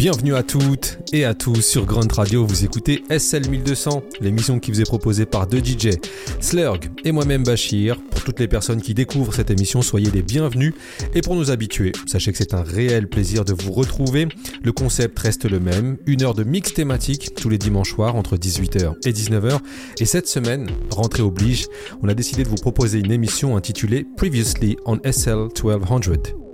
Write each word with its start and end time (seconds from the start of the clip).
Bienvenue 0.00 0.34
à 0.34 0.42
toutes 0.42 0.98
et 1.12 1.26
à 1.26 1.34
tous 1.34 1.60
sur 1.60 1.84
Grunt 1.84 2.10
Radio. 2.10 2.46
Vous 2.46 2.64
écoutez 2.64 3.04
SL 3.10 3.50
1200, 3.50 4.02
l'émission 4.22 4.58
qui 4.58 4.70
vous 4.70 4.80
est 4.80 4.84
proposée 4.84 5.26
par 5.26 5.46
deux 5.46 5.58
DJ, 5.58 5.90
Slurg 6.40 6.80
et 7.04 7.12
moi-même 7.12 7.42
Bachir. 7.42 8.00
Pour 8.10 8.24
toutes 8.24 8.40
les 8.40 8.48
personnes 8.48 8.80
qui 8.80 8.94
découvrent 8.94 9.34
cette 9.34 9.50
émission, 9.50 9.82
soyez 9.82 10.10
les 10.10 10.22
bienvenus. 10.22 10.72
Et 11.14 11.20
pour 11.20 11.36
nous 11.36 11.50
habituer, 11.50 11.92
sachez 12.06 12.32
que 12.32 12.38
c'est 12.38 12.54
un 12.54 12.62
réel 12.62 13.08
plaisir 13.08 13.44
de 13.44 13.52
vous 13.52 13.72
retrouver. 13.72 14.26
Le 14.62 14.72
concept 14.72 15.18
reste 15.18 15.44
le 15.44 15.60
même, 15.60 15.98
une 16.06 16.22
heure 16.22 16.32
de 16.32 16.44
mix 16.44 16.72
thématique 16.72 17.34
tous 17.34 17.50
les 17.50 17.58
dimanches 17.58 17.92
soirs 17.92 18.16
entre 18.16 18.38
18h 18.38 18.94
et 19.04 19.12
19h. 19.12 19.58
Et 20.00 20.06
cette 20.06 20.28
semaine, 20.28 20.70
rentrée 20.90 21.22
oblige, 21.22 21.66
on 22.02 22.08
a 22.08 22.14
décidé 22.14 22.42
de 22.42 22.48
vous 22.48 22.54
proposer 22.54 23.00
une 23.00 23.12
émission 23.12 23.54
intitulée 23.54 24.06
Previously 24.16 24.78
on 24.86 24.98
SL 25.04 25.48
1200. 25.62 26.49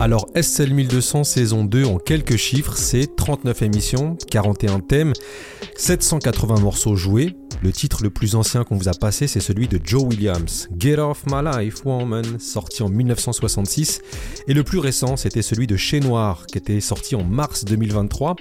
Alors 0.00 0.24
SL 0.34 0.72
1200 0.72 1.24
saison 1.24 1.62
2 1.62 1.84
en 1.84 1.98
quelques 1.98 2.36
chiffres, 2.36 2.74
c'est 2.74 3.16
39 3.16 3.60
émissions, 3.60 4.16
41 4.30 4.80
thèmes, 4.80 5.12
780 5.76 6.58
morceaux 6.60 6.96
joués, 6.96 7.36
le 7.62 7.72
titre 7.72 8.02
le 8.02 8.10
plus 8.10 8.34
ancien 8.34 8.64
qu'on 8.64 8.76
vous 8.76 8.88
a 8.88 8.94
passé, 8.94 9.26
c'est 9.26 9.40
celui 9.40 9.68
de 9.68 9.78
Joe 9.82 10.02
Williams, 10.04 10.68
Get 10.78 10.98
Off 10.98 11.24
My 11.26 11.42
Life 11.44 11.84
Woman, 11.84 12.38
sorti 12.38 12.82
en 12.82 12.88
1966. 12.88 14.00
Et 14.48 14.54
le 14.54 14.64
plus 14.64 14.78
récent, 14.78 15.16
c'était 15.16 15.42
celui 15.42 15.66
de 15.66 15.76
Chez 15.76 16.00
Noir, 16.00 16.46
qui 16.46 16.58
était 16.58 16.80
sorti 16.80 17.14
en 17.14 17.24
mars 17.24 17.64
2023. 17.64 18.36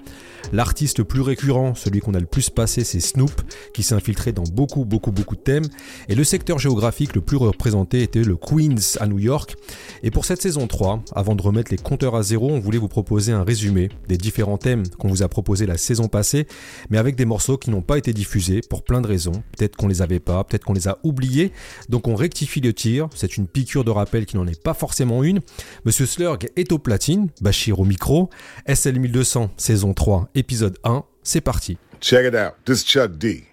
L'artiste 0.54 1.00
le 1.00 1.04
plus 1.04 1.22
récurrent, 1.22 1.76
celui 1.76 2.00
qu'on 2.00 2.14
a 2.14 2.20
le 2.20 2.26
plus 2.26 2.50
passé, 2.50 2.84
c'est 2.84 3.00
Snoop, 3.00 3.42
qui 3.74 3.84
s'est 3.84 3.94
infiltré 3.94 4.32
dans 4.32 4.44
beaucoup, 4.44 4.86
beaucoup, 4.86 5.12
beaucoup 5.12 5.36
de 5.36 5.42
thèmes. 5.42 5.66
Et 6.08 6.16
le 6.16 6.24
secteur 6.24 6.58
géographique 6.58 7.14
le 7.14 7.22
plus 7.22 7.38
représenté 7.38 8.02
était 8.02 8.24
le 8.24 8.36
Queens 8.36 8.98
à 9.00 9.08
New 9.08 9.20
York. 9.20 9.56
Et 10.02 10.12
pour 10.12 10.26
cette 10.26 10.42
saison 10.42 10.68
3, 10.68 11.04
avant 11.14 11.36
de 11.36 11.42
remettre 11.42 11.72
les 11.72 11.78
compteurs 11.78 12.16
à 12.16 12.24
zéro, 12.24 12.50
on 12.50 12.60
voulait 12.60 12.78
vous 12.78 12.88
proposer 12.88 13.32
un 13.32 13.44
résumé 13.44 13.90
des 14.08 14.18
différents 14.18 14.58
thèmes 14.58 14.88
qu'on 14.98 15.10
vous 15.10 15.24
a 15.24 15.28
proposés 15.28 15.66
la 15.66 15.78
saison 15.78 16.08
passée, 16.08 16.48
mais 16.90 16.98
avec 16.98 17.16
des 17.16 17.26
morceaux 17.26 17.58
qui 17.58 17.70
n'ont 17.70 17.82
pas 17.82 17.98
été 17.98 18.14
diffusés 18.14 18.62
pour 18.70 18.84
plein 18.84 18.99
de 19.02 19.08
raisons. 19.08 19.44
Peut-être 19.58 19.76
qu'on 19.76 19.88
les 19.88 20.02
avait 20.02 20.20
pas, 20.20 20.44
peut-être 20.44 20.64
qu'on 20.64 20.74
les 20.74 20.88
a 20.88 20.98
oubliés. 21.04 21.52
Donc 21.90 22.08
on 22.08 22.16
rectifie 22.16 22.62
le 22.62 22.74
tir. 22.74 23.10
C'est 23.16 23.38
une 23.38 23.48
piqûre 23.48 23.84
de 23.84 23.92
rappel 23.92 24.26
qui 24.26 24.38
n'en 24.38 24.48
est 24.48 24.62
pas 24.62 24.74
forcément 24.74 25.24
une. 25.24 25.42
Monsieur 25.86 26.06
Slurg 26.06 26.40
est 26.56 26.72
au 26.72 26.80
platine, 26.80 27.30
Bachir 27.42 27.80
au 27.80 27.86
micro. 27.86 28.30
SL 28.68 29.00
1200, 29.00 29.52
saison 29.58 29.94
3, 29.94 30.30
épisode 30.36 30.78
1. 30.84 31.04
C'est 31.24 31.42
parti. 31.42 31.78
Check 32.02 32.26
it 32.26 32.36
out. 32.36 32.54
This 32.66 32.82
is 32.82 32.86
Chuck 32.86 33.18
D, 33.18 33.44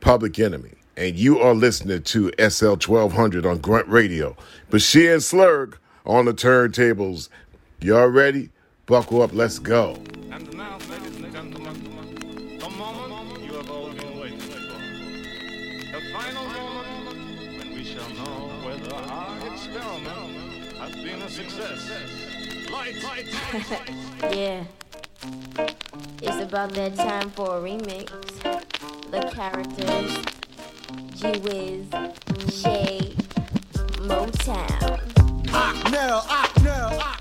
Public 0.00 0.38
Enemy. 0.38 0.70
And 0.96 1.16
you 1.16 1.38
are 1.38 1.54
listening 1.54 2.02
to 2.02 2.30
SL 2.38 2.76
1200 2.76 3.46
on 3.46 3.56
Grunt 3.56 3.86
Radio. 3.88 4.36
Bashir 4.70 5.14
and 5.14 5.22
Slurg 5.22 5.74
on 6.04 6.24
the 6.26 6.34
turntables. 6.34 7.28
Y'all 7.80 8.10
ready? 8.10 8.50
Buckle 8.86 9.22
up, 9.22 9.32
let's 9.32 9.58
go. 9.58 9.96
yeah. 24.32 24.64
It's 26.22 26.42
about 26.42 26.72
that 26.72 26.96
time 26.96 27.30
for 27.32 27.58
a 27.58 27.60
remix. 27.60 28.10
The 29.10 29.20
characters, 29.34 30.10
G-Wiz, 31.16 31.86
Shay, 32.62 33.14
Motown. 34.08 35.00
Now, 35.90 36.22
ah, 36.24 36.50
now, 36.64 36.98
ah, 36.98 37.18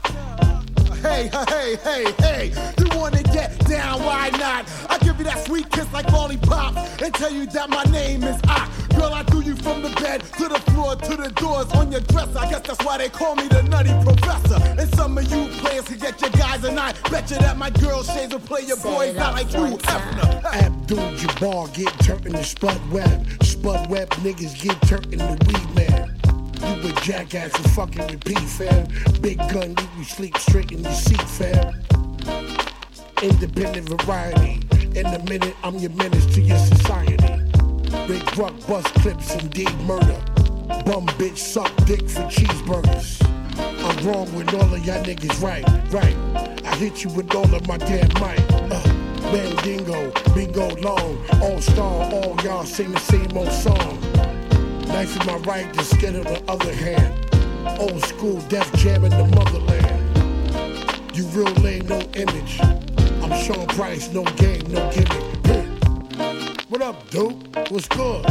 Hey, 1.02 1.28
hey, 1.28 1.76
hey, 1.76 1.76
hey, 1.76 2.06
hey 2.20 2.54
you 2.80 2.88
wanna 2.98 3.24
get 3.24 3.60
down, 3.68 4.02
why 4.04 4.30
not? 4.32 4.66
I 4.90 4.98
give 5.00 5.18
you 5.18 5.26
that 5.26 5.46
sweet 5.46 5.70
kiss 5.70 5.92
like 5.92 6.10
lollipop 6.12 6.78
and 7.02 7.14
tell 7.14 7.32
you 7.32 7.46
that 7.48 7.70
my 7.70 7.84
name 7.84 8.24
is 8.24 8.40
Ock. 8.48 8.70
Girl, 9.00 9.14
I 9.14 9.24
do 9.24 9.40
you 9.40 9.56
from 9.56 9.82
the 9.82 9.92
bed 9.92 10.20
to 10.40 10.50
the 10.50 10.60
floor 10.72 10.94
to 10.94 11.16
the 11.16 11.30
doors 11.30 11.72
on 11.72 11.90
your 11.90 12.02
dresser. 12.02 12.38
I 12.38 12.50
guess 12.50 12.68
that's 12.68 12.84
why 12.84 12.98
they 12.98 13.08
call 13.08 13.34
me 13.34 13.48
the 13.48 13.64
nutty 13.64 13.94
professor. 14.04 14.60
And 14.78 14.94
some 14.96 15.18
of 15.18 15.24
you 15.32 15.48
players 15.62 15.86
can 15.86 16.00
get 16.00 16.20
your 16.20 16.32
guys 16.32 16.66
and 16.66 16.78
I 16.78 16.92
bet 17.10 17.32
you 17.32 17.38
that 17.38 17.56
my 17.56 17.70
girl 17.70 18.04
shades 18.04 18.34
will 18.34 18.42
play 18.42 18.64
your 18.64 18.76
Set 18.76 18.92
boys 18.92 19.16
not 19.16 19.36
like 19.36 19.54
you, 19.54 19.62
one 19.62 19.78
time. 19.78 20.02
Hefner. 20.02 20.44
Abdul 20.66 21.12
Jabbar 21.14 21.74
get 21.74 21.98
turned 22.04 22.26
the 22.26 22.44
Spud 22.44 22.92
Webb. 22.92 23.26
Spud 23.42 23.90
Webb 23.90 24.10
niggas 24.20 24.62
get 24.62 24.82
turned 24.82 25.06
the 25.06 25.38
Weed 25.48 25.76
Man. 25.76 26.20
You 26.84 26.90
a 26.90 27.02
jackass 27.02 27.56
and 27.56 27.72
fucking 27.72 28.06
repeat, 28.06 28.40
fam. 28.40 28.86
Big 29.22 29.38
gun, 29.38 29.76
leave 29.76 29.98
you 29.98 30.04
sleep 30.04 30.38
straight 30.38 30.74
in 30.74 30.84
your 30.84 30.92
seat, 30.92 31.22
fam. 31.22 31.74
Independent 33.24 34.02
variety. 34.02 34.60
In 34.94 35.06
a 35.06 35.24
minute, 35.24 35.56
I'm 35.64 35.76
your 35.78 35.92
menace 35.92 36.26
to 36.36 36.42
your 36.42 36.58
society. 36.58 37.09
Big 38.08 38.24
truck, 38.28 38.54
bust 38.68 38.94
clips, 38.96 39.36
indeed 39.36 39.74
murder. 39.82 40.22
Bum 40.86 41.08
bitch, 41.18 41.38
suck 41.38 41.76
dick 41.86 42.02
for 42.10 42.22
cheeseburgers. 42.24 43.26
I'm 43.58 44.08
wrong 44.08 44.34
with 44.36 44.54
all 44.54 44.74
of 44.74 44.86
y'all 44.86 45.04
niggas, 45.04 45.42
right, 45.42 45.66
right. 45.92 46.16
I 46.66 46.76
hit 46.76 47.04
you 47.04 47.10
with 47.12 47.34
all 47.34 47.54
of 47.54 47.68
my 47.68 47.78
damn 47.78 48.08
might. 48.20 48.40
Uh, 48.52 48.82
Bandingo, 49.32 50.36
bingo 50.36 50.70
long, 50.82 51.18
all 51.42 51.62
star, 51.62 52.12
all 52.14 52.36
y'all 52.44 52.64
sing 52.64 52.92
the 52.92 53.00
same 53.00 53.36
old 53.38 53.52
song. 53.52 54.00
Knife 54.88 55.20
in 55.20 55.26
my 55.28 55.38
right, 55.40 55.72
the 55.74 55.84
skin 55.84 56.16
on 56.16 56.24
the 56.24 56.44
other 56.48 56.74
hand. 56.74 57.14
Old 57.80 58.04
school 58.06 58.40
Def 58.50 58.72
Jam 58.74 59.04
in 59.06 59.12
the 59.12 59.26
motherland. 59.36 61.16
You 61.16 61.26
real 61.28 61.54
lame, 61.62 61.88
no 61.88 62.00
image. 62.14 62.60
I'm 63.22 63.44
Sean 63.44 63.68
Price, 63.68 64.12
no 64.12 64.24
game, 64.24 64.64
no 64.72 64.90
gimmick. 64.92 65.40
What 66.70 66.84
up, 66.84 67.10
dude? 67.10 67.34
What's 67.72 67.88
good? 67.88 68.24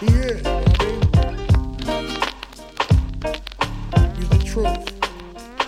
Yeah, 0.00 0.40
I 0.42 0.64
mean. 0.80 1.00
He's 4.16 4.28
the 4.30 4.38
truth. 4.42 4.88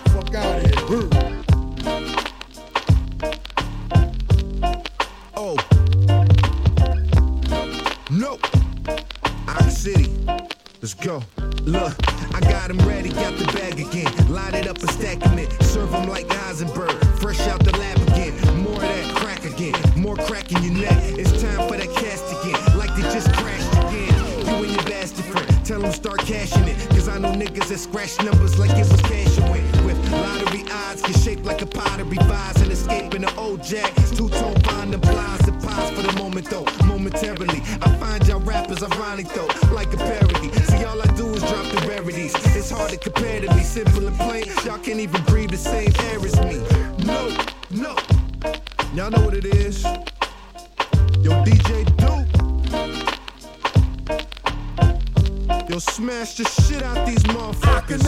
Fuck 0.09 0.33
out 0.33 0.55
of 0.55 0.89
here. 0.89 1.09
Hey. 1.11 1.34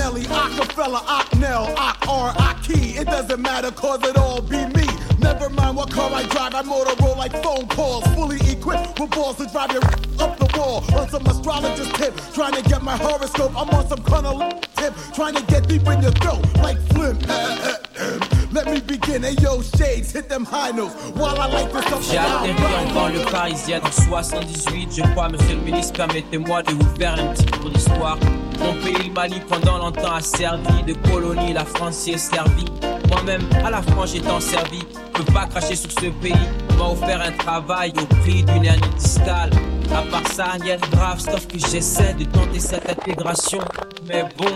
Akinelli, 0.07 0.25
Acapella, 0.25 1.01
Ocknell, 1.05 1.75
Ock 1.77 2.07
R, 2.07 2.33
Aki. 2.37 2.97
It 2.97 3.07
doesn't 3.07 3.41
matter 3.41 3.71
cause 3.71 4.03
it 4.03 4.17
all 4.17 4.41
be 4.41 4.65
me. 4.67 4.87
Never 5.19 5.49
mind 5.49 5.75
what 5.75 5.91
car 5.91 6.11
I 6.13 6.23
drive, 6.23 6.55
I 6.55 6.61
motor 6.61 6.93
roll 7.03 7.17
like 7.17 7.31
phone 7.43 7.67
calls. 7.67 8.03
Fully 8.15 8.37
equipped 8.49 8.99
with 8.99 9.11
balls 9.11 9.37
to 9.37 9.47
drive 9.47 9.71
your 9.71 9.83
up 10.19 10.37
the 10.37 10.49
wall. 10.57 10.83
On 10.97 11.09
some 11.09 11.25
astrologist 11.25 11.93
tip, 11.95 12.13
trying 12.33 12.53
to 12.53 12.61
get 12.69 12.83
my 12.83 12.95
horoscope. 12.97 13.51
I'm 13.55 13.69
on 13.69 13.87
some 13.87 14.03
kind 14.03 14.25
of 14.25 14.61
tip, 14.75 14.93
trying 15.13 15.35
to 15.35 15.43
get 15.43 15.67
deep 15.67 15.85
in 15.87 16.01
your 16.01 16.11
throat 16.11 16.43
like 16.57 16.77
Flim. 16.93 17.17
Let 18.53 18.67
me 18.67 18.79
begin, 18.79 19.23
hey 19.23 19.35
yo, 19.41 19.61
shades, 19.61 20.13
hit 20.13 20.29
them 20.29 20.45
high 20.45 20.71
notes. 20.71 20.93
While 21.15 21.39
I 21.39 21.47
like 21.47 21.71
this 21.71 21.91
up 21.91 22.01
J'ai 22.01 22.17
atterri 22.17 22.75
en 22.75 22.93
banlieue 22.93 23.25
parisienne 23.29 23.81
en 23.83 23.91
78, 23.91 24.95
je 24.95 25.01
crois, 25.11 25.29
monsieur 25.29 25.55
le 25.55 25.61
ministre, 25.61 25.93
permettez-moi 25.93 26.63
de 26.63 26.71
vous 26.71 26.95
faire 26.97 27.13
un 27.19 27.33
petit 27.33 27.45
cours 27.45 27.69
d'histoire. 27.69 28.17
Mon 28.59 28.73
pays, 28.73 29.07
le 29.07 29.13
Mali, 29.13 29.39
pendant 29.47 29.77
longtemps 29.77 30.13
a 30.13 30.21
servi 30.21 30.83
de 30.83 30.93
colonie, 31.09 31.53
la 31.53 31.65
France 31.65 32.07
y 32.07 32.11
est 32.11 32.17
servie. 32.17 32.65
Moi-même, 33.09 33.41
à 33.65 33.69
la 33.69 33.81
France, 33.81 34.11
j'étant 34.13 34.39
servi, 34.39 34.79
peux 35.13 35.31
pas 35.33 35.45
cracher 35.45 35.75
sur 35.75 35.91
ce 35.91 36.07
pays. 36.21 36.33
m'a 36.77 36.85
offert 36.85 37.21
un 37.21 37.31
travail 37.31 37.93
au 38.01 38.05
prix 38.15 38.43
d'une 38.43 38.65
hernie 38.65 38.89
discale. 38.97 39.49
À 39.93 40.01
part 40.11 40.27
ça, 40.31 40.45
rien 40.61 40.77
de 40.77 40.95
grave, 40.95 41.19
sauf 41.19 41.47
que 41.47 41.57
j'essaie 41.57 42.13
de 42.13 42.25
tenter 42.25 42.59
cette 42.59 42.89
intégration. 42.89 43.59
Mais 44.07 44.23
bon, 44.37 44.51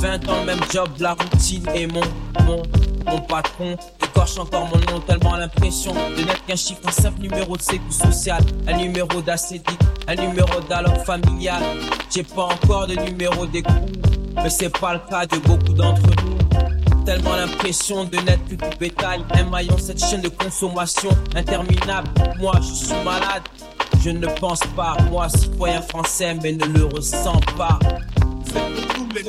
20 0.00 0.28
ans, 0.28 0.44
même 0.44 0.60
job, 0.72 0.88
la 0.98 1.14
routine 1.14 1.66
et 1.74 1.86
mon, 1.86 2.02
mon, 2.44 2.62
mon 3.06 3.20
patron 3.20 3.76
écorche 4.12 4.38
encore 4.38 4.68
mon 4.68 4.92
nom, 4.92 5.00
tellement 5.00 5.36
l'impression 5.36 5.92
de 5.94 6.22
n'être 6.22 6.44
qu'un 6.44 6.56
chiffre, 6.56 6.80
un 6.86 6.92
simple 6.92 7.20
numéro 7.22 7.56
de 7.56 7.62
sécu 7.62 7.90
social, 7.90 8.42
un 8.66 8.76
numéro 8.76 9.22
d'acédique, 9.22 9.78
un 10.06 10.14
numéro 10.14 10.60
d'alloc 10.68 10.98
familial. 11.04 11.62
J'ai 12.10 12.22
pas 12.22 12.44
encore 12.44 12.86
de 12.86 12.94
numéro 12.94 13.46
d'écoute, 13.46 14.06
mais 14.36 14.50
c'est 14.50 14.76
pas 14.78 14.94
le 14.94 15.00
cas 15.08 15.26
de 15.26 15.38
beaucoup 15.38 15.72
d'entre 15.72 16.02
nous. 16.02 17.04
Tellement 17.04 17.36
l'impression 17.36 18.04
de 18.04 18.16
n'être 18.18 18.44
plus 18.44 18.56
du 18.56 18.76
bétail, 18.78 19.24
un 19.32 19.44
maillon, 19.44 19.78
cette 19.78 20.04
chaîne 20.04 20.20
de 20.20 20.28
consommation 20.28 21.10
interminable. 21.34 22.08
Moi, 22.38 22.52
je 22.60 22.84
suis 22.84 23.04
malade, 23.04 23.42
je 24.04 24.10
ne 24.10 24.26
pense 24.26 24.60
pas, 24.76 24.96
moi, 25.10 25.28
citoyen 25.30 25.80
français, 25.82 26.36
mais 26.42 26.52
ne 26.52 26.66
le 26.66 26.84
ressens 26.84 27.40
pas. 27.56 27.78
C'est 28.44 28.60
pour 28.60 28.94
tous 28.94 29.08
les. 29.14 29.22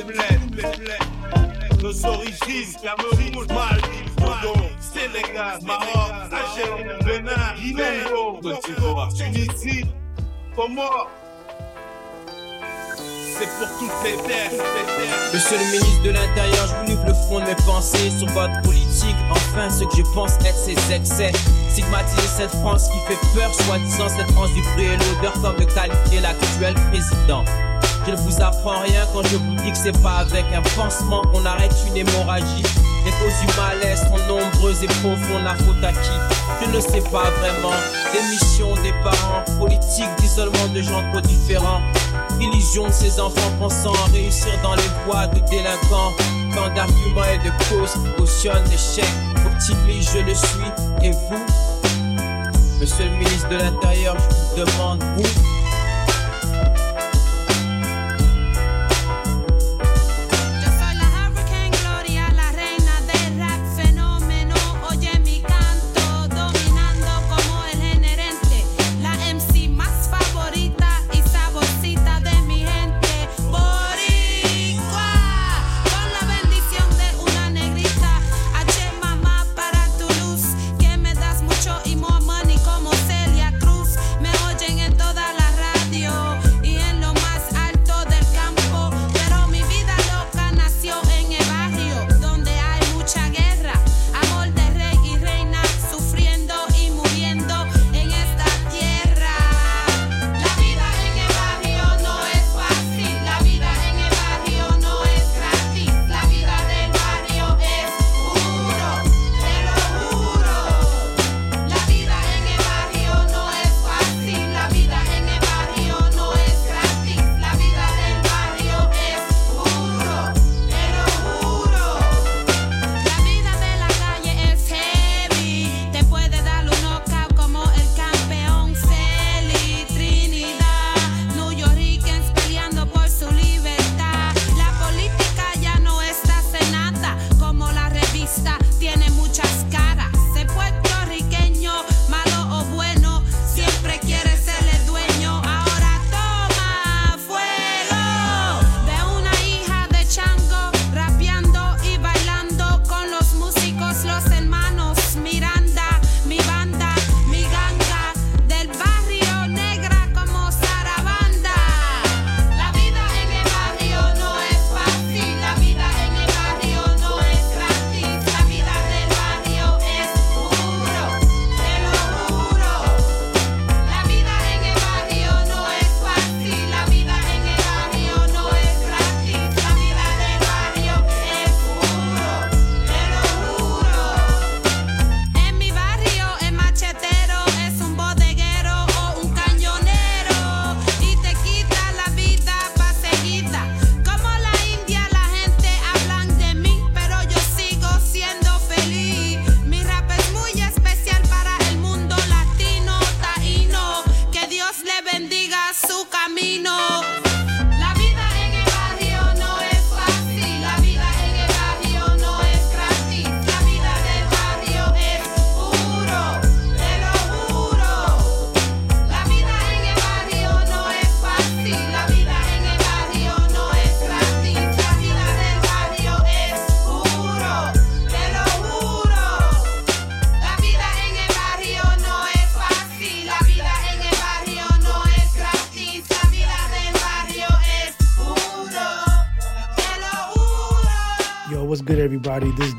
Nos 1.84 2.02
origines, 2.06 2.74
Cameroun, 2.82 3.46
Mali, 3.48 3.82
Togo, 4.16 4.58
Sénégal, 4.80 5.58
Maroc, 5.66 6.12
Algérie, 6.32 7.04
Bénin, 7.04 7.54
Guinée, 7.60 8.04
Côte 8.40 8.64
d'Ivoire, 8.64 9.12
Tunisie, 9.12 9.84
Comores. 10.56 11.10
C'est 13.36 13.48
pour 13.58 13.68
toutes 13.78 14.02
les 14.02 14.16
terres. 14.26 14.50
Monsieur 15.34 15.58
le 15.58 15.64
ministre 15.72 16.02
de 16.04 16.10
l'Intérieur, 16.12 16.66
je 16.68 16.74
vous 16.74 16.86
livre 16.86 17.04
le 17.06 17.12
fond 17.28 17.40
de 17.40 17.44
mes 17.44 17.66
pensées 17.66 18.10
sur 18.18 18.28
votre 18.28 18.62
politique. 18.62 19.16
Enfin, 19.30 19.68
ce 19.68 19.84
que 19.84 19.96
je 19.98 20.14
pense 20.14 20.36
être 20.36 20.56
ses 20.56 20.90
excès. 20.90 21.32
Stigmatiser 21.68 22.28
cette 22.34 22.50
France 22.62 22.88
qui 22.88 22.98
fait 23.12 23.20
peur, 23.38 23.54
soi-disant 23.54 24.08
cette 24.08 24.30
France 24.30 24.54
du 24.54 24.62
bruit 24.72 24.86
et 24.86 24.96
l'odeur, 24.96 25.34
comme 25.34 25.56
le 25.58 25.66
qualifier 25.66 26.20
l'actuel 26.20 26.72
président. 26.90 27.44
Je 28.06 28.10
ne 28.10 28.16
vous 28.16 28.42
apprends 28.42 28.80
rien 28.80 29.06
quand 29.12 29.22
je 29.28 29.36
vous 29.36 29.54
dis 29.56 29.70
que 29.72 29.76
c'est 29.78 30.02
pas 30.02 30.18
avec 30.18 30.44
un 30.54 30.62
pansement 30.76 31.22
qu'on 31.32 31.44
arrête 31.46 31.74
une 31.88 31.96
hémorragie. 31.96 32.62
Les 33.04 33.10
causes 33.12 33.40
du 33.40 33.46
malaise 33.56 34.00
sont 34.00 34.18
nombreuses 34.28 34.82
et 34.82 34.86
profondes, 34.86 35.42
la 35.42 35.54
faute 35.54 35.82
à 35.82 35.92
qui? 35.92 36.10
Je 36.60 36.70
ne 36.70 36.80
sais 36.80 37.00
pas 37.10 37.30
vraiment. 37.40 37.74
Démission 38.12 38.74
des 38.82 38.92
parents, 39.02 39.42
politique 39.58 40.08
d'isolement 40.18 40.68
de 40.74 40.82
gens 40.82 41.02
trop 41.12 41.20
différents. 41.22 41.80
Illusion 42.40 42.88
de 42.88 42.92
ces 42.92 43.18
enfants 43.18 43.52
pensant 43.58 43.92
à 43.92 44.12
réussir 44.12 44.52
dans 44.62 44.74
les 44.74 44.90
voies 45.06 45.26
de 45.28 45.40
délinquants. 45.48 46.12
Tant 46.54 46.74
d'arguments 46.74 47.24
et 47.32 47.38
de 47.38 47.52
causes 47.68 47.96
cautionnent 48.16 48.68
l'échec. 48.70 49.08
Optimiste, 49.46 50.10
je 50.14 50.18
le 50.20 50.34
suis. 50.34 51.02
Et 51.02 51.10
vous? 51.10 51.44
Monsieur 52.80 53.06
le 53.06 53.16
ministre 53.16 53.48
de 53.48 53.56
l'Intérieur, 53.56 54.14
je 54.18 54.60
vous 54.60 54.66
demande, 54.66 55.02
vous 55.16 55.22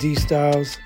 D 0.06 0.14
Styles, 0.14 0.78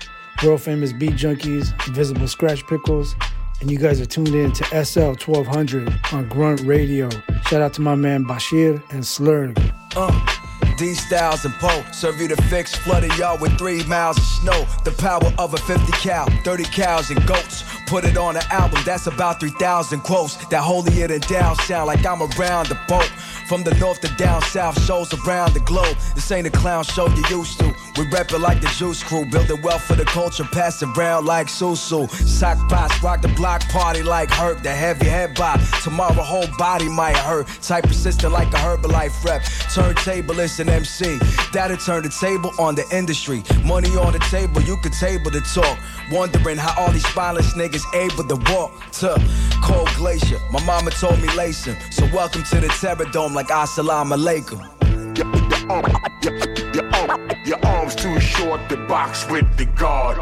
world 0.42 0.62
famous 0.62 0.94
beat 0.94 1.10
junkies, 1.10 1.74
Invisibl 1.80 2.26
Skratch 2.26 2.62
Piklz, 2.62 3.12
and 3.60 3.70
you 3.70 3.76
guys 3.76 4.00
are 4.00 4.06
tuned 4.06 4.34
in 4.34 4.50
to 4.50 4.64
SL 4.82 5.12
1200 5.22 5.92
on 6.12 6.26
Grunt 6.30 6.62
Radio. 6.62 7.10
Shout 7.44 7.60
out 7.60 7.74
to 7.74 7.82
my 7.82 7.94
man 7.94 8.24
Bachir 8.24 8.82
and 8.90 9.02
Slurg. 9.02 9.58
Uh, 9.94 10.76
D 10.78 10.94
Styles 10.94 11.44
and 11.44 11.52
Poe. 11.56 11.84
Serve 11.92 12.18
you 12.18 12.28
the 12.28 12.40
fix, 12.44 12.74
flooded 12.74 13.14
y'all 13.18 13.36
with 13.38 13.58
three 13.58 13.84
miles 13.84 14.16
of 14.16 14.24
snow. 14.24 14.66
The 14.84 14.92
power 14.92 15.30
of 15.38 15.52
a 15.52 15.58
50 15.58 15.92
cow, 15.92 16.24
30 16.42 16.64
cows 16.64 17.10
and 17.10 17.26
goats. 17.26 17.62
Put 17.86 18.06
it 18.06 18.16
on 18.16 18.36
an 18.36 18.42
album, 18.50 18.80
that's 18.86 19.06
about 19.06 19.40
3,000 19.40 20.00
quotes. 20.00 20.36
That 20.46 20.62
holier 20.62 21.08
than 21.08 21.20
down 21.20 21.56
sound 21.56 21.88
like 21.88 22.06
I'm 22.06 22.22
around 22.22 22.68
the 22.68 22.78
boat. 22.88 23.10
From 23.50 23.64
the 23.64 23.74
north 23.74 24.00
to 24.00 24.08
down 24.14 24.40
south, 24.42 24.80
shows 24.86 25.12
around 25.12 25.52
the 25.52 25.60
globe. 25.60 25.96
This 26.14 26.30
ain't 26.32 26.46
a 26.46 26.50
clown 26.50 26.84
show 26.84 27.08
you 27.08 27.24
used 27.28 27.58
to. 27.58 27.74
We 27.96 28.06
rep 28.08 28.32
it 28.32 28.38
like 28.38 28.60
the 28.60 28.68
Juice 28.68 29.02
Crew, 29.02 29.24
building 29.26 29.60
wealth 29.62 29.82
for 29.82 29.94
the 29.94 30.04
culture, 30.04 30.44
pass 30.44 30.82
it 30.82 30.88
round 30.96 31.26
like 31.26 31.48
Susu. 31.48 32.08
Sock 32.10 32.58
pots, 32.68 33.02
rock 33.02 33.22
the 33.22 33.28
block 33.28 33.62
party 33.68 34.02
like 34.02 34.30
Herb, 34.30 34.62
the 34.62 34.70
heavy 34.70 35.06
head 35.06 35.34
bop. 35.34 35.60
Tomorrow 35.82 36.22
whole 36.22 36.46
body 36.58 36.88
might 36.88 37.16
hurt. 37.16 37.46
Type 37.62 37.84
persistent 37.84 38.32
like 38.32 38.48
a 38.48 38.56
Herbalife 38.56 39.24
rep. 39.24 39.42
Turntablist 39.42 40.60
and 40.60 40.70
MC. 40.70 41.18
That'll 41.52 41.76
turn 41.76 42.02
the 42.02 42.08
table 42.08 42.52
on 42.58 42.74
the 42.74 42.84
industry. 42.92 43.42
Money 43.64 43.90
on 43.96 44.12
the 44.12 44.18
table, 44.30 44.62
you 44.62 44.76
can 44.78 44.92
table 44.92 45.30
the 45.30 45.40
talk. 45.40 45.78
Wondering 46.10 46.56
how 46.56 46.74
all 46.80 46.92
these 46.92 47.06
spineless 47.06 47.54
niggas 47.54 47.84
able 47.94 48.24
to 48.24 48.36
walk 48.52 48.72
to 48.92 49.14
cold 49.62 49.88
glacier. 49.96 50.38
My 50.52 50.64
mama 50.64 50.90
told 50.90 51.20
me 51.20 51.28
him. 51.28 51.76
So 51.90 52.04
welcome 52.12 52.42
to 52.44 52.60
the 52.60 52.68
Terror 52.68 53.04
Dome 53.10 53.34
like 53.34 53.48
Assalamu 53.48 54.16
alaikum. 54.16 55.49
Your, 55.70 56.94
arm, 56.96 57.30
your 57.46 57.64
arms 57.64 57.94
too 57.94 58.18
short 58.18 58.68
to 58.70 58.76
box 58.88 59.30
with 59.30 59.46
the 59.56 59.66
guard. 59.66 60.16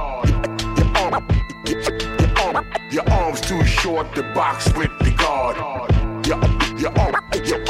Your, 1.67 1.81
your, 2.53 2.65
your 2.91 3.11
arms 3.11 3.41
too 3.41 3.65
short 3.65 4.15
to 4.15 4.23
box 4.35 4.71
with 4.77 4.91
the 4.99 5.11
guard. 5.17 5.57
Your, 6.27 6.39
your, 6.77 6.93
your, 7.47 7.63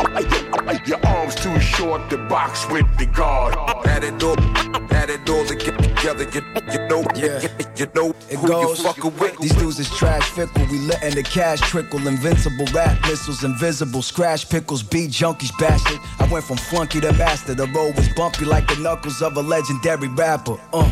your, 0.67 0.87
your 0.87 1.07
arms 1.07 1.37
too 1.37 1.61
short 1.61 2.11
to 2.11 2.17
box 2.27 2.69
with 2.69 2.87
the 2.99 3.07
guard. 3.07 3.55
Had 3.87 4.03
it 4.03 4.21
all, 4.25 4.37
had 4.89 5.11
it 5.11 5.31
all 5.31 5.45
together. 6.17 6.25
You, 6.33 6.43
you 6.73 6.89
know, 6.89 7.03
Yeah. 7.15 7.41
you, 7.41 7.49
you 7.77 7.87
know 7.95 8.11
It 8.31 8.37
who 8.39 8.49
goes. 8.49 8.79
you 8.79 8.85
fucking 8.85 9.17
with. 9.19 9.39
These 9.39 9.55
dudes 9.57 9.79
is 9.79 9.89
trash 9.91 10.31
fickle. 10.31 10.65
We 10.71 10.79
letting 10.81 11.15
the 11.15 11.23
cash 11.23 11.61
trickle. 11.61 12.07
Invincible 12.07 12.67
rap 12.75 13.01
missiles, 13.03 13.45
invisible 13.45 14.03
scratch 14.03 14.49
pickles. 14.49 14.83
Beat 14.83 15.11
junkies 15.11 15.53
bastard. 15.59 15.99
I 16.19 16.27
went 16.33 16.45
from 16.45 16.57
flunky 16.57 17.01
to 17.01 17.13
master. 17.15 17.55
The 17.55 17.67
road 17.69 17.97
was 17.97 18.09
bumpy 18.11 18.45
like 18.45 18.67
the 18.69 18.77
knuckles 18.77 19.23
of 19.23 19.37
a 19.37 19.43
legendary 19.43 20.09
rapper. 20.09 20.59
Uh. 20.73 20.91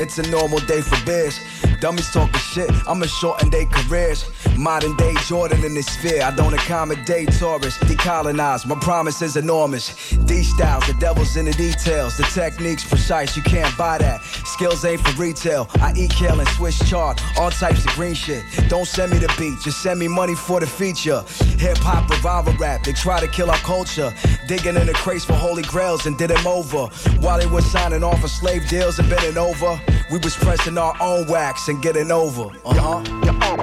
It's 0.00 0.18
a 0.18 0.30
normal 0.30 0.60
day 0.60 0.80
for 0.80 0.96
biz. 1.04 1.40
Dummies 1.80 2.10
talking 2.12 2.40
shit, 2.40 2.70
I'ma 2.88 3.06
shorten 3.06 3.50
their 3.50 3.66
careers. 3.66 4.24
Modern 4.56 4.96
day 4.96 5.14
Jordan 5.26 5.64
in 5.64 5.74
this 5.74 5.86
sphere. 5.86 6.22
I 6.22 6.34
don't 6.34 6.52
accommodate 6.52 7.30
tourists. 7.32 7.78
Decolonize, 7.84 8.66
my 8.66 8.74
promise 8.76 9.22
is 9.22 9.36
enormous. 9.36 10.10
D 10.10 10.42
styles, 10.42 10.86
the 10.86 10.94
devil's 10.94 11.36
in 11.36 11.44
the 11.44 11.52
details. 11.52 12.16
The 12.16 12.24
technique's 12.24 12.84
precise, 12.84 13.36
you 13.36 13.42
can't 13.42 13.76
buy 13.76 13.98
that. 13.98 14.22
Skills 14.22 14.84
ain't 14.84 15.00
for 15.00 15.20
retail. 15.20 15.68
I 15.80 15.92
eat 15.96 16.10
kale 16.10 16.40
and 16.40 16.48
Swiss 16.50 16.78
chart, 16.88 17.20
all 17.38 17.50
types 17.50 17.84
of 17.84 17.92
green 17.92 18.14
shit. 18.14 18.42
Don't 18.68 18.86
send 18.86 19.12
me 19.12 19.18
the 19.18 19.32
beat, 19.38 19.54
just 19.62 19.82
send 19.82 20.00
me 20.00 20.08
money 20.08 20.34
for 20.34 20.58
the 20.58 20.66
feature. 20.66 21.22
Hip 21.58 21.78
hop 21.78 22.10
revival 22.10 22.54
rap, 22.54 22.84
they 22.84 22.92
try 22.92 23.20
to 23.20 23.28
kill 23.28 23.50
our 23.50 23.58
culture. 23.58 24.12
Digging 24.48 24.76
in 24.76 24.86
the 24.86 24.94
crates 24.94 25.24
for 25.24 25.34
holy 25.34 25.62
grails 25.62 26.06
and 26.06 26.18
did 26.18 26.30
them 26.30 26.46
over. 26.46 26.86
While 27.20 27.38
they 27.38 27.46
were 27.46 27.62
signing 27.62 28.02
off 28.02 28.20
for 28.20 28.28
slave 28.28 28.68
deals 28.68 28.98
and 28.98 29.08
bending 29.08 29.38
over, 29.38 29.80
we 30.10 30.18
was 30.18 30.36
pressing 30.36 30.78
our 30.78 30.94
own 31.00 31.26
wax 31.28 31.68
and 31.68 31.82
getting 31.82 32.10
over. 32.10 32.50
Uh 32.64 32.74
huh. 32.74 33.02
Your, 33.24 33.34
arm, 33.44 33.60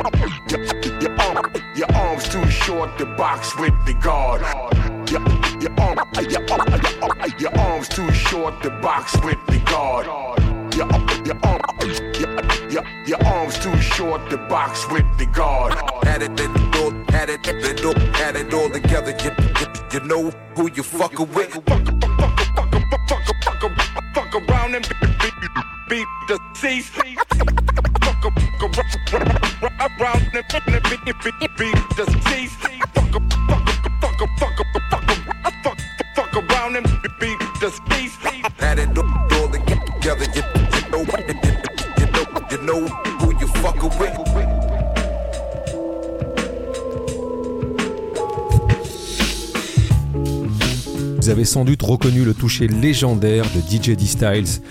your, 0.50 1.01
your, 1.01 1.22
arm, 1.22 1.53
your 1.75 1.91
arms 1.94 2.29
too 2.29 2.46
short 2.50 2.98
to 2.98 3.05
box 3.05 3.58
with 3.58 3.74
the 3.86 3.94
guard. 3.96 4.41
Your, 5.10 5.22
your, 5.62 5.79
arm, 5.79 5.98
your, 6.29 6.51
arm, 6.51 6.70
your, 7.00 7.39
your 7.39 7.58
arms 7.60 7.89
too 7.89 8.12
short 8.12 8.62
to 8.63 8.70
box 8.82 9.15
with 9.24 9.38
the 9.48 9.60
guard. 9.65 10.05
Your, 10.75 10.88
your, 11.25 11.39
arm, 11.44 11.62
your, 11.82 12.70
your, 12.70 12.84
your 13.08 13.24
arms 13.25 13.58
too 13.60 13.75
short 13.82 14.29
to 14.29 14.38
box 14.38 14.89
with 14.91 15.05
the 15.17 15.25
guard. 15.27 15.74
Had 16.03 16.22
it 16.22 16.39
all, 16.77 16.91
had 17.10 17.29
it, 17.29 17.46
had 17.46 17.55
it 17.55 17.86
all, 17.86 17.96
had 18.13 18.36
it 18.36 18.53
all 18.53 18.70
together. 18.70 19.15
You, 19.24 19.32
you, 19.60 19.67
you 19.94 20.08
know 20.08 20.32
who 20.55 20.70
you 20.72 20.84
fucking 20.84 21.34
with. 21.34 22.25
Beat, 25.89 26.06
beat 26.06 26.08
the 26.27 26.39
cease. 26.56 26.89
Fuck 26.89 27.06
around 30.00 30.22
and 30.34 30.44
beat, 30.50 30.65
beat, 30.65 31.39
beat, 31.39 31.58
beat 31.58 31.75
the 31.96 32.06
cease. 32.27 32.56
Fuck 32.94 33.12
fuck 33.12 33.22
fuck 34.01 34.20
fuck 34.39 34.60
fuck 34.92 35.06
fuck 35.63 35.77
fuck 36.15 36.34
around 36.36 36.75
and 36.77 36.88
beat 37.20 37.39
the 37.60 37.70
cease. 37.89 38.15
Had 38.58 38.80
it 38.80 38.98
all, 38.98 39.06
all 39.06 39.50
together. 39.50 40.25
You, 40.34 40.44
you 40.75 40.82
know, 40.92 41.01
you, 41.18 41.36
you 42.00 42.08
know, 42.12 42.25
you 42.51 42.58
know 42.62 42.88
who 43.20 43.27
you 43.39 43.48
fucking 43.48 44.00
with. 44.00 44.15
Vous 51.22 51.30
avez 51.32 51.46
sans 51.46 51.65
doute 51.65 51.82
reconnu 51.82 52.24
le 52.24 52.36
toucher 52.36 52.68
légendaire 52.68 53.46
de 53.56 53.60
DJ 53.60 53.98
D-Styles 53.98 54.62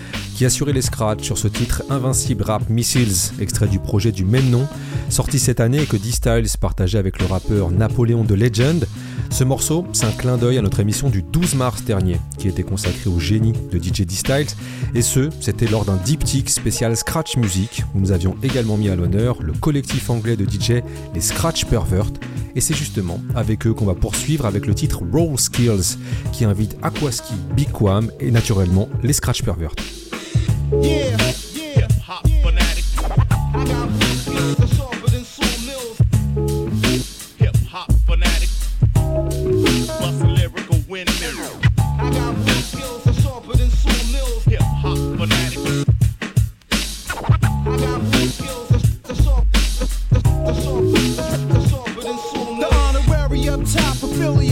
qui 0.45 0.49
assurait 0.49 0.75
les 0.75 0.83
scratchs 0.83 1.25
sur 1.25 1.39
ce 1.39 1.49
titre 1.49 1.85
Invincible 1.89 2.43
Rap 2.43 2.69
Missiles, 2.69 3.33
extrait 3.41 3.67
du 3.67 3.79
projet 3.79 4.13
du 4.13 4.27
même 4.27 4.51
nom, 4.51 4.69
sorti 5.09 5.39
cette 5.39 5.59
année 5.59 5.81
et 5.81 5.87
que 5.87 5.97
D-Styles 5.97 6.59
partageait 6.61 6.99
avec 6.99 7.19
le 7.19 7.25
rappeur 7.25 7.71
Napoléon 7.71 8.25
de 8.25 8.35
Legend. 8.35 8.87
Ce 9.31 9.43
morceau, 9.43 9.87
c'est 9.95 10.05
un 10.05 10.11
clin 10.11 10.37
d'œil 10.37 10.59
à 10.59 10.61
notre 10.61 10.81
émission 10.81 11.09
du 11.09 11.23
12 11.23 11.55
mars 11.55 11.83
dernier, 11.85 12.21
qui 12.37 12.49
était 12.49 12.63
consacrée 12.63 13.09
au 13.09 13.19
génie 13.19 13.55
de 13.73 13.79
DJ 13.83 14.03
D-Styles, 14.03 14.55
et 14.95 15.01
ce, 15.01 15.31
c'était 15.41 15.67
lors 15.67 15.87
d'un 15.87 15.97
diptyque 15.97 16.51
spécial 16.51 16.95
Scratch 16.95 17.39
Music, 17.39 17.83
où 17.95 18.01
nous 18.01 18.13
avions 18.13 18.37
également 18.43 18.77
mis 18.77 18.91
à 18.91 18.97
l'honneur 18.97 19.41
le 19.41 19.55
collectif 19.55 20.11
anglais 20.11 20.37
de 20.37 20.45
DJ, 20.45 20.83
les 21.15 21.23
Scratch 21.23 21.65
Pervert, 21.65 22.11
et 22.55 22.61
c'est 22.61 22.77
justement 22.77 23.19
avec 23.35 23.67
eux 23.67 23.73
qu'on 23.73 23.87
va 23.87 23.95
poursuivre 23.95 24.45
avec 24.45 24.67
le 24.67 24.75
titre 24.75 25.05
Roll 25.11 25.39
Skills, 25.39 25.97
qui 26.33 26.45
invite 26.45 26.77
Aquaski, 26.83 27.33
Big 27.57 27.71
Quam 27.73 28.11
et 28.21 28.31
naturellement 28.31 28.91
les 29.03 29.15
Scratch 29.15 29.43
Pervert. 29.43 29.75
Yeah, 30.83 31.16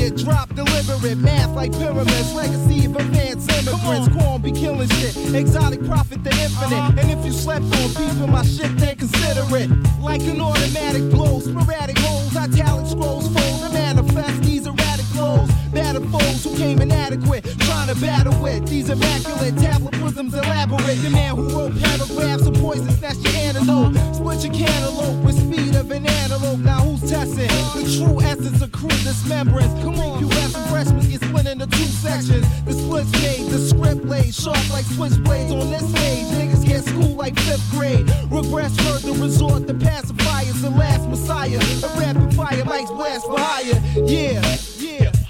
affiliate 0.02 0.25
drop 0.25 0.54
deliberate 0.54 1.18
math 1.18 1.54
like 1.54 1.73
pyramids, 1.73 2.35
legacy 2.35 2.87
of 2.87 2.97
advanced 2.97 3.50
immigrants. 3.50 4.09
Corn 4.16 4.42
be 4.42 4.52
killing 4.52 4.88
shit, 4.88 5.35
exotic 5.35 5.85
profit 5.85 6.23
the 6.25 6.30
infinite. 6.30 6.73
Uh-huh. 6.73 6.92
And 6.99 7.11
if 7.11 7.25
you 7.25 7.32
slept 7.32 7.64
on 7.64 7.88
people, 7.94 8.26
my 8.26 8.44
shit, 8.44 8.76
then 8.78 8.97
consider 8.97 9.44
it 9.56 9.71
like 10.00 10.23
an 10.23 10.40
automatic 10.40 11.11
blow, 11.11 11.40
sporadic 11.40 11.99
holes, 11.99 12.37
italic 12.37 12.87
scrolls 12.87 13.26
fold 13.32 13.73
manifest 13.73 14.42
these 14.42 14.66
erratic 14.66 15.06
flows. 15.06 15.50
Battle 15.93 16.09
foes 16.09 16.45
who 16.45 16.57
came 16.57 16.81
inadequate, 16.81 17.45
trying 17.61 17.89
to 17.89 18.01
battle 18.01 18.33
with 18.43 18.67
these 18.67 18.89
immaculate 18.89 19.55
tablet 19.59 19.93
prisms 20.01 20.33
elaborate. 20.33 20.97
The 21.03 21.11
man 21.11 21.37
who 21.37 21.51
wrote 21.51 21.79
paragraphs 21.79 22.47
of 22.47 22.55
poison, 22.55 22.89
snatch 22.93 23.19
your 23.19 23.37
antidote. 23.37 23.95
Split 24.17 24.43
your 24.43 24.55
cantaloupe 24.55 25.23
with 25.23 25.37
speed 25.37 25.75
of 25.75 25.91
an 25.91 26.07
antelope. 26.07 26.61
Now 26.61 26.81
who's 26.81 27.11
testing 27.11 27.49
the 27.77 27.85
true 27.99 28.23
essence 28.23 28.63
of 28.63 28.73
crude 28.73 29.05
dismembrance? 29.05 29.69
Come 29.83 30.01
on, 30.01 30.23
pubescent 30.23 30.67
freshmen 30.71 31.11
get 31.11 31.21
split 31.21 31.47
into 31.47 31.67
two 31.67 31.85
sections. 31.85 32.47
The 32.65 32.73
split's 32.73 33.13
made, 33.21 33.51
the 33.51 33.59
script 33.59 34.07
laid 34.07 34.35
sharp 34.35 34.71
like 34.71 34.87
switchblades 34.87 35.53
on 35.53 35.71
this 35.71 35.87
stage. 35.91 36.25
Niggas 36.41 36.67
get 36.67 36.85
schooled 36.85 37.19
like 37.19 37.39
fifth 37.41 37.71
grade. 37.71 38.09
Regress 38.31 38.75
further 38.81 39.13
resort 39.21 39.67
to 39.67 39.75
pacifiers. 39.75 40.63
The 40.63 40.71
last 40.71 41.07
messiah, 41.07 41.59
a 41.59 42.01
rapid 42.01 42.35
fire 42.35 42.65
mics 42.65 42.89
blast 42.97 43.27
for 43.27 43.39
hire. 43.39 43.79
Yeah, 44.07 44.41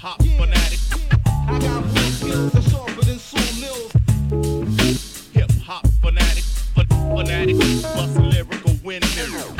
yeah. 0.03 0.09
Hop 0.09 0.21
fanatic. 0.21 0.79
I 1.47 1.59
got 1.59 1.83
blue 1.83 2.01
skills 2.11 2.51
that's 2.51 2.69
sharper 2.71 3.01
than 3.01 3.19
sawmills. 3.19 3.91
Hip 5.33 5.51
hop 5.63 5.87
fanatic. 6.01 6.43
Fan- 6.75 6.87
Fanatic. 7.15 7.57
Bust 7.57 8.17
lyrical 8.17 8.73
windmill. 8.83 9.52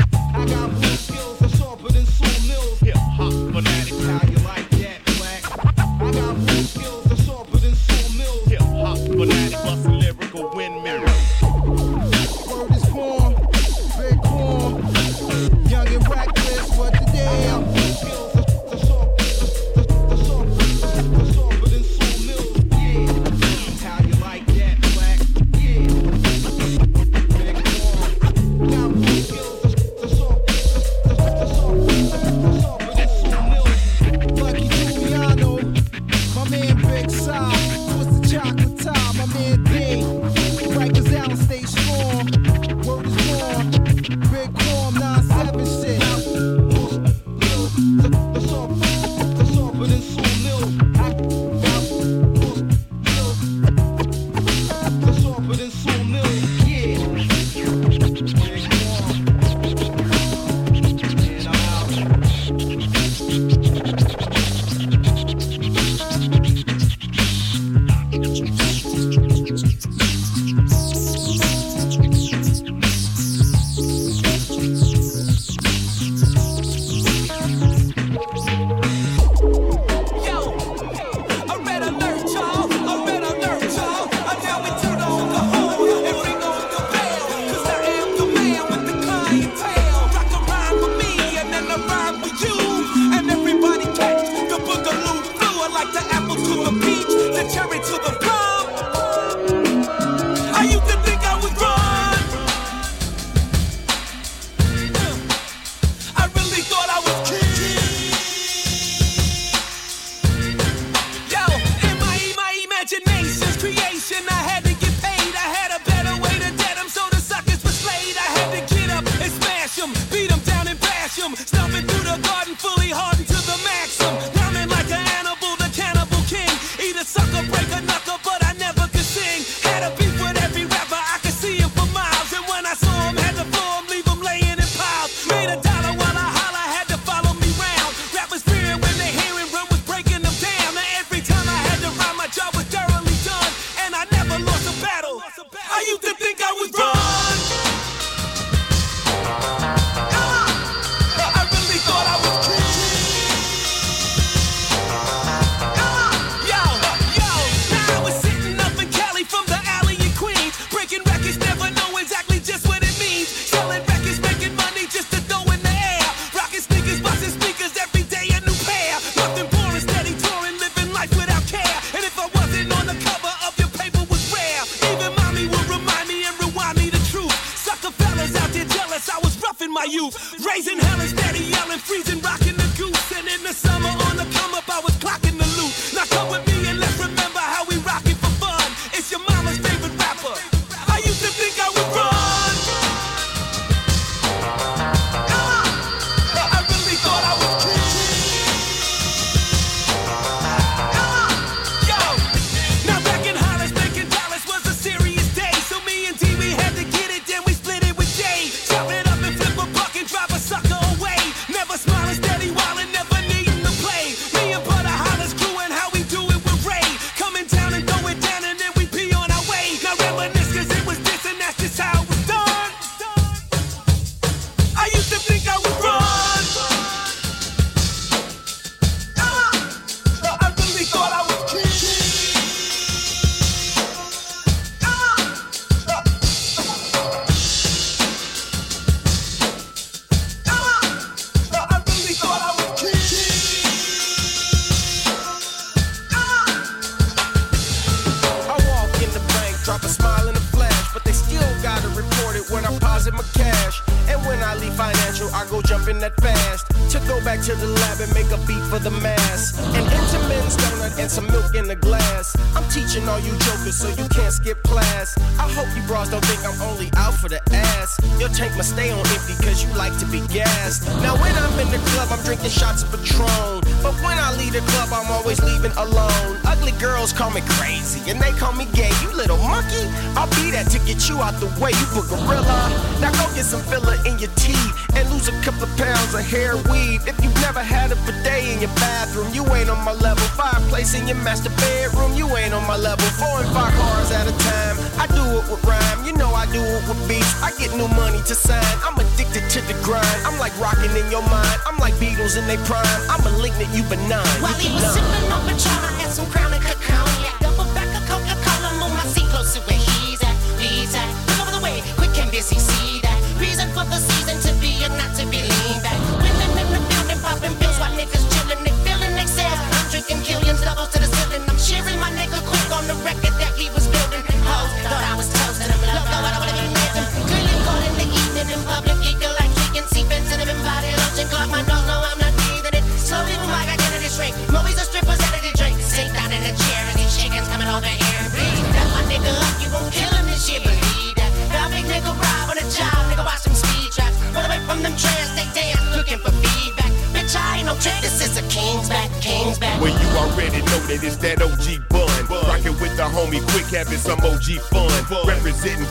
in 302.36 302.48
their 302.48 302.58
prime. 302.66 302.86
I'm 303.10 303.24
malignant, 303.24 303.74
you 303.76 303.84
benign. 303.84 304.26
While 304.42 304.54
he 304.58 304.74
was 304.74 304.94
sipping 304.94 305.32
on 305.32 305.42
Patron, 305.46 305.78
I 305.86 305.92
had 306.02 306.12
some 306.12 306.26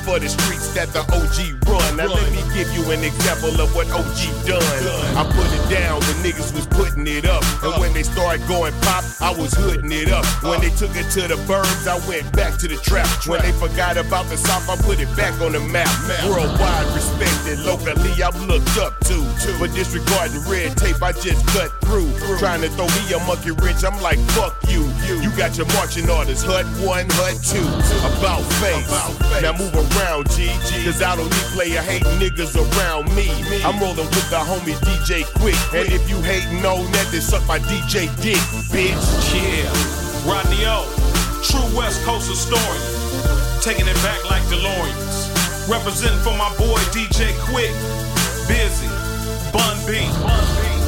for 0.02 0.18
the 0.18 0.28
streets 0.28 0.74
that 0.74 0.88
the 0.92 1.00
OG 1.00 1.61
you 2.74 2.90
an 2.90 3.04
example 3.04 3.60
of 3.60 3.74
what 3.74 3.90
OG 3.90 4.46
done. 4.46 4.62
I 5.16 5.24
put 5.28 5.48
it 5.52 5.64
down 5.68 6.00
when 6.00 6.16
niggas 6.24 6.54
was 6.54 6.66
putting 6.66 7.06
it 7.06 7.24
up. 7.24 7.42
And 7.62 7.80
when 7.80 7.92
they 7.92 8.02
started 8.02 8.46
going 8.48 8.72
pop, 8.82 9.04
I 9.20 9.30
was 9.30 9.52
hooding 9.52 9.92
it 9.92 10.10
up. 10.10 10.24
When 10.42 10.60
they 10.60 10.70
took 10.70 10.96
it 10.96 11.08
to 11.16 11.28
the 11.28 11.36
burbs, 11.46 11.86
I 11.86 11.96
went 12.08 12.30
back 12.32 12.58
to 12.58 12.68
the 12.68 12.76
trap. 12.76 13.06
When 13.26 13.40
they 13.42 13.52
forgot 13.52 13.96
about 13.96 14.26
the 14.26 14.36
South, 14.36 14.68
I 14.68 14.76
put 14.82 15.00
it 15.00 15.10
back 15.16 15.40
on 15.40 15.52
the 15.52 15.60
map. 15.60 15.90
Worldwide 16.28 16.86
respected, 16.94 17.60
locally 17.60 18.22
I'm 18.22 18.36
looked 18.46 18.76
up 18.78 18.98
to. 19.06 19.20
But 19.58 19.74
disregarding 19.74 20.42
red 20.48 20.76
tape, 20.76 21.02
I 21.02 21.12
just 21.12 21.46
cut 21.48 21.70
through. 21.82 22.10
Trying 22.38 22.62
to 22.62 22.70
throw 22.70 22.86
me 22.86 23.12
a 23.12 23.18
monkey 23.26 23.52
wrench, 23.52 23.84
I'm 23.84 24.00
like, 24.00 24.18
fuck 24.32 24.56
you. 24.68 24.88
You 25.06 25.30
got 25.36 25.56
your 25.56 25.66
marching 25.74 26.08
orders, 26.08 26.42
hut 26.42 26.66
1, 26.80 27.06
hut 27.10 27.36
2. 27.42 27.60
About 28.18 28.42
face. 28.62 28.88
Now 29.42 29.52
move 29.56 29.74
around, 29.74 30.30
G. 30.30 30.48
Cause 30.84 31.02
I 31.02 31.16
don't 31.16 31.30
need 31.30 31.48
player 31.54 31.82
hating 31.82 32.18
niggas 32.18 32.56
around 32.62 33.14
me. 33.14 33.28
I'm 33.64 33.78
rolling 33.80 34.08
with 34.14 34.28
the 34.30 34.38
homie 34.38 34.78
DJ 34.86 35.24
Quik. 35.38 35.58
And 35.74 35.90
if 35.92 36.08
you 36.08 36.20
hating 36.22 36.64
on 36.64 36.90
that, 36.92 37.08
then 37.10 37.20
suck 37.20 37.46
my 37.46 37.58
DJ 37.58 38.06
dick, 38.22 38.42
bitch. 38.70 39.02
Yeah, 39.34 39.66
Rodney 40.28 40.64
O, 40.66 40.86
true 41.42 41.66
West 41.76 42.02
Coast 42.04 42.28
historian, 42.28 42.82
taking 43.60 43.86
it 43.86 43.98
back 44.02 44.22
like 44.30 44.42
DeLoreans. 44.52 45.68
Representing 45.68 46.18
for 46.20 46.36
my 46.36 46.50
boy 46.58 46.78
DJ 46.90 47.30
Quik, 47.46 47.72
Busy, 48.48 48.88
Bun 49.52 49.76
B. 49.86 50.08
Fuck 50.26 50.81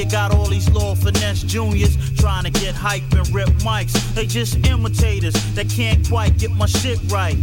you 0.00 0.10
got 0.10 0.34
all 0.34 0.46
these 0.46 0.68
law 0.70 0.94
finesse 0.94 1.42
juniors 1.42 1.94
trying 2.16 2.44
to 2.44 2.50
get 2.50 2.74
hype 2.74 3.02
and 3.12 3.28
rip 3.34 3.48
mics. 3.60 3.92
They 4.14 4.24
just 4.24 4.66
imitators 4.66 5.34
that 5.54 5.68
can't 5.68 6.08
quite 6.08 6.38
get 6.38 6.50
my 6.52 6.64
shit 6.64 6.98
right. 7.12 7.36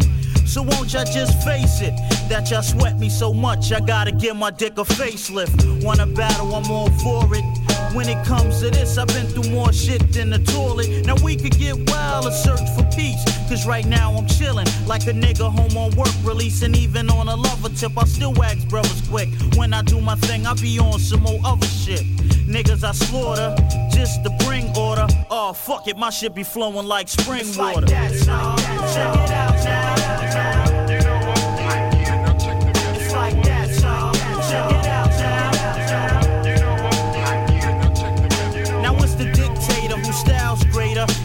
So 0.47 0.63
won't 0.63 0.91
y'all 0.93 1.05
just 1.05 1.43
face 1.43 1.81
it? 1.81 1.93
That 2.29 2.49
y'all 2.49 2.63
sweat 2.63 2.97
me 2.97 3.09
so 3.09 3.31
much, 3.31 3.71
I 3.71 3.79
gotta 3.79 4.11
give 4.11 4.35
my 4.35 4.49
dick 4.49 4.79
a 4.79 4.83
facelift. 4.83 5.83
Wanna 5.83 6.07
battle, 6.07 6.55
I'm 6.55 6.71
all 6.71 6.89
for 6.89 7.27
it. 7.35 7.56
When 7.93 8.10
it 8.10 8.23
comes 8.26 8.60
to 8.62 8.69
this, 8.69 8.97
I've 8.97 9.08
been 9.08 9.28
through 9.28 9.52
more 9.52 9.71
shit 9.73 10.12
than 10.12 10.30
the 10.30 10.39
toilet. 10.39 11.06
Now 11.06 11.15
we 11.23 11.36
could 11.36 11.58
get 11.58 11.76
wild 11.89 12.26
and 12.26 12.36
search 12.36 12.67
for 12.76 12.84
peace. 12.95 13.23
Cause 13.50 13.65
right 13.65 13.86
now 13.86 14.12
I'm 14.13 14.28
chillin' 14.28 14.67
like 14.88 15.08
a 15.08 15.13
nigga 15.13 15.50
home 15.52 15.78
on 15.78 15.95
work, 15.95 16.13
releasing 16.23 16.76
even 16.76 17.10
on 17.10 17.28
a 17.28 17.36
lover 17.36 17.69
tip. 17.69 17.97
I 17.97 18.04
still 18.06 18.34
wax 18.34 18.63
brothers 18.65 19.02
quick. 19.08 19.30
When 19.56 19.73
I 19.73 19.82
do 19.82 20.02
my 20.02 20.15
thing, 20.15 20.45
I 20.45 20.54
be 20.54 20.80
on 20.80 21.00
some 21.00 21.21
more 21.21 21.39
other 21.43 21.67
shit. 21.67 22.02
Niggas 22.47 22.84
I 22.84 22.91
slaughter 22.91 23.56
just 23.91 24.23
to 24.23 24.30
bring 24.45 24.76
order. 24.78 25.08
Oh 25.30 25.54
fuck 25.54 25.88
it, 25.88 25.97
my 25.97 26.10
shit 26.10 26.36
be 26.36 26.43
flowing 26.43 26.88
like 26.88 27.08
spring 27.08 27.45
water. 27.58 27.88
Check 27.88 28.12
it 28.12 28.30
out 28.30 29.63
now. 29.63 30.46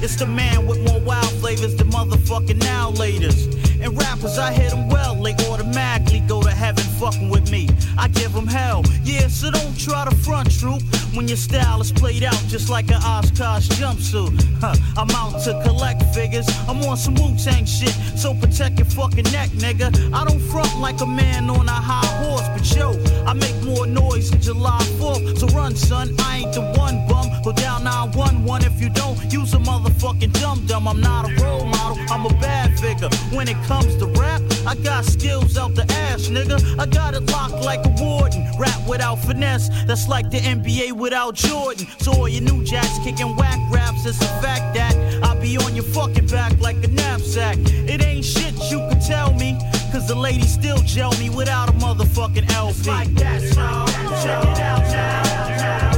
It's 0.03 0.17
the 0.17 0.27
man 0.27 0.67
with 0.67 0.81
more 0.91 0.99
wild 0.99 1.31
flavors 1.39 1.77
than 1.77 1.89
motherfucking 1.91 2.59
now 2.59 2.91
laters. 2.91 3.47
And 3.81 3.97
rappers, 3.97 4.37
I 4.37 4.53
hit 4.53 4.71
them 4.71 4.89
well, 4.89 5.15
they 5.15 5.33
automatically 5.47 6.19
go 6.27 6.43
to 6.43 6.51
heaven 6.51 6.83
fucking 6.99 7.29
with 7.29 7.53
me. 7.53 7.69
I 7.97 8.09
give 8.09 8.33
them 8.33 8.49
hell, 8.49 8.83
yeah, 9.05 9.29
so 9.29 9.53
don't 9.53 9.79
try 9.79 10.05
to 10.05 10.15
front 10.17 10.51
troop 10.59 10.83
when 11.23 11.29
your 11.29 11.37
style 11.37 11.81
is 11.81 11.93
played 11.93 12.25
out 12.25 12.43
just 12.49 12.69
like 12.69 12.91
an 12.91 13.01
Oshkosh 13.05 13.69
jumpsuit. 13.79 14.43
Huh, 14.61 14.75
I'm 14.97 15.11
out 15.11 15.41
to 15.45 15.53
collect 15.63 16.03
figures, 16.13 16.47
I'm 16.69 16.83
on 16.83 16.97
some 16.97 17.15
Wu 17.15 17.37
Tang 17.37 17.65
shit, 17.65 17.95
so 18.17 18.35
protect 18.35 18.79
your 18.79 18.87
fucking 18.87 19.31
neck, 19.31 19.51
nigga. 19.51 19.89
I 20.13 20.25
don't 20.25 20.41
front 20.41 20.77
like 20.81 21.01
a 21.01 21.07
man 21.07 21.49
on 21.49 21.69
a 21.69 21.81
high 21.91 22.13
horse, 22.25 22.49
but 22.49 22.65
yo, 22.77 22.91
I 23.25 23.35
make 23.35 23.55
more 23.63 23.87
noise 23.87 24.31
than 24.31 24.41
July 24.41 24.83
4th. 24.99 25.39
So 25.39 25.47
run, 25.49 25.77
son, 25.77 26.13
I 26.19 26.39
ain't 26.39 26.55
the 26.55 26.63
one 26.77 27.07
bum. 27.07 27.29
Go 27.45 27.53
down 27.53 27.85
911 27.85 28.73
if 28.73 28.81
you 28.81 28.89
don't 28.91 29.19
use 29.33 29.55
a 29.55 29.59
motherfucking 29.59 30.33
dum 30.41 30.67
dum. 30.67 30.89
I'm 30.89 31.01
not 31.01 31.31
a 31.31 31.43
role 31.43 31.67
model, 31.67 31.99
I'm 32.11 32.27
a 32.27 32.35
bad 32.41 32.79
figure. 32.81 33.11
When 33.31 33.47
it 33.47 33.61
comes 33.69 33.97
to 33.97 34.07
rap, 34.19 34.43
I 34.67 34.75
got 34.75 35.05
skills 35.05 35.57
out 35.57 35.75
the 35.75 35.85
ass, 36.09 36.29
nigga. 36.29 36.59
I 36.81 36.87
got 36.87 37.15
it 37.15 37.31
locked 37.31 37.65
like 37.65 37.85
a 37.87 37.95
warden. 38.03 38.45
Rap 38.59 38.81
without 38.89 39.17
finesse, 39.17 39.69
that's 39.87 40.09
like 40.09 40.31
the 40.31 40.39
NBA 40.39 40.93
without 40.93 41.12
Jordan. 41.13 41.87
So 41.99 42.13
all 42.13 42.29
your 42.29 42.43
new 42.43 42.65
jacks 42.65 42.99
kicking 43.05 43.37
whack 43.37 43.59
raps, 43.71 44.07
it's 44.07 44.21
a 44.23 44.29
fact 44.41 44.75
that 44.75 44.95
I'll 45.23 45.39
be 45.39 45.59
on 45.59 45.75
your 45.75 45.85
fucking 45.85 46.27
back 46.27 46.59
like 46.59 46.83
a 46.85 46.89
knapsack. 46.89 47.59
It 47.61 48.03
ain't 48.03 48.25
shit 48.25 48.55
you 48.71 48.79
can 48.79 48.99
tell 48.99 49.33
me, 49.35 49.59
cause 49.93 50.09
the 50.09 50.15
ladies 50.15 50.53
still 50.53 50.79
gel 50.79 51.13
me 51.19 51.29
without 51.29 51.69
a 51.69 51.73
motherfucking 51.73 52.51
LP. 52.53 52.71
It's 52.71 52.87
like 52.87 53.15
that, 53.15 53.43
y'all. 53.55 53.87
Check 54.23 54.43
it 54.43 54.59
out 54.61 54.81
now. 54.91 55.92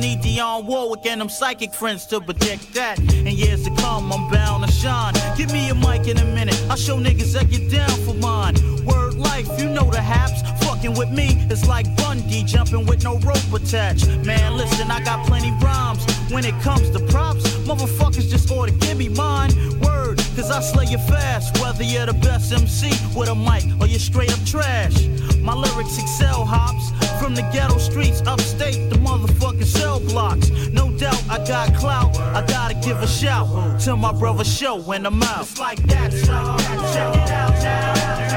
Need 0.00 0.20
Dionne 0.20 0.64
Warwick 0.64 1.06
and 1.06 1.20
them 1.20 1.28
psychic 1.28 1.74
friends 1.74 2.06
to 2.06 2.20
predict 2.20 2.74
that. 2.74 2.98
In 2.98 3.26
years 3.26 3.64
to 3.64 3.74
come, 3.76 4.12
I'm 4.12 4.30
bound 4.30 4.64
to 4.66 4.72
shine. 4.72 5.14
Give 5.36 5.52
me 5.52 5.68
a 5.68 5.74
mic 5.74 6.08
in 6.08 6.16
a 6.18 6.24
minute. 6.24 6.60
I'll 6.68 6.76
show 6.76 6.96
niggas 6.96 7.34
that 7.34 7.50
get 7.50 7.70
down 7.70 7.90
for 8.06 8.14
mine. 8.14 8.54
Word 8.84 9.14
life, 9.14 9.48
you 9.58 9.68
know 9.68 9.90
the 9.90 10.00
haps. 10.00 10.59
Fucking 10.80 10.98
with 10.98 11.10
me 11.10 11.36
is 11.50 11.68
like 11.68 11.84
Bundy 11.96 12.42
jumping 12.42 12.86
with 12.86 13.04
no 13.04 13.18
rope 13.18 13.52
attached. 13.52 14.06
Man, 14.24 14.56
listen, 14.56 14.90
I 14.90 15.04
got 15.04 15.26
plenty 15.26 15.50
rhymes. 15.62 16.02
When 16.32 16.42
it 16.46 16.58
comes 16.62 16.88
to 16.92 17.00
props, 17.00 17.44
motherfuckers 17.68 18.30
just 18.30 18.48
to 18.48 18.70
give 18.80 18.96
me 18.96 19.10
mine. 19.10 19.50
Word, 19.80 20.16
cause 20.34 20.50
I 20.50 20.62
slay 20.62 20.86
you 20.86 20.96
fast. 20.96 21.60
Whether 21.60 21.84
you're 21.84 22.06
the 22.06 22.14
best 22.14 22.50
MC 22.50 22.88
with 23.14 23.28
a 23.28 23.34
mic 23.34 23.64
or 23.78 23.88
you're 23.88 23.98
straight 23.98 24.32
up 24.32 24.42
trash. 24.46 25.06
My 25.40 25.52
lyrics 25.52 25.98
excel 25.98 26.46
hops 26.46 26.88
from 27.22 27.34
the 27.34 27.42
ghetto 27.52 27.76
streets 27.76 28.22
upstate, 28.22 28.88
the 28.88 28.96
motherfucking 28.96 29.66
cell 29.66 30.00
blocks. 30.00 30.48
No 30.72 30.90
doubt 30.96 31.22
I 31.28 31.46
got 31.46 31.74
clout. 31.74 32.16
I 32.16 32.42
gotta 32.46 32.74
give 32.76 33.02
a 33.02 33.06
shout 33.06 33.80
to 33.82 33.96
my 33.96 34.12
brother 34.12 34.44
show 34.44 34.80
when 34.80 35.04
I'm 35.04 35.22
out. 35.24 35.42
It's 35.42 35.58
like 35.58 35.82
that, 35.88 36.10
y'all. 36.24 36.58
Check 36.94 37.16
it 37.16 37.30
out 37.30 37.52
now. 37.62 38.29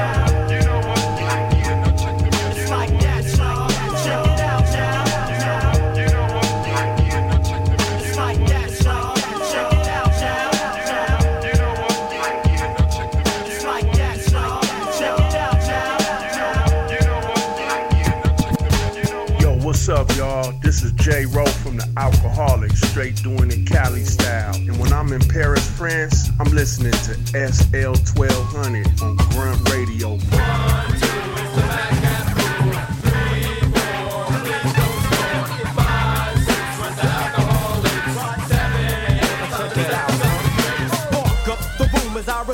What's 19.74 19.88
up, 19.88 20.16
y'all? 20.16 20.52
This 20.62 20.84
is 20.84 20.92
J-Ro 20.92 21.44
from 21.46 21.76
the 21.76 21.82
Alkaholiks, 21.96 22.76
straight 22.90 23.16
doing 23.16 23.50
it 23.50 23.66
Cali 23.66 24.04
style. 24.04 24.54
And 24.54 24.78
when 24.78 24.92
I'm 24.92 25.12
in 25.12 25.20
Paris, 25.20 25.68
France, 25.68 26.30
I'm 26.38 26.54
listening 26.54 26.92
to 26.92 27.52
SL 27.52 27.94
1200 28.16 29.02
on 29.02 29.16
Grunt 29.16 29.68
Radio. 29.70 30.10
One, 30.10 31.00
two, 31.00 31.24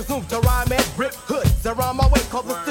resume 0.00 0.24
to 0.28 0.40
rhyme 0.40 0.72
and 0.72 1.62
They're 1.62 1.80
on 1.83 1.96
my 1.96 2.06
way, 2.09 2.20
cause 2.30 2.46
the 2.64 2.69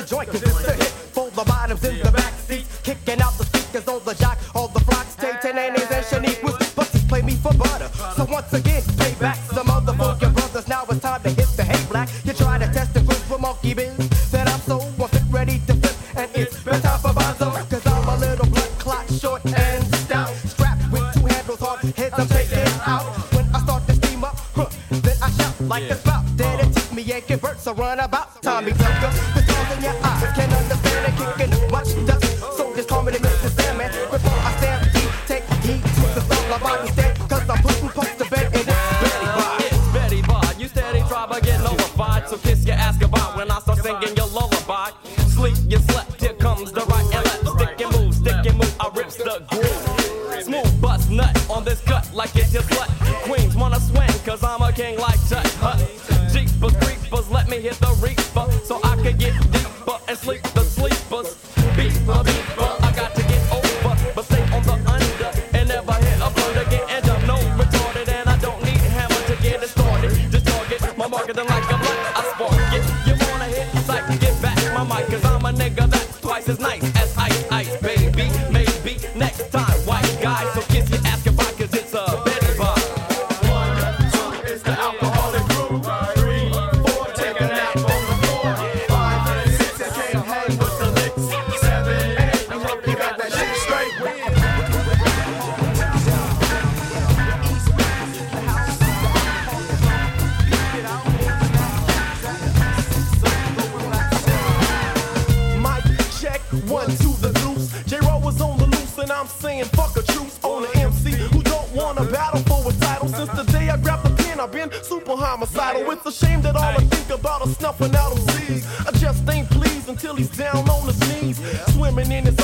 man, 114.39 114.47
I've 114.47 114.71
been 114.71 114.83
super 114.83 115.15
homicidal. 115.15 115.89
It's 115.91 116.05
a 116.05 116.11
shame 116.11 116.41
that 116.41 116.55
all 116.55 116.63
I 116.63 116.77
think 116.77 117.19
about 117.19 117.45
is 117.45 117.57
snuffing 117.57 117.95
out 117.95 118.11
of 118.11 118.19
seas. 118.31 118.65
I 118.87 118.91
just 118.91 119.27
ain't 119.29 119.49
pleased 119.49 119.89
until 119.89 120.15
he's 120.15 120.29
down 120.29 120.69
on 120.69 120.87
his 120.87 120.99
knees, 121.09 121.37
swimming 121.73 122.11
in 122.11 122.25
his 122.25 122.38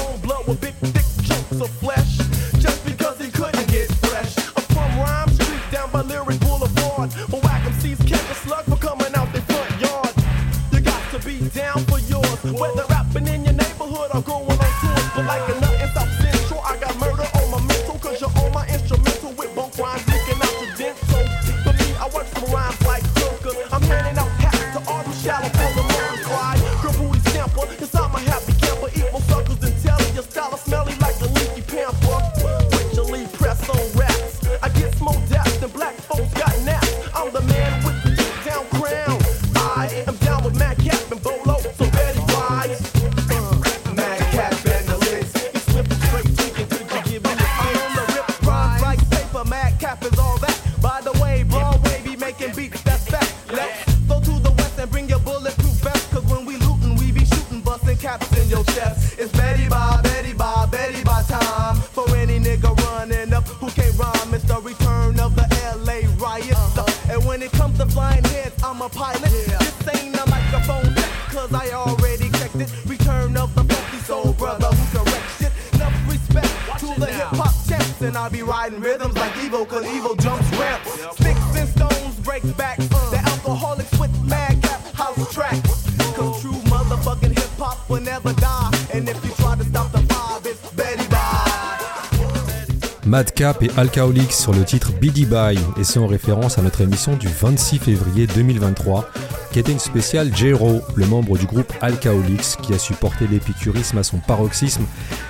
Madcap 93.16 93.64
et 93.64 93.72
Alcoholic 93.78 94.34
sur 94.34 94.52
le 94.52 94.66
titre 94.66 94.92
Biddy 94.92 95.26
Bye, 95.26 95.58
et 95.80 95.86
c'est 95.86 96.00
en 96.00 96.06
référence 96.06 96.58
à 96.58 96.62
notre 96.62 96.82
émission 96.82 97.16
du 97.16 97.30
26 97.30 97.80
février 97.80 98.28
2023, 98.28 99.10
qui 99.54 99.60
était 99.60 99.72
une 99.72 99.80
spéciale 99.80 100.36
Jero, 100.36 100.82
le 100.96 101.06
membre 101.06 101.38
du 101.38 101.46
groupe 101.46 101.72
Alcoholics, 101.80 102.58
qui 102.62 102.74
a 102.74 102.78
supporté 102.78 103.26
l'épicurisme 103.26 104.00
à 104.00 104.04
son 104.04 104.18
paroxysme, 104.18 104.84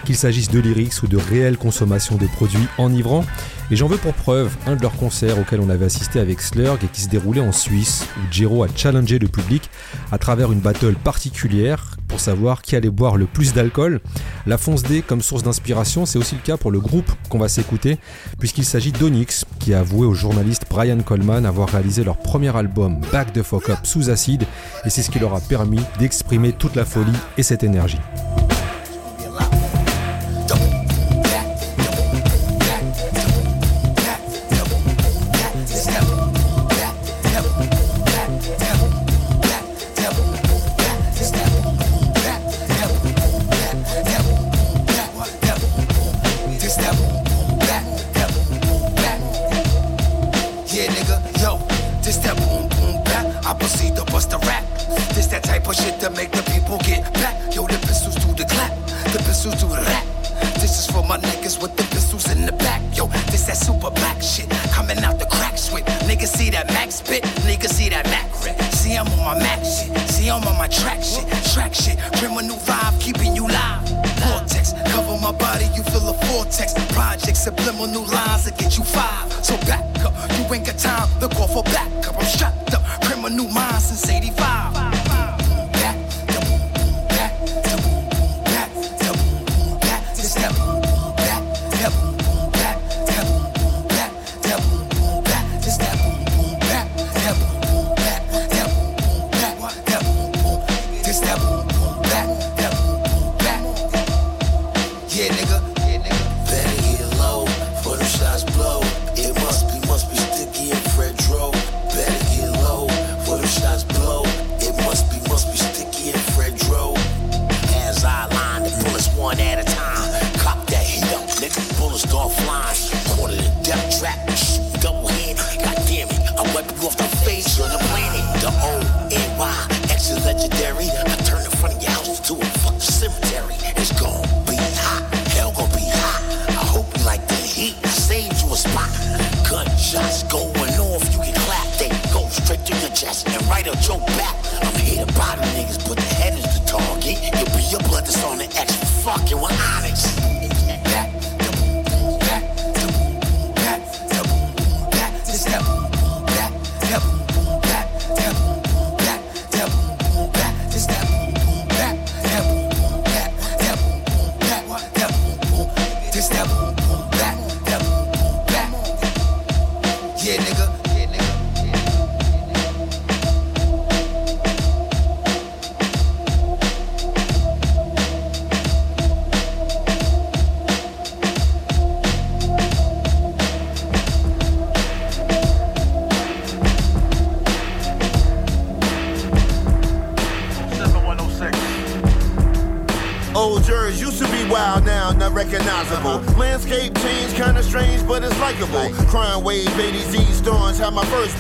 qu'il 0.04 0.16
s'agisse 0.16 0.50
de 0.50 0.60
lyrics 0.60 1.04
ou 1.04 1.08
de 1.08 1.18
réelle 1.18 1.60
consommation 1.60 2.16
des 2.16 2.26
produits 2.26 2.68
enivrants. 2.80 3.24
Et 3.70 3.76
j'en 3.76 3.86
veux 3.86 3.98
pour 3.98 4.14
preuve 4.14 4.52
un 4.66 4.76
de 4.76 4.82
leurs 4.82 4.96
concerts 4.96 5.38
auquel 5.38 5.60
on 5.60 5.70
avait 5.70 5.86
assisté 5.86 6.20
avec 6.20 6.42
Slurg 6.42 6.80
et 6.84 6.88
qui 6.88 7.02
se 7.02 7.10
déroulait 7.10 7.42
en 7.42 7.52
Suisse, 7.52 8.08
où 8.18 8.34
Jero 8.34 8.64
a 8.64 8.68
challengé 8.76 9.20
le 9.20 9.28
public 9.28 9.70
à 10.12 10.18
travers 10.18 10.52
une 10.52 10.60
battle 10.60 10.96
particulière 10.96 11.98
pour 12.08 12.20
savoir 12.20 12.62
qui 12.62 12.76
allait 12.76 12.90
boire 12.90 13.18
le 13.18 13.26
plus 13.26 13.54
d'alcool. 13.54 14.00
La 14.46 14.58
fonce 14.58 14.84
D 14.84 15.02
comme 15.02 15.22
source 15.22 15.44
d'inspiration, 15.44 16.06
c'est 16.06 16.18
aussi 16.18 16.36
le 16.36 16.42
cas 16.42 16.58
pour 16.58 16.72
le 16.72 16.80
groupe 16.80 17.12
qu'on 17.36 17.42
va 17.42 17.50
s'écouter, 17.50 17.98
puisqu'il 18.40 18.64
s'agit 18.64 18.94
d'Onyx, 18.94 19.44
qui 19.60 19.74
a 19.74 19.80
avoué 19.80 20.08
au 20.08 20.14
journaliste 20.14 20.66
Brian 20.70 21.00
Coleman 21.02 21.46
avoir 21.46 21.68
réalisé 21.68 22.06
leur 22.06 22.16
premier 22.16 22.56
album, 22.56 23.02
Back 23.12 23.34
the 23.34 23.44
Fuck 23.44 23.70
Up, 23.70 23.80
sous 23.84 24.10
acide, 24.10 24.46
et 24.86 24.90
c'est 24.90 25.02
ce 25.02 25.12
qui 25.12 25.20
leur 25.20 25.34
a 25.34 25.42
permis 25.42 25.82
d'exprimer 26.00 26.54
toute 26.54 26.76
la 26.76 26.86
folie 26.86 27.12
et 27.38 27.44
cette 27.44 27.64
énergie. 27.64 28.00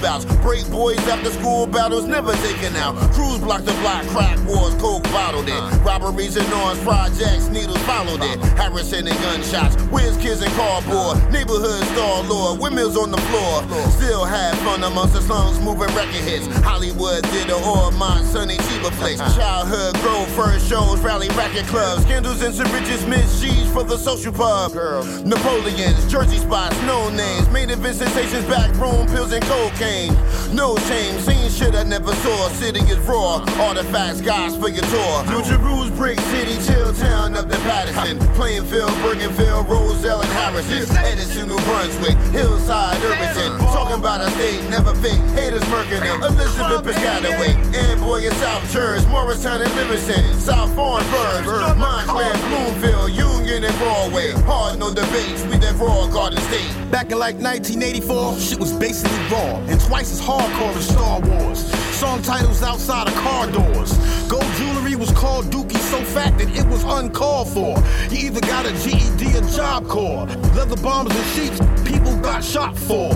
Bouts. 0.06 0.26
Break 0.46 0.70
boys 0.70 1.00
after 1.08 1.32
school 1.32 1.66
battles, 1.66 2.06
never 2.06 2.34
taken 2.48 2.76
out. 2.76 2.96
Crews 3.14 3.40
block 3.40 3.64
the 3.64 3.74
block, 3.82 4.06
bottled 4.14 4.25
it. 6.20 6.26
Robberies 6.26 6.38
and 6.38 6.54
arms, 6.54 6.80
projects, 6.82 7.48
needles 7.50 7.78
followed 7.80 8.22
it. 8.24 8.40
Harrison 8.58 9.08
and 9.08 9.18
gunshots, 9.20 9.76
whiz 9.92 10.18
kids 10.18 10.42
and 10.42 10.52
cardboard. 10.54 11.18
Neighborhood 11.32 11.84
star 11.94 12.24
lord, 12.24 12.60
windmills 12.60 12.98
on 12.98 13.12
the 13.12 13.18
floor. 13.18 13.64
Still 13.92 14.26
had 14.26 14.56
fun 14.60 14.84
amongst 14.84 15.14
the 15.14 15.22
slums, 15.22 15.60
moving 15.60 15.94
record 15.96 16.24
hits. 16.24 16.48
Hollywood 16.64 17.24
did 17.32 17.48
the 17.48 17.56
or 17.56 17.92
my 17.92 18.22
sunny 18.24 18.58
Chiba 18.58 18.92
place. 19.00 19.20
Childhood 19.36 19.96
grove, 20.02 20.28
first 20.30 20.70
shows, 20.70 21.00
rally 21.00 21.28
racket 21.30 21.66
clubs. 21.68 22.04
Scandals 22.04 22.42
and 22.42 22.56
riches, 22.72 23.06
misdeeds 23.06 23.72
for 23.72 23.84
the 23.84 23.98
social 23.98 24.32
pub. 24.32 24.74
Napoleons, 25.26 26.12
Jersey 26.12 26.38
spots, 26.38 26.80
no 26.84 27.10
names. 27.10 27.50
Made 27.50 27.72
event 27.72 27.96
sensations, 27.96 28.46
back 28.46 28.72
room, 28.76 29.06
pills 29.08 29.32
and 29.32 29.44
cocaine. 29.46 30.16
No 30.56 30.78
shame, 30.88 31.20
seen 31.20 31.50
shit 31.52 31.76
I 31.76 31.84
never 31.84 32.16
saw. 32.24 32.48
City 32.56 32.80
is 32.80 32.98
raw, 33.00 33.44
artifacts, 33.60 34.22
guys 34.22 34.56
for 34.56 34.70
your 34.70 34.86
tour. 34.88 35.26
New 35.28 35.44
Jerusalem, 35.44 35.94
Brick 35.98 36.18
City, 36.32 36.56
chill 36.66 36.94
town 36.94 37.36
up 37.36 37.50
to 37.50 37.58
Paterson. 37.68 38.20
Plainfield, 38.36 38.90
Bergenfield, 39.04 39.68
Roselle 39.68 40.22
and 40.22 40.32
Harrison. 40.32 40.96
Edison, 40.96 41.50
New 41.50 41.60
Brunswick, 41.68 42.16
Hillside, 42.32 42.96
Irvington. 43.04 43.60
Talking 43.76 44.00
about 44.00 44.22
a 44.22 44.32
state, 44.32 44.64
never 44.70 44.96
fake. 44.96 45.20
Haters 45.36 45.62
murking 45.64 46.00
them. 46.00 46.24
Elizabeth 46.24 46.88
Piscataway, 46.88 47.52
Amboy 47.92 48.24
and 48.24 48.36
South 48.38 48.72
Church, 48.72 49.06
Morristown 49.08 49.62
and 49.62 49.76
Livingston. 49.76 50.40
South 50.40 50.72
Farnsburg, 50.72 51.76
Montclair, 51.76 52.32
Bloomfield, 52.48 53.12
Union 53.12 53.66
and 53.66 53.78
Broadway. 53.78 54.32
Hard 54.48 54.80
no 54.80 54.94
debates, 54.94 55.44
we 55.52 55.58
that 55.58 55.76
raw 55.76 56.08
Garden 56.08 56.40
State. 56.48 56.85
Back 56.96 57.12
in 57.12 57.20
like 57.20 57.36
1984, 57.36 58.40
shit 58.40 58.58
was 58.58 58.72
basically 58.72 59.18
raw 59.30 59.58
and 59.68 59.82
twice 59.82 60.14
as 60.14 60.22
hardcore 60.22 60.74
as 60.78 60.88
Star 60.88 61.20
Wars. 61.20 61.60
Song 61.94 62.22
titles 62.22 62.64
outside 62.64 63.10
of 63.10 63.14
car 63.16 63.52
doors. 63.52 63.92
Gold 64.30 64.46
jewelry 64.56 64.96
was 64.96 65.12
called 65.12 65.48
Dookie 65.48 65.76
so 65.76 66.02
fat 66.02 66.38
that 66.38 66.48
it 66.58 66.66
was 66.68 66.86
uncalled 66.86 67.50
for. 67.50 67.76
You 68.10 68.28
either 68.28 68.40
got 68.40 68.66
a 68.66 68.72
GED 68.82 69.38
or 69.38 69.42
Job 69.50 69.90
Corps. 69.90 70.26
Leather 70.56 70.78
bombs 70.78 71.14
and 71.14 71.28
sheets, 71.36 71.60
people 71.84 72.16
got 72.22 72.42
shot 72.42 72.78
for. 72.78 73.10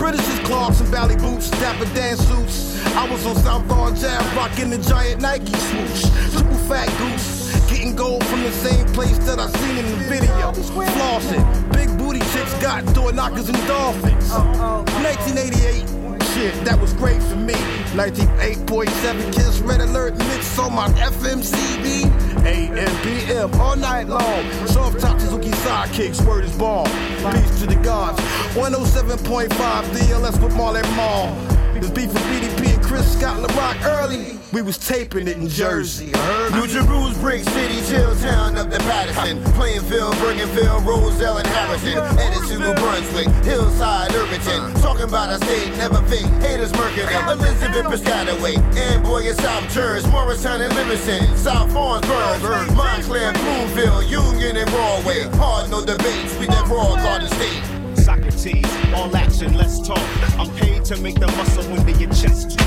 British's 0.00 0.38
clogs 0.48 0.80
and 0.80 0.88
valley 0.88 1.16
boots, 1.16 1.50
Dapper 1.50 1.84
Dan's 1.94 2.26
suits. 2.26 2.82
I 2.96 3.06
was 3.06 3.26
on 3.26 3.36
South 3.36 3.68
Lawn 3.68 3.94
Jam 3.96 4.24
rocking 4.34 4.70
the 4.70 4.78
giant 4.78 5.20
Nike 5.20 5.52
swoosh. 5.52 6.04
Triple 6.32 6.56
fat 6.70 6.88
goose. 6.96 7.44
Getting 7.68 7.94
gold 7.94 8.24
from 8.24 8.42
the 8.44 8.52
same 8.52 8.86
place 8.94 9.18
that 9.26 9.38
I 9.38 9.48
seen 9.48 9.76
in 9.76 9.84
the 9.90 10.04
video. 10.08 10.52
Flossing. 10.52 11.72
Big 11.72 11.88
booty 11.98 12.05
chicks 12.32 12.54
got 12.62 12.84
door 12.94 13.12
knockers 13.12 13.48
and 13.48 13.58
dolphins. 13.66 14.30
1988. 14.30 15.96
Shit, 16.34 16.64
that 16.64 16.78
was 16.78 16.92
great 16.92 17.22
for 17.22 17.36
me. 17.36 17.54
98.7 17.94 19.32
Kiss 19.32 19.60
Red 19.60 19.80
Alert 19.80 20.16
mix 20.18 20.58
on 20.58 20.74
my 20.74 20.88
FMCB. 20.88 22.04
AM, 22.44 23.02
PM, 23.02 23.60
all 23.60 23.76
night 23.76 24.06
long. 24.06 24.66
Soft 24.66 25.00
top 25.00 25.18
Suzuki 25.18 25.50
sidekicks, 25.50 26.24
word 26.26 26.44
is 26.44 26.56
ball. 26.56 26.84
Peace 26.84 27.60
to 27.60 27.66
the 27.66 27.80
gods. 27.82 28.20
107.5 28.54 29.48
DLS 29.48 30.42
with 30.42 30.54
Marley 30.56 30.82
Marl. 30.94 31.34
This 31.74 31.90
beef 31.90 32.12
with 32.12 32.22
BDP 32.24 32.74
and 32.74 32.82
Chris 32.82 33.18
Scott 33.18 33.36
LaRock 33.42 33.84
early. 33.84 34.35
We 34.56 34.62
was 34.62 34.78
taping 34.78 35.28
it 35.28 35.36
in 35.36 35.50
Jersey. 35.50 36.14
Uh-huh. 36.14 36.56
New 36.56 36.66
Jerusalem, 36.66 37.12
Brick 37.20 37.44
City, 37.44 37.76
chill 37.92 38.16
town 38.16 38.56
up 38.56 38.70
to 38.70 38.78
Paterson. 38.78 39.44
Plainfield, 39.52 40.14
Bergenfield, 40.14 40.82
Roselle 40.86 41.36
and 41.36 41.46
Harrison. 41.48 41.98
Edison, 42.16 42.60
New 42.62 42.72
Brunswick, 42.72 43.28
Hillside, 43.44 44.14
Irvington. 44.14 44.60
Uh-huh. 44.60 44.80
Talking 44.80 45.08
about 45.12 45.28
a 45.28 45.44
state, 45.44 45.76
never 45.76 46.00
fake. 46.08 46.24
Haters 46.40 46.72
murking 46.72 47.04
them. 47.04 47.38
Elizabeth 47.38 47.84
Piscataway, 47.84 48.56
and 48.78 49.04
boy, 49.04 49.28
it's 49.28 49.36
South 49.42 49.70
Church, 49.74 50.06
Morristown 50.06 50.62
and 50.62 50.72
Livingston. 50.72 51.36
South 51.36 51.70
Farnsburg, 51.72 52.74
Montclair, 52.74 53.34
Bloomfield, 53.34 54.04
Union 54.06 54.56
and 54.56 54.70
Broadway. 54.70 55.24
Hard 55.36 55.70
no 55.70 55.84
debates, 55.84 56.34
we 56.38 56.46
that 56.46 56.66
raw 56.68 56.96
Garden 56.96 57.28
State. 57.28 57.62
Socrates, 58.02 58.64
all 58.94 59.14
action, 59.14 59.54
let's 59.58 59.86
talk. 59.86 60.00
I'm 60.40 60.48
paid 60.56 60.82
to 60.86 60.96
make 61.02 61.20
the 61.20 61.26
muscle 61.26 61.64
into 61.76 61.92
your 62.00 62.08
chest. 62.14 62.58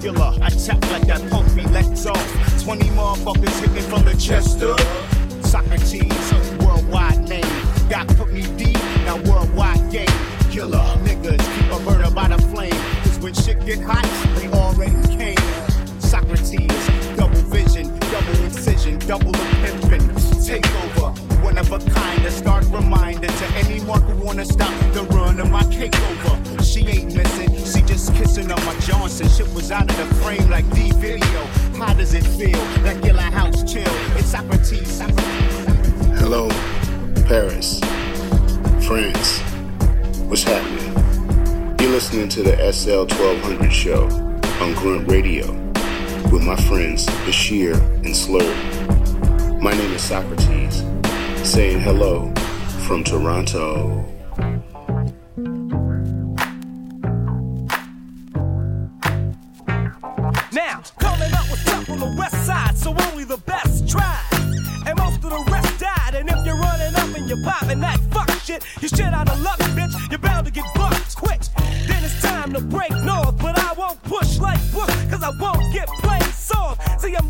Killer, 0.00 0.32
I 0.42 0.50
tap 0.50 0.80
like 0.90 1.06
that 1.06 1.28
punk 1.30 1.54
be 1.54 1.62
let 1.68 1.86
off. 2.06 2.62
20 2.62 2.84
motherfuckers 2.90 3.60
hitting 3.60 3.88
from 3.90 4.04
the 4.04 4.14
chest 4.16 4.62
up. 4.62 4.78
Socrates, 5.44 6.32
worldwide 6.64 7.28
name. 7.28 7.44
God 7.88 8.08
put 8.16 8.32
me 8.32 8.42
deep, 8.56 8.76
now 9.04 9.16
worldwide 9.22 9.90
game. 9.90 10.06
Killer, 10.50 10.78
niggas, 11.04 11.38
keep 11.54 11.72
a 11.72 11.80
murder 11.80 12.10
by 12.14 12.28
the 12.28 12.38
flame. 12.48 12.72
Cause 13.02 13.18
when 13.20 13.34
shit 13.34 13.64
get 13.64 13.80
hot, 13.80 14.04
they 14.36 14.48
already 14.48 15.16
came. 15.16 16.00
Socrates, 16.00 17.16
double 17.16 17.42
vision, 17.50 17.88
double 18.10 18.44
incision, 18.44 18.98
double 19.00 19.32
the 19.32 19.46
pimpin'. 19.62 20.46
Take 20.46 20.66
over, 20.84 21.25
one 21.46 21.58
of 21.58 21.70
a 21.70 21.78
kind, 21.90 22.26
a 22.26 22.30
stark 22.30 22.64
reminder 22.72 23.28
to 23.28 23.46
anyone 23.54 24.02
who 24.02 24.24
wanna 24.24 24.44
stop 24.44 24.74
the 24.92 25.04
run 25.14 25.38
of 25.38 25.48
my 25.48 25.62
cake 25.70 25.94
over. 26.10 26.60
She 26.64 26.80
ain't 26.88 27.14
missing, 27.14 27.50
she 27.64 27.86
just 27.86 28.12
kissing 28.16 28.50
on 28.50 28.64
my 28.66 28.74
Johnson. 28.80 29.28
Shit 29.28 29.48
was 29.54 29.70
out 29.70 29.88
of 29.88 29.96
the 29.96 30.12
frame 30.16 30.50
like 30.50 30.68
D 30.74 30.90
video. 30.96 31.40
How 31.78 31.94
does 31.94 32.14
it 32.14 32.24
feel? 32.24 32.58
Like 32.82 33.00
Gilla 33.00 33.28
House 33.38 33.62
chill. 33.62 33.94
It's 34.18 34.26
Socrates, 34.26 34.90
Socrates. 34.90 35.56
Hello, 36.18 36.48
Paris, 37.28 37.78
France, 38.84 39.38
What's 40.28 40.42
happening? 40.42 40.94
You're 41.78 41.92
listening 41.92 42.28
to 42.30 42.42
the 42.42 42.72
SL 42.72 43.06
1200 43.06 43.72
show 43.72 44.08
on 44.60 44.74
Grunt 44.74 45.08
Radio 45.08 45.46
with 46.32 46.42
my 46.42 46.56
friends 46.56 47.06
Bachir 47.24 47.76
and 48.04 48.14
Slurg. 48.22 48.56
My 49.60 49.70
name 49.70 49.92
is 49.92 50.02
Socrates, 50.02 50.48
saying 51.46 51.78
hello 51.78 52.34
from 52.88 53.04
Toronto. 53.04 54.04
Now, 60.52 60.82
coming 60.98 61.32
up 61.32 61.48
with 61.48 61.60
stuff 61.60 61.88
on 61.88 62.00
the 62.00 62.14
west 62.18 62.44
side, 62.44 62.76
so 62.76 62.96
only 63.10 63.22
the 63.22 63.36
best 63.46 63.88
tried. 63.88 64.24
And 64.86 64.98
most 64.98 65.22
of 65.22 65.30
the 65.30 65.44
rest 65.48 65.78
died. 65.78 66.16
And 66.16 66.28
if 66.28 66.44
you're 66.44 66.58
running 66.58 66.94
up 66.96 67.16
and 67.16 67.28
you're 67.28 67.44
popping 67.44 67.78
that 67.78 68.00
fuck 68.10 68.28
shit, 68.42 68.64
you 68.80 68.88
shit 68.88 69.14
out 69.14 69.30
of 69.30 69.40
luck, 69.40 69.60
bitch. 69.76 69.94
You're 70.10 70.18
bound 70.18 70.46
to 70.46 70.52
get 70.52 70.64
bucked 70.74 71.14
quick. 71.14 71.40
Then 71.86 72.02
it's 72.02 72.20
time 72.22 72.54
to 72.54 72.60
break 72.60 72.90
north. 73.04 73.38
But 73.38 73.56
I 73.56 73.72
won't 73.74 74.02
push 74.02 74.38
like 74.38 74.58
Bush, 74.72 74.96
cause 75.10 75.22
I 75.22 75.30
won't 75.38 75.72
get 75.72 75.86
played 76.02 76.25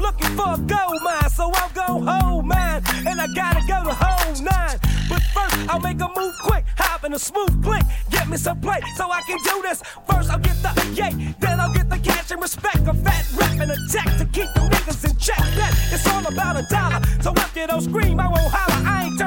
looking 0.07 0.36
for 0.36 0.54
a 0.54 0.59
gold 0.59 1.00
mine, 1.02 1.30
so 1.30 1.50
I'll 1.52 1.74
go 1.82 1.88
hold 2.11 2.44
mine. 2.46 2.82
And 3.09 3.20
I 3.20 3.26
gotta 3.34 3.62
go 3.66 3.78
to 3.88 3.94
hold 3.94 4.36
nine. 4.42 4.78
But 5.11 5.22
first, 5.34 5.57
I'll 5.70 5.80
make 5.80 6.00
a 6.00 6.09
move 6.16 6.34
quick, 6.42 6.64
hop 6.78 7.04
in 7.04 7.12
a 7.12 7.18
smooth 7.18 7.54
click. 7.62 7.84
Get 8.11 8.28
me 8.28 8.36
some 8.36 8.61
play 8.61 8.80
so 8.96 9.11
I 9.11 9.22
can 9.22 9.38
do 9.50 9.62
this. 9.62 9.82
First, 10.09 10.30
I'll 10.30 10.38
get 10.38 10.57
the 10.62 10.72
yay, 10.94 11.34
then 11.40 11.61
I'll 11.61 11.72
get 11.72 11.88
the 11.90 11.98
cash 11.98 12.30
and 12.30 12.40
respect. 12.40 12.86
A 12.86 12.94
fat 12.94 13.24
rap 13.36 13.61
and 13.61 13.70
a 13.72 13.76
to 14.20 14.26
keep 14.36 14.50
the 14.54 14.62
niggas 14.72 15.04
in 15.09 15.16
check. 15.18 15.44
That 15.59 15.72
it's 15.92 16.07
all 16.12 16.26
about 16.26 16.57
a 16.57 16.64
dollar. 16.70 17.00
So 17.22 17.34
you 17.57 17.66
don't 17.66 17.80
scream, 17.80 18.20
I 18.20 18.28
won't 18.28 18.52
holler. 18.52 18.86
I 18.86 19.07
ain't 19.07 19.18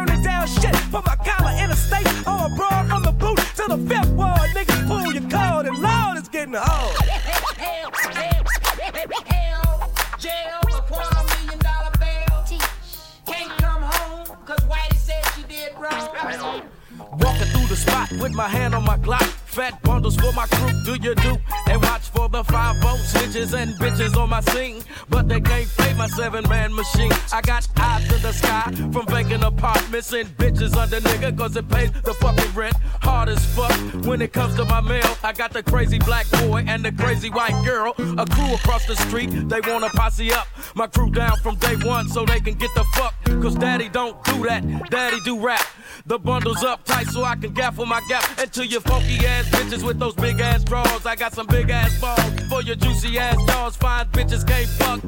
with 18.19 18.33
my 18.33 18.47
hand 18.47 18.75
on 18.75 18.83
my 18.83 18.97
Glock. 18.97 19.23
Fat 19.45 19.81
bundles 19.81 20.15
for 20.15 20.31
my 20.33 20.45
crew, 20.45 20.71
do 20.85 20.93
you 21.01 21.15
do? 21.15 21.35
And 21.67 21.81
watch 21.81 22.09
for 22.09 22.29
the 22.29 22.43
five 22.43 22.75
volt 22.77 22.99
snitches 22.99 23.53
and 23.57 23.71
bitches 23.75 24.15
on 24.15 24.29
my 24.29 24.41
scene. 24.41 24.83
But 25.09 25.27
they 25.27 25.41
can't 25.41 25.67
play 25.69 25.93
my 25.95 26.07
seven 26.07 26.47
man 26.47 26.73
machine. 26.73 27.11
I 27.33 27.41
got 27.41 27.67
eyes 27.77 28.03
in 28.13 28.21
the 28.21 28.31
sky 28.31 28.71
from 28.91 29.07
vacant 29.07 29.43
apartments 29.43 30.13
and 30.13 30.29
bitches 30.37 30.75
under 30.75 30.99
nigga, 30.99 31.35
cause 31.35 31.55
it 31.55 31.67
pays 31.67 31.91
the 31.91 32.13
fucking 32.15 32.53
rent. 32.53 32.75
Hard 33.01 33.29
as 33.29 33.43
fuck 33.55 33.75
when 34.05 34.21
it 34.21 34.33
comes 34.33 34.55
to 34.55 34.65
my 34.65 34.81
mail. 34.81 35.17
I 35.23 35.33
got 35.33 35.51
the 35.51 35.63
crazy 35.63 35.97
black 35.99 36.29
boy 36.29 36.63
and 36.67 36.85
the 36.85 36.91
crazy 36.91 37.29
white 37.29 37.59
girl. 37.65 37.95
A 38.17 38.25
crew 38.25 38.53
across 38.53 38.85
the 38.85 38.95
street, 38.95 39.31
they 39.49 39.61
wanna 39.61 39.89
posse 39.89 40.31
up. 40.31 40.47
My 40.75 40.87
crew 40.87 41.09
down 41.09 41.37
from 41.37 41.55
day 41.55 41.75
one 41.77 42.07
so 42.07 42.23
they 42.23 42.39
can 42.39 42.53
get 42.53 42.69
the 42.75 42.83
fuck. 42.93 43.15
Cause 43.41 43.55
daddy 43.55 43.89
don't 43.89 44.23
do 44.25 44.43
that, 44.43 44.89
daddy 44.91 45.17
do 45.25 45.39
rap. 45.39 45.65
The 46.05 46.17
bundle's 46.17 46.63
up 46.63 46.83
tight 46.85 47.07
so 47.07 47.23
I 47.23 47.35
can 47.35 47.53
gaffle 47.53 47.87
my 47.87 48.01
gap 48.07 48.23
into 48.41 48.65
your 48.65 48.81
funky 48.81 49.25
ass 49.25 49.47
bitches 49.49 49.85
with 49.85 49.99
those 49.99 50.15
big 50.15 50.39
ass 50.39 50.63
drawers. 50.63 51.05
I 51.05 51.15
got 51.15 51.33
some 51.33 51.47
big 51.47 51.69
ass 51.69 51.99
balls 51.99 52.19
for 52.49 52.61
your 52.61 52.75
juicy 52.75 53.17
ass 53.19 53.37
jaws. 53.47 53.75
Fine 53.75 54.07
bitches 54.07 54.47
can't 54.47 54.69
fuck, 54.69 55.03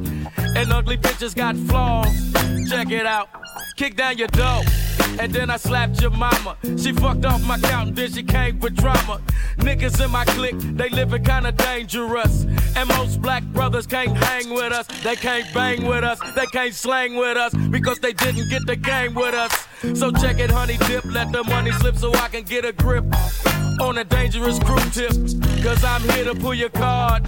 and 0.55 0.71
ugly 0.71 0.97
bitches 0.97 1.35
got 1.35 1.55
flaws. 1.55 2.69
Check 2.69 2.91
it 2.91 3.05
out. 3.05 3.29
Kick 3.77 3.95
down 3.95 4.17
your 4.17 4.27
door. 4.27 4.61
And 5.20 5.34
then 5.34 5.49
I 5.49 5.57
slapped 5.57 6.01
your 6.01 6.12
mama. 6.12 6.57
She 6.78 6.93
fucked 6.93 7.26
off 7.26 7.45
my 7.45 7.59
count 7.59 7.95
then 7.95 8.12
she 8.12 8.24
came 8.24 8.59
with 8.59 8.76
drama. 8.76 9.22
Niggas 9.57 10.03
in 10.03 10.12
my 10.12 10.26
clique, 10.26 10.57
they 10.78 10.89
living 10.89 11.24
kinda 11.24 11.51
dangerous. 11.51 12.45
And 12.76 12.88
most 12.89 13.22
black 13.22 13.43
brothers 13.43 13.86
can't 13.86 14.16
hang 14.16 14.49
with 14.49 14.72
us. 14.72 14.88
They 15.03 15.16
can't 15.16 15.51
bang 15.53 15.86
with 15.86 16.03
us. 16.03 16.20
They 16.36 16.45
can't 16.47 16.74
slang 16.74 17.16
with 17.16 17.38
us 17.38 17.53
because 17.70 17.99
they 17.99 18.14
didn't 18.14 18.49
get 18.49 18.66
the 18.66 18.76
game 18.76 19.14
with 19.14 19.36
us. 19.36 19.51
So 19.99 20.12
check 20.12 20.39
it, 20.39 20.51
honey 20.51 20.78
dip. 20.88 21.05
Let 21.05 21.32
the 21.32 21.43
money 21.43 21.72
slip 21.72 21.97
so 21.97 22.14
I 22.14 22.28
can 22.30 22.43
get 22.43 22.66
a 22.66 22.72
grip 22.72 23.05
on 23.82 23.97
a 23.97 24.03
dangerous 24.03 24.59
crew 24.59 24.89
tip. 24.91 25.14
Cause 25.64 25.84
I'm 25.84 26.01
here 26.09 26.26
to 26.26 26.36
pull 26.36 26.53
your 26.53 26.70
card. 26.70 27.28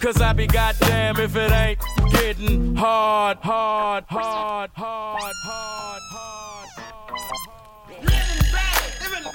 Cause 0.00 0.20
I 0.20 0.32
be 0.32 0.46
goddamn 0.46 1.20
if 1.20 1.36
it 1.36 1.52
ain't 1.52 1.78
getting 2.12 2.74
hard, 2.74 3.38
hard, 3.38 4.04
hard, 4.08 4.70
hard, 4.74 5.32
hard, 5.44 6.02
hard. 6.12 6.49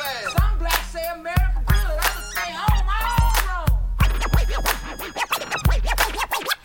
Living 0.06 0.22
bad, 0.22 0.26
living 0.26 0.34
bad. 0.34 0.38
Some 0.38 0.58
blacks 0.60 0.90
say 0.92 1.06
America 1.14 1.64
good, 1.66 1.98
others 1.98 2.28
say 2.36 2.52
home 2.54 2.90
alone. 3.00 3.74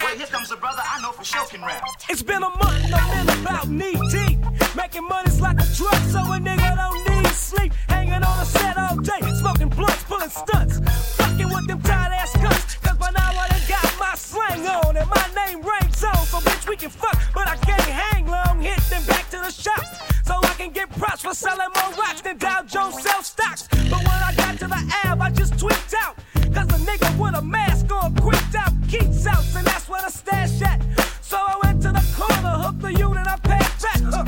Wait, 0.05 0.17
here 0.19 0.27
comes 0.27 0.51
a 0.51 0.57
brother 0.57 0.83
I 0.85 1.01
know 1.03 1.13
for 1.13 1.25
sure 1.25 1.47
can 1.47 1.63
rap. 1.63 1.83
It's 2.09 2.23
been 2.23 2.43
a 2.43 2.51
month 2.51 2.85
and 2.85 2.95
I'm 2.95 3.29
in 3.29 3.41
about 3.41 3.69
knee 3.69 3.97
deep. 4.11 4.39
Making 4.77 5.09
money's 5.09 5.41
like 5.41 5.59
a 5.59 5.65
drug, 5.75 6.03
so 6.11 6.21
a 6.21 6.39
nigga 6.39 6.77
don't 6.77 7.09
need 7.09 7.27
sleep. 7.33 7.73
Hanging 7.89 8.23
on 8.23 8.41
a 8.41 8.45
set 8.45 8.77
all 8.77 8.97
day, 8.97 9.21
smoking 9.39 9.69
blunts, 9.69 10.03
pulling 10.05 10.31
stunts. 10.31 10.81
Fucking 11.17 11.49
with 11.49 11.67
them 11.67 11.81
tight 11.83 12.13
ass 12.13 12.37
guns, 12.37 12.77
cause 12.83 12.97
by 12.99 13.11
now 13.11 13.31
I 13.31 13.49
done 13.49 13.63
got 13.69 13.99
my 13.99 14.15
slang 14.15 14.67
on. 14.67 14.97
And 14.97 15.09
my 15.09 15.27
name 15.35 15.63
rings 15.63 16.05
on, 16.05 16.27
so 16.27 16.39
bitch, 16.39 16.69
we 16.69 16.77
can 16.77 16.91
fuck, 16.91 17.19
but 17.35 17.49
I 17.49 17.57
can't 17.57 17.83
hang 17.83 18.27
long. 18.27 18.61
Hit 18.61 18.81
them 18.91 19.05
back 19.07 19.29
to 19.31 19.39
the 19.39 19.51
shop, 19.51 19.83
so 20.31 20.37
I 20.45 20.55
can 20.61 20.71
get 20.71 20.89
props 20.91 21.23
for 21.23 21.35
selling 21.35 21.73
more 21.77 21.93
rocks 22.03 22.21
than 22.21 22.37
Dow 22.39 22.63
Jones 22.63 23.03
sell 23.03 23.23
stocks. 23.23 23.67
But 23.91 24.01
when 24.09 24.21
I 24.29 24.33
got 24.37 24.59
to 24.61 24.67
the 24.69 24.83
Ave, 25.05 25.21
I 25.27 25.31
just 25.31 25.59
tweaked 25.59 25.95
out. 26.05 26.15
Cause 26.55 26.69
the 26.75 26.81
nigga 26.89 27.09
with 27.19 27.35
a 27.35 27.43
mask 27.43 27.91
on 27.93 28.15
creeped 28.15 28.55
out 28.63 28.73
Keats 28.89 29.27
House, 29.27 29.57
and 29.57 29.67
that's 29.67 29.89
where 29.89 30.03
the 30.03 30.11
stash 30.11 30.63
at. 30.63 30.79
So 31.21 31.37
I 31.37 31.55
went 31.65 31.83
to 31.83 31.91
the 31.99 32.05
corner, 32.19 32.55
hooked 32.65 32.83
the 32.83 32.93
unit, 32.93 33.27
I 33.27 33.37
paid 33.51 33.71
back. 33.85 34.01
Huh. 34.13 34.25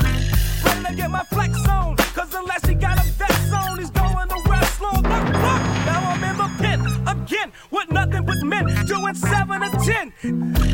Ready 0.65 0.83
to 0.87 0.93
get 0.95 1.09
my 1.09 1.23
flex 1.35 1.53
on, 1.67 1.95
cause 2.17 2.33
unless 2.33 2.65
he 2.65 2.75
got 2.75 2.97
a 2.99 3.05
vest 3.11 3.53
on, 3.53 3.79
he's 3.79 3.91
going 3.91 4.27
to 4.27 4.39
rest 4.49 4.81
long. 4.81 5.03
Look, 5.13 5.25
look, 5.47 5.61
now 5.87 5.99
I'm 6.11 6.23
in 6.29 6.35
the 6.43 6.49
pit 6.63 6.79
again 7.15 7.49
with 7.71 7.89
nothing 7.91 8.25
but 8.25 8.39
men 8.43 8.65
doing 8.85 9.15
seven 9.15 9.61
to 9.61 9.69
ten. 9.87 10.05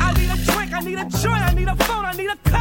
I 0.00 0.08
need 0.18 0.30
a 0.30 0.38
drink, 0.50 0.72
I 0.72 0.80
need 0.80 0.98
a 0.98 1.08
joint, 1.22 1.42
I 1.50 1.52
need 1.54 1.68
a 1.68 1.76
phone, 1.86 2.04
I 2.04 2.12
need 2.12 2.30
a 2.30 2.38
cut, 2.50 2.59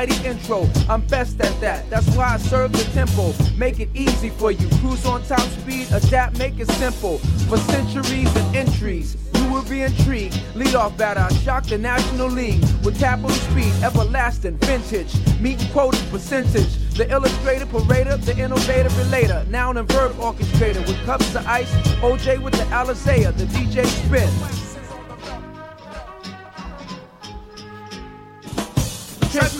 mighty 0.00 0.26
intro, 0.26 0.66
I'm 0.88 1.02
best 1.08 1.38
at 1.42 1.60
that. 1.60 1.90
That's 1.90 2.08
why 2.16 2.32
I 2.32 2.38
serve 2.38 2.72
the 2.72 2.84
tempo. 2.94 3.34
Make 3.58 3.80
it 3.80 3.90
easy 3.92 4.30
for 4.30 4.50
you. 4.50 4.66
Cruise 4.80 5.04
on 5.04 5.22
top 5.24 5.46
speed, 5.60 5.88
adapt, 5.92 6.38
make 6.38 6.58
it 6.58 6.70
simple. 6.70 7.18
For 7.50 7.58
centuries 7.58 8.34
and 8.34 8.56
entries, 8.56 9.18
you 9.34 9.52
will 9.52 9.64
be 9.64 9.82
intrigued. 9.82 10.40
Lead 10.54 10.74
off 10.74 10.96
batter, 10.96 11.28
shock 11.44 11.66
the 11.66 11.76
National 11.76 12.28
League 12.28 12.62
with 12.82 12.98
capital 12.98 13.28
speed, 13.28 13.74
everlasting, 13.84 14.56
vintage, 14.60 15.12
meeting 15.38 15.68
quoted 15.70 16.00
percentage. 16.10 16.72
The 16.96 17.06
illustrator, 17.10 17.66
parader, 17.66 18.16
the 18.24 18.38
innovator, 18.38 18.88
relator, 19.04 19.44
noun 19.50 19.76
and 19.76 19.86
verb 19.92 20.12
orchestrator 20.12 20.80
with 20.86 20.96
cups 21.04 21.34
of 21.34 21.46
ice. 21.46 21.70
OJ 22.00 22.42
with 22.42 22.54
the 22.54 22.64
Alizé, 22.72 23.36
the 23.36 23.44
DJ 23.44 23.84
spin. 23.84 24.69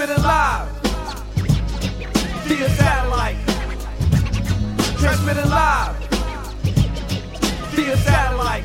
Transmitting 0.01 0.25
live 0.25 0.69
via 2.47 2.69
satellite. 2.71 3.37
Transmitting 4.97 5.51
live 5.51 5.95
via 7.69 7.97
satellite. 7.99 8.65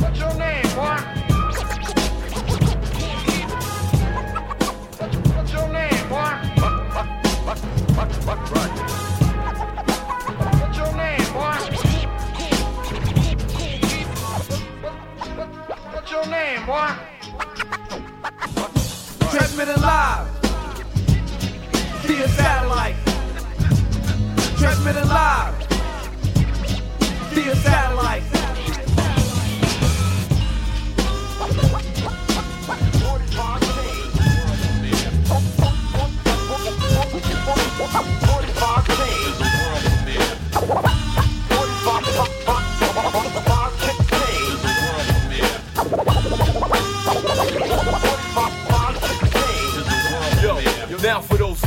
What's 0.00 0.18
your 0.18 0.34
name, 0.34 0.62
boy? 0.74 0.98
What's 5.36 5.52
your 5.52 5.68
name, 5.68 6.08
boy? 6.08 6.32
What's 10.58 10.76
your 10.76 10.92
name, 10.96 11.32
boy? 11.32 11.54
What's 15.92 16.10
your 16.10 16.26
name, 16.26 16.66
boy? 16.66 17.13
Transmitting 19.54 19.82
live 19.84 20.26
via 22.02 22.28
satellite. 22.28 22.96
Transmitting 24.58 25.08
live 25.08 25.54
via 27.30 27.54
satellite. 27.54 28.24
Yo, 33.30 33.63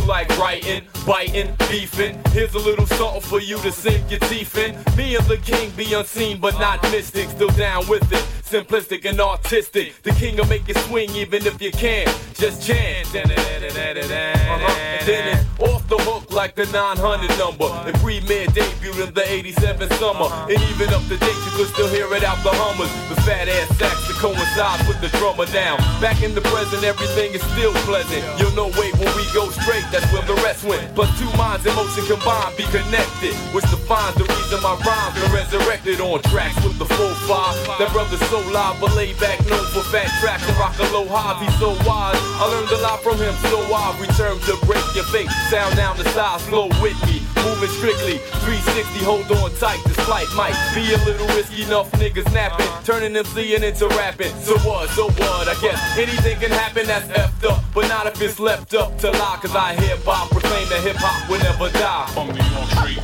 like 0.08 0.30
writing, 0.38 0.84
biting, 1.06 1.54
beefing, 1.70 2.20
here's 2.30 2.56
a 2.56 2.60
little 2.60 2.86
something 2.88 3.22
for 3.22 3.42
you 3.42 3.58
to 3.58 3.72
sink 3.72 4.10
your 4.10 4.20
teeth 4.22 4.58
in. 4.58 4.74
Me 4.96 5.16
and 5.16 5.26
the 5.26 5.38
king 5.38 5.70
be 5.72 5.94
unseen 5.94 6.40
but 6.40 6.58
not 6.60 6.82
mystic, 6.84 7.30
still 7.30 7.50
down 7.50 7.86
with 7.88 8.10
it. 8.14 8.37
Simplistic 8.48 9.04
and 9.04 9.20
artistic. 9.20 10.02
The 10.04 10.12
king 10.12 10.38
will 10.38 10.46
make 10.48 10.66
you 10.70 10.74
swing 10.88 11.10
even 11.12 11.46
if 11.46 11.62
you 11.62 11.70
can't. 11.70 12.08
Just 12.34 12.66
chant. 12.66 13.12
Uh-huh. 13.14 15.06
Then 15.06 15.36
it's 15.36 15.44
off 15.60 15.84
the 15.90 15.98
hook 15.98 16.32
like 16.32 16.56
the 16.56 16.66
900 16.72 17.28
number. 17.36 17.68
And 17.84 17.94
premier 18.00 18.48
debuted 18.48 19.08
in 19.10 19.14
the 19.14 19.28
87 19.28 19.90
summer. 20.00 20.32
And 20.48 20.56
even 20.72 20.94
up 20.96 21.04
to 21.12 21.18
date, 21.20 21.36
you 21.44 21.52
could 21.60 21.68
still 21.76 21.90
hear 21.92 22.08
it 22.16 22.24
out 22.24 22.40
the 22.48 22.56
Hummers. 22.56 22.88
The 23.12 23.20
fat 23.28 23.52
ass 23.52 23.68
sax 23.76 24.08
that 24.08 24.16
coincides 24.16 24.88
with 24.88 25.02
the 25.04 25.12
drummer 25.20 25.46
down. 25.52 25.84
Back 26.00 26.24
in 26.24 26.32
the 26.34 26.42
present, 26.48 26.84
everything 26.88 27.36
is 27.36 27.44
still 27.52 27.74
pleasant. 27.84 28.24
You'll 28.40 28.56
know, 28.56 28.72
wait, 28.80 28.96
when 28.96 29.12
we 29.20 29.28
go 29.36 29.52
straight, 29.52 29.84
that's 29.92 30.08
where 30.16 30.24
the 30.24 30.40
rest 30.40 30.64
went. 30.64 30.96
But 30.96 31.12
two 31.20 31.28
minds 31.36 31.68
in 31.68 31.76
motion 31.76 32.08
combined, 32.08 32.56
be 32.56 32.64
connected. 32.72 33.36
Which 33.52 33.68
defines 33.68 34.16
the 34.16 34.24
reason 34.24 34.64
my 34.64 34.80
rhymes 34.88 35.20
are 35.20 35.34
resurrected 35.36 36.00
on 36.00 36.24
tracks 36.32 36.56
with 36.64 36.80
the 36.80 36.88
full 36.88 37.16
five. 37.28 37.56
That 37.76 37.92
brother's 37.92 38.24
so 38.44 38.52
live, 38.52 38.80
but 38.80 38.96
laid 38.96 39.20
back, 39.20 39.40
known 39.48 39.66
for 39.74 39.82
fat 39.90 40.10
tracks 40.22 40.48
and 40.48 40.58
rock 40.58 40.78
a 40.80 40.84
low 40.94 41.06
high. 41.08 41.38
He's 41.44 41.54
so 41.60 41.70
wise. 41.86 42.18
I 42.38 42.46
learned 42.46 42.72
a 42.72 42.78
lot 42.82 43.02
from 43.02 43.18
him, 43.18 43.34
so 43.50 43.58
I 43.74 43.96
return 44.00 44.38
to 44.46 44.54
break 44.66 44.84
your 44.96 45.06
face. 45.06 45.32
Sound 45.50 45.76
down 45.76 45.98
the 45.98 46.06
side, 46.12 46.42
slow 46.42 46.68
with 46.82 46.98
me. 47.08 47.22
Moving 47.46 47.70
strictly, 47.70 48.18
360, 48.46 49.06
hold 49.06 49.32
on 49.32 49.52
tight. 49.58 49.82
This 49.86 49.98
flight 50.06 50.28
might 50.36 50.58
be 50.76 50.94
a 50.94 51.00
little 51.06 51.28
risky 51.34 51.64
enough, 51.64 51.92
niggas 51.94 52.32
napping. 52.34 52.68
Turning 52.84 53.14
them 53.14 53.26
seeing 53.26 53.64
into 53.64 53.88
rapping. 54.00 54.34
So 54.42 54.58
what, 54.68 54.90
so 54.92 55.10
what? 55.10 55.48
I 55.48 55.56
guess 55.62 55.80
anything 55.98 56.38
can 56.40 56.52
happen 56.52 56.86
that's 56.86 57.08
effed 57.08 57.50
up. 57.50 57.64
But 57.74 57.88
not 57.88 58.08
if 58.08 58.22
it's 58.22 58.40
left 58.40 58.74
up 58.74 58.98
to 59.00 59.12
lie, 59.12 59.40
cause 59.42 59.56
I 59.56 59.74
hip 59.76 60.04
hop 60.04 60.30
proclaim 60.30 60.68
that 60.70 60.82
hip 60.82 60.98
hop 61.00 61.30
will 61.30 61.40
never 61.40 61.70
die. 61.74 62.08
From 62.14 62.28
New 62.30 62.46
York 62.54 62.70
Street 62.78 63.02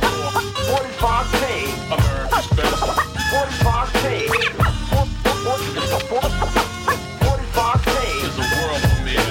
45K. 0.70 1.42
America's 1.90 2.46
best. 2.54 2.82
45K. 3.34 4.73
45K. 6.08 7.88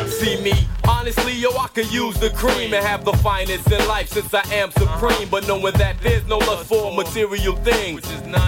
See 0.09 0.37
me, 0.41 0.53
honestly, 0.87 1.32
I 1.57 1.67
could 1.67 1.91
use 1.91 2.19
the 2.19 2.29
cream 2.31 2.73
and 2.73 2.85
have 2.85 3.05
the 3.05 3.13
finest 3.13 3.71
in 3.71 3.85
life 3.87 4.09
since 4.09 4.33
I 4.33 4.43
am 4.53 4.71
supreme. 4.71 5.29
But 5.29 5.47
knowing 5.47 5.73
that 5.73 5.99
there's 6.01 6.25
no 6.27 6.37
lust 6.39 6.67
for 6.67 6.93
material 6.93 7.55
things. 7.57 8.01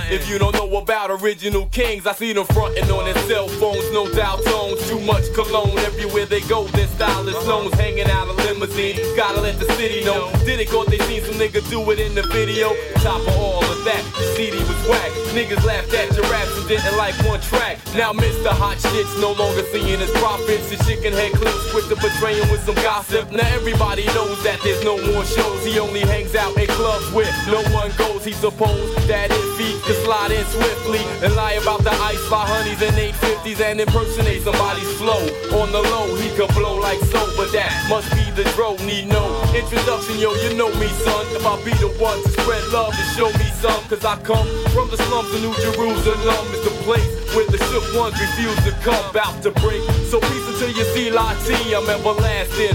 If 0.10 0.30
you 0.30 0.38
don't 0.38 0.54
know 0.54 0.78
about 0.78 1.10
original 1.10 1.66
kings, 1.68 2.06
I 2.06 2.14
see 2.14 2.34
them 2.34 2.46
fronting 2.46 2.90
on 2.92 3.06
their 3.06 3.18
cell 3.26 3.48
phones, 3.48 3.92
no 3.92 4.10
doubt 4.12 4.44
tones. 4.46 4.88
Too 4.88 5.00
much 5.02 5.24
cologne 5.34 5.78
everywhere 5.80 6.26
they 6.26 6.42
go, 6.42 6.66
their 6.68 6.88
style 6.88 7.28
is 7.28 7.48
known. 7.48 7.72
Hanging 7.74 8.10
out 8.10 8.28
a 8.28 8.34
limousine, 8.34 8.98
gotta 9.16 9.42
let 9.42 9.60
the 9.60 9.66
city 9.74 10.04
know. 10.04 10.32
Did 10.46 10.60
it 10.60 10.70
cause 10.70 10.88
they 10.88 11.00
seen 11.00 11.24
some 11.24 11.36
nigga 11.36 11.68
do 11.70 11.90
it 11.92 12.00
in 12.00 12.16
the 12.16 12.24
video? 12.30 12.76
Top 13.02 13.22
of 13.22 13.38
all 13.38 13.64
of 13.64 13.84
that, 13.86 14.04
the 14.18 14.24
CD 14.36 14.58
was 14.58 14.88
whack. 14.88 15.12
Niggas 15.34 15.64
laughed 15.66 15.94
at 15.94 16.14
your 16.16 16.24
raps 16.32 16.56
and 16.58 16.68
didn't 16.68 16.98
like 16.98 17.16
one 17.26 17.42
track. 17.42 17.78
Now 17.96 18.14
Mr. 18.14 18.50
Hot 18.50 18.80
Shit's 18.80 19.20
no 19.20 19.34
longer 19.34 19.64
seeing 19.72 20.00
his 20.00 20.12
profits. 20.12 20.70
The 20.70 20.78
chicken 20.86 21.14
head 21.14 21.34
clips 21.34 21.72
quick 21.72 21.86
to 21.90 21.96
betray 21.96 22.40
with 22.52 22.64
some 22.66 22.76
gossip. 22.96 23.30
Now 23.32 23.48
everybody 23.54 24.06
knows 24.16 24.42
that 24.44 24.60
there's 24.64 24.84
no 24.84 24.96
more 25.12 25.26
shows. 25.26 25.66
He 25.66 25.80
only 25.80 26.02
hangs 26.02 26.34
out 26.36 26.56
in 26.58 26.68
clubs 26.80 27.12
where 27.12 27.30
no 27.48 27.62
one 27.76 27.92
goes. 27.98 28.24
He 28.24 28.32
supposed 28.32 28.96
that 29.12 29.28
if 29.32 29.60
he 29.60 29.76
could 29.84 30.00
slide 30.06 30.32
in 30.32 30.46
swiftly 30.46 31.04
and 31.22 31.36
lie 31.36 31.60
about 31.60 31.84
the 31.84 31.92
ice 31.92 32.24
by 32.30 32.48
honeys 32.48 32.82
and 32.82 32.96
850s 32.96 33.60
and 33.60 33.82
impersonate 33.82 34.44
somebody's 34.44 34.92
flow. 34.96 35.20
On 35.60 35.72
the 35.72 35.84
low, 35.92 36.16
he 36.16 36.30
could 36.38 36.52
blow 36.56 36.80
like 36.80 37.00
so, 37.12 37.20
but 37.36 37.52
that 37.52 37.72
must 37.90 38.10
be 38.16 38.24
the 38.32 38.48
dro. 38.56 38.76
Need 38.88 39.08
no 39.08 39.24
introduction, 39.52 40.16
yo, 40.20 40.32
you 40.44 40.56
know 40.56 40.72
me, 40.80 40.88
son. 41.04 41.26
If 41.36 41.46
I 41.46 41.56
be 41.68 41.72
the 41.84 41.92
one 42.00 42.22
to 42.24 42.30
spread 42.30 42.64
love 42.72 42.96
and 42.96 43.10
show 43.18 43.28
me 43.40 43.48
some, 43.60 43.82
cause 43.92 44.06
I 44.06 44.16
come 44.24 44.48
from 44.72 44.88
the 44.90 44.98
slums 44.98 45.32
of 45.36 45.42
New 45.44 45.56
Jerusalem. 45.60 46.44
It's 46.56 46.64
the 46.64 46.76
place 46.88 47.26
where 47.36 47.48
the 47.52 47.60
shook 47.68 47.84
ones 47.94 48.16
refuse 48.16 48.56
to 48.64 48.72
come, 48.80 49.04
bout 49.12 49.36
to 49.44 49.52
break. 49.60 49.84
So 50.08 50.20
peace 50.22 50.48
until 50.48 50.72
you 50.72 50.86
see 50.96 51.12
Lati. 51.12 51.76
I'm 51.76 51.90
everlasting, 51.90 52.75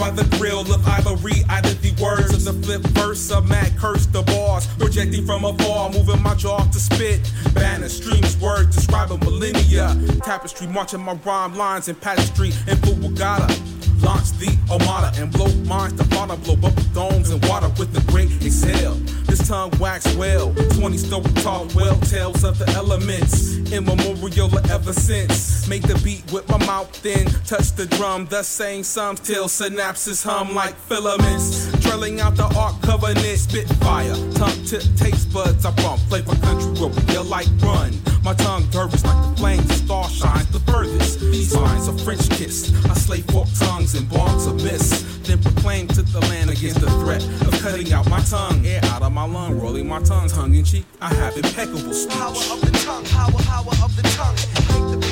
by 0.00 0.08
the 0.08 0.24
grill 0.38 0.60
of 0.60 0.88
ivory, 0.88 1.44
either 1.50 1.74
the 1.74 1.92
words 2.02 2.32
of 2.32 2.42
the 2.42 2.66
flip 2.66 2.80
verse 2.94 3.30
of 3.30 3.46
Matt 3.46 3.76
curse 3.76 4.06
the 4.06 4.22
bars. 4.22 4.66
Projecting 4.78 5.26
from 5.26 5.44
afar, 5.44 5.90
moving 5.90 6.22
my 6.22 6.34
jaw 6.34 6.64
to 6.64 6.80
spit. 6.80 7.20
Banner 7.52 7.90
streams, 7.90 8.38
words 8.38 8.74
describing 8.74 9.20
millennia. 9.20 9.94
Tapestry, 10.24 10.66
marching 10.68 11.00
my 11.00 11.12
rhyme 11.12 11.54
lines 11.54 11.88
in 11.88 11.96
pageantry 11.96 12.52
and 12.66 12.78
Fuwagata. 12.78 13.79
Launch 14.02 14.30
the 14.38 14.56
Armada 14.70 15.12
and 15.20 15.32
blow 15.32 15.52
minds 15.64 15.96
to 16.00 16.04
fauna, 16.14 16.36
blow 16.36 16.56
bubble 16.56 16.82
domes 16.94 17.30
and 17.30 17.44
water 17.46 17.68
with 17.78 17.96
a 17.96 18.12
great 18.12 18.30
exhale. 18.44 18.94
This 19.26 19.46
tongue 19.46 19.72
wax 19.78 20.14
well, 20.16 20.54
20 20.54 20.96
story 20.96 21.30
tall, 21.42 21.68
well 21.74 21.96
tales 22.00 22.42
of 22.44 22.58
the 22.58 22.68
elements. 22.70 23.58
Immemorial 23.72 24.50
ever 24.70 24.92
since. 24.92 25.68
Make 25.68 25.82
the 25.82 26.00
beat 26.02 26.24
with 26.32 26.48
my 26.48 26.58
mouth, 26.66 26.90
then 27.02 27.26
touch 27.46 27.72
the 27.72 27.86
drum, 27.86 28.26
thus 28.30 28.48
saying 28.48 28.84
some 28.84 29.16
till 29.16 29.46
synapses 29.46 30.24
hum 30.24 30.54
like 30.54 30.74
filaments. 30.74 31.70
Trailing 31.82 32.20
out 32.20 32.36
the 32.36 32.46
arc 32.58 32.80
covenant, 32.82 33.38
spit 33.38 33.68
fire. 33.84 34.14
Tongue 34.34 34.64
tip 34.64 34.82
taste 34.96 35.32
buds, 35.32 35.64
I 35.64 35.72
from 35.72 35.98
flavor 36.08 36.36
country 36.36 36.72
where 36.80 36.88
we 36.88 37.28
like 37.28 37.48
run. 37.62 37.92
My 38.22 38.34
tongue 38.34 38.64
dervish 38.70 39.02
like 39.04 39.30
the 39.30 39.34
flame, 39.36 39.62
the 39.66 39.74
star 39.74 40.08
shines 40.08 40.50
the 40.50 40.60
furthest. 40.60 41.20
These 41.20 41.54
lines 41.54 41.88
are 41.88 41.96
French 41.98 42.28
kiss. 42.30 42.72
I 42.84 42.94
slay 42.94 43.22
fork 43.22 43.48
tongues 43.58 43.94
and 43.94 44.06
of 44.12 44.56
miss. 44.56 45.02
Then 45.22 45.40
proclaim 45.42 45.88
to 45.88 46.02
the 46.02 46.20
land 46.20 46.50
against 46.50 46.80
the 46.80 46.90
threat 47.02 47.22
of 47.46 47.52
cutting 47.62 47.92
out 47.92 48.08
my 48.10 48.20
tongue. 48.20 48.64
Air 48.66 48.80
out 48.84 49.02
of 49.02 49.12
my 49.12 49.24
lung, 49.24 49.58
rolling 49.58 49.88
my 49.88 50.00
tongue, 50.00 50.28
tongue 50.28 50.54
in 50.54 50.64
cheek. 50.64 50.84
I 51.00 51.14
have 51.14 51.36
impeccable 51.36 51.94
speech. 51.94 52.16
Power 52.18 52.30
of 52.30 52.60
the 52.60 52.70
tongue, 52.84 53.04
power, 53.06 53.32
power 53.42 53.72
of 53.82 53.96
the 53.96 54.02
tongue. 54.02 55.09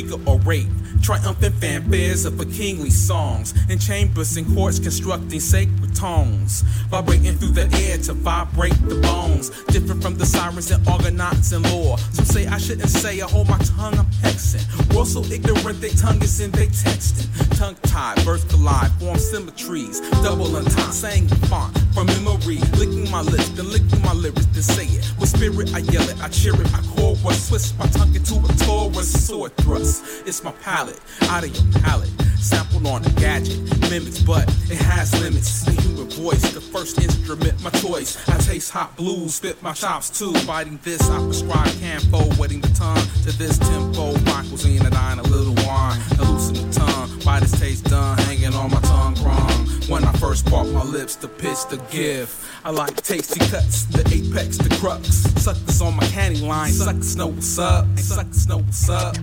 Speaker 0.00 0.18
orate 0.26 0.66
triumphant 1.02 1.54
fanfares 1.56 2.26
of 2.26 2.38
a 2.40 2.44
kingly 2.44 2.90
songs 2.90 3.54
in 3.68 3.78
chambers 3.78 4.36
and 4.36 4.46
courts 4.54 4.78
constructing 4.78 5.40
sacred 5.40 5.94
tones 5.94 6.62
vibrating 6.90 7.34
through 7.34 7.52
the 7.52 7.68
air 7.84 7.96
to 7.98 8.12
vibrate 8.12 8.74
the 8.88 8.94
bones 8.96 9.50
different 9.66 10.02
from 10.02 10.16
the 10.16 10.26
sirens 10.26 10.70
and 10.70 10.86
argonauts 10.88 11.52
and 11.52 11.68
lore. 11.72 11.98
Some 12.12 12.24
say 12.24 12.46
i 12.46 12.58
shouldn't 12.58 12.90
say 12.90 13.20
i 13.20 13.26
hold 13.26 13.48
my 13.48 13.58
tongue 13.58 13.98
i'm 13.98 14.06
hexing. 14.22 14.64
World 14.94 15.08
so 15.08 15.22
ignorant 15.24 15.80
they 15.80 15.90
tongue 15.90 16.22
is 16.22 16.40
in 16.40 16.50
they 16.50 16.66
texting. 16.66 17.28
Tongue 17.58 17.76
tied 17.82 18.18
verse 18.20 18.44
collide 18.44 18.92
form 18.92 19.18
symmetries 19.18 20.00
double 20.22 20.56
entendre 20.56 20.92
saying 20.92 21.28
font 21.48 21.76
from 21.94 22.06
memory. 22.06 22.58
Licking 22.78 23.10
my 23.10 23.22
lips 23.22 23.48
then 23.50 23.70
licking 23.70 24.02
my 24.02 24.12
lyrics 24.12 24.46
to 24.46 24.62
say 24.62 24.86
it. 24.86 25.12
With 25.18 25.30
spirit 25.30 25.74
i 25.74 25.78
yell 25.78 26.08
it 26.08 26.20
i 26.22 26.28
cheer 26.28 26.54
it 26.54 26.74
i 26.74 26.80
what 27.22 27.34
twist 27.48 27.78
my 27.78 27.86
tongue 27.86 28.14
into 28.14 28.36
a 28.36 28.52
taurus 28.64 29.26
sword 29.26 29.56
thrust. 29.58 30.04
It's 30.26 30.42
my 30.42 30.52
palate 30.62 30.89
out 31.28 31.44
of 31.44 31.54
your 31.54 31.82
palate 31.82 32.10
sampled 32.40 32.86
on 32.86 33.04
a 33.04 33.10
gadget. 33.10 33.58
Mimics 33.90 34.20
but 34.22 34.48
it 34.70 34.78
has 34.78 35.12
limits. 35.20 35.64
The 35.64 35.72
human 35.82 36.08
voice 36.10 36.42
the 36.52 36.60
first 36.60 37.00
instrument 37.00 37.62
my 37.62 37.70
choice. 37.70 38.16
I 38.28 38.38
taste 38.38 38.70
hot 38.70 38.96
blues 38.96 39.34
spit 39.34 39.62
my 39.62 39.72
chops 39.72 40.10
too. 40.10 40.32
Biting 40.46 40.78
this 40.82 41.08
I 41.10 41.18
prescribe 41.18 41.72
campo 41.80 42.18
wetting 42.38 42.60
the 42.60 42.68
tongue 42.68 43.04
to 43.24 43.32
this 43.38 43.58
tempo. 43.58 44.18
Michael's 44.24 44.64
in 44.64 44.84
a 44.84 44.90
dine 44.90 45.18
a 45.18 45.22
little 45.22 45.54
wine. 45.66 46.00
A 46.18 46.24
loosen 46.24 46.70
the 46.70 46.80
tongue 46.80 47.10
by 47.24 47.40
this 47.40 47.58
taste 47.58 47.84
done 47.84 48.18
hanging 48.18 48.54
on 48.54 48.70
my 48.70 48.80
tongue 48.80 49.14
wrong. 49.22 49.66
When 49.88 50.04
I 50.04 50.12
first 50.12 50.48
bought 50.50 50.68
my 50.68 50.84
lips 50.84 51.16
the 51.16 51.28
pitch 51.28 51.66
the 51.68 51.78
gift 51.90 52.46
I 52.64 52.70
like 52.70 52.94
tasty 53.02 53.40
cuts 53.40 53.84
the 53.86 54.02
apex 54.14 54.56
the 54.56 54.74
crux. 54.76 55.08
Suckers 55.42 55.80
on 55.82 55.96
my 55.96 56.06
candy 56.06 56.40
line 56.40 56.72
suckers 56.72 57.16
know 57.16 57.28
what's 57.28 57.58
up. 57.58 57.84
And 57.84 58.00
suckers 58.00 58.46
know 58.46 58.58
what's 58.58 58.88
up 58.88 59.16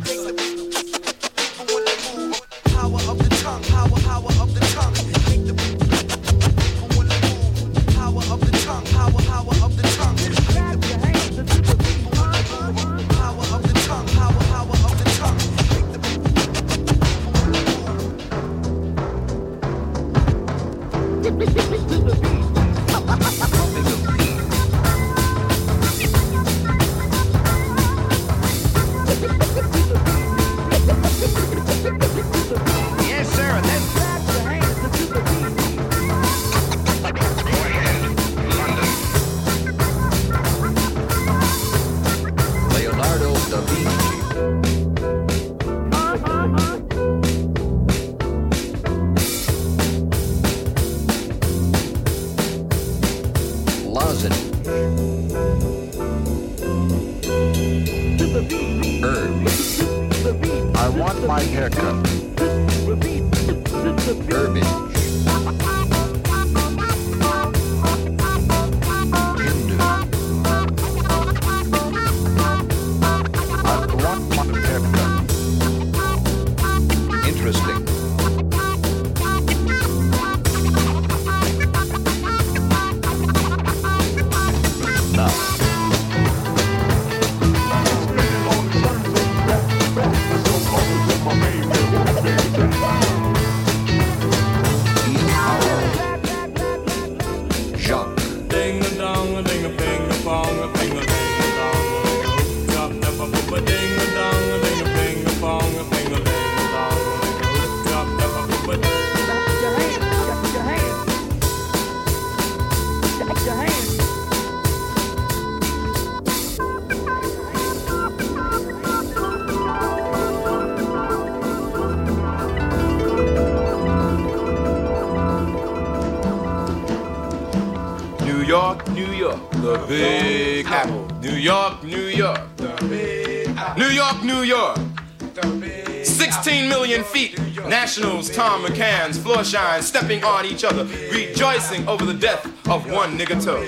16 135.43 136.67
million 136.67 137.03
feet. 137.03 137.38
Nationals, 137.67 138.29
Thom 138.29 138.63
McAn's, 138.63 139.19
floor 139.19 139.43
shine, 139.43 139.83
stepping 139.83 140.23
on 140.23 140.45
each 140.45 140.63
other, 140.63 140.85
rejoicing 141.11 141.88
over 141.88 142.05
the 142.05 142.13
death 142.13 142.45
of 142.67 142.89
one 142.91 143.17
nigga 143.17 143.43
toe. 143.43 143.63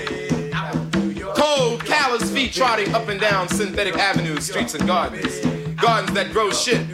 Cold, 1.34 1.84
callous 1.84 2.28
feet 2.32 2.52
trotting 2.52 2.92
up 2.92 3.06
and 3.08 3.20
down 3.20 3.46
synthetic 3.48 3.94
avenues, 3.96 4.48
streets, 4.48 4.74
and 4.74 4.84
gardens. 4.86 5.38
Gardens 5.76 6.12
that 6.14 6.32
grow 6.32 6.50
shit. 6.50 6.84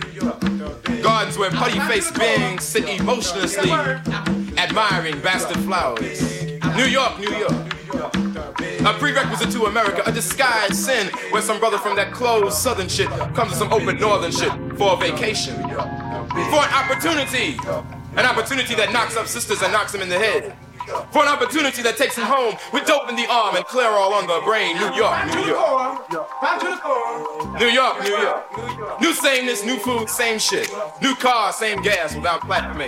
Gardens 1.03 1.39
where 1.39 1.51
putty 1.51 1.81
faced 1.81 2.15
beings 2.19 2.63
sit 2.63 2.87
emotionlessly, 3.01 3.71
admiring 4.59 5.19
bastard 5.23 5.59
flowers. 5.65 6.45
New 6.77 6.85
York, 6.85 7.19
New 7.19 7.35
York. 7.35 7.66
A 7.89 8.95
prerequisite 8.99 9.53
to 9.53 9.67
America, 9.67 10.03
a 10.07 10.13
disguised 10.13 10.75
sin 10.75 11.09
where 11.31 11.43
some 11.43 11.61
brother 11.61 11.79
from 11.79 11.95
that 11.97 12.13
closed 12.13 12.57
southern 12.57 12.89
shit 12.89 13.09
comes 13.35 13.53
to 13.53 13.59
some 13.59 13.73
open 13.73 13.99
northern 13.99 14.33
shit 14.33 14.51
for 14.77 14.95
a 14.95 14.97
vacation. 14.97 15.55
For 15.55 15.71
an 15.71 16.73
opportunity. 16.75 17.57
An 18.17 18.25
opportunity 18.27 18.75
that 18.75 18.93
knocks 18.93 19.17
up 19.17 19.27
sisters 19.27 19.63
and 19.63 19.73
knocks 19.73 19.93
them 19.93 20.01
in 20.01 20.09
the 20.09 20.19
head. 20.19 20.57
For 21.13 21.23
an 21.23 21.29
opportunity 21.29 21.83
that 21.83 21.97
takes 21.97 22.17
him 22.17 22.25
home 22.25 22.55
with 22.73 22.87
dope 22.87 23.09
in 23.09 23.17
the 23.17 23.27
arm 23.31 23.57
and 23.57 23.65
clear 23.65 23.89
all 23.89 24.15
on 24.15 24.27
the 24.27 24.41
brain. 24.45 24.77
New 24.77 24.93
York, 24.95 25.17
New 25.35 25.47
York. 25.47 26.07
New 27.59 27.69
York, 27.69 28.03
New 28.03 28.17
York. 28.17 29.01
New 29.01 29.13
sameness, 29.13 29.65
new 29.65 29.79
food, 29.79 30.09
same 30.09 30.39
shit. 30.39 30.71
New 31.01 31.15
car, 31.17 31.53
same 31.53 31.83
gas 31.83 32.15
without 32.15 32.41
platinum. 32.43 32.79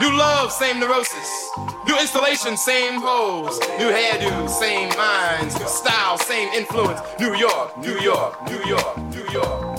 New 0.00 0.12
love, 0.16 0.52
same 0.52 0.80
neurosis. 0.80 1.50
New 1.86 1.98
installation, 1.98 2.56
same 2.56 3.00
hoes. 3.00 3.58
New 3.78 3.90
hairdo, 3.90 4.48
same 4.48 4.88
minds. 4.96 5.58
New 5.58 5.66
style, 5.66 6.18
same 6.18 6.48
influence. 6.52 7.00
New 7.18 7.34
York, 7.34 7.78
New 7.78 7.98
York, 8.00 8.46
New 8.48 8.62
York, 8.64 8.98
New 9.14 9.26
York. 9.32 9.69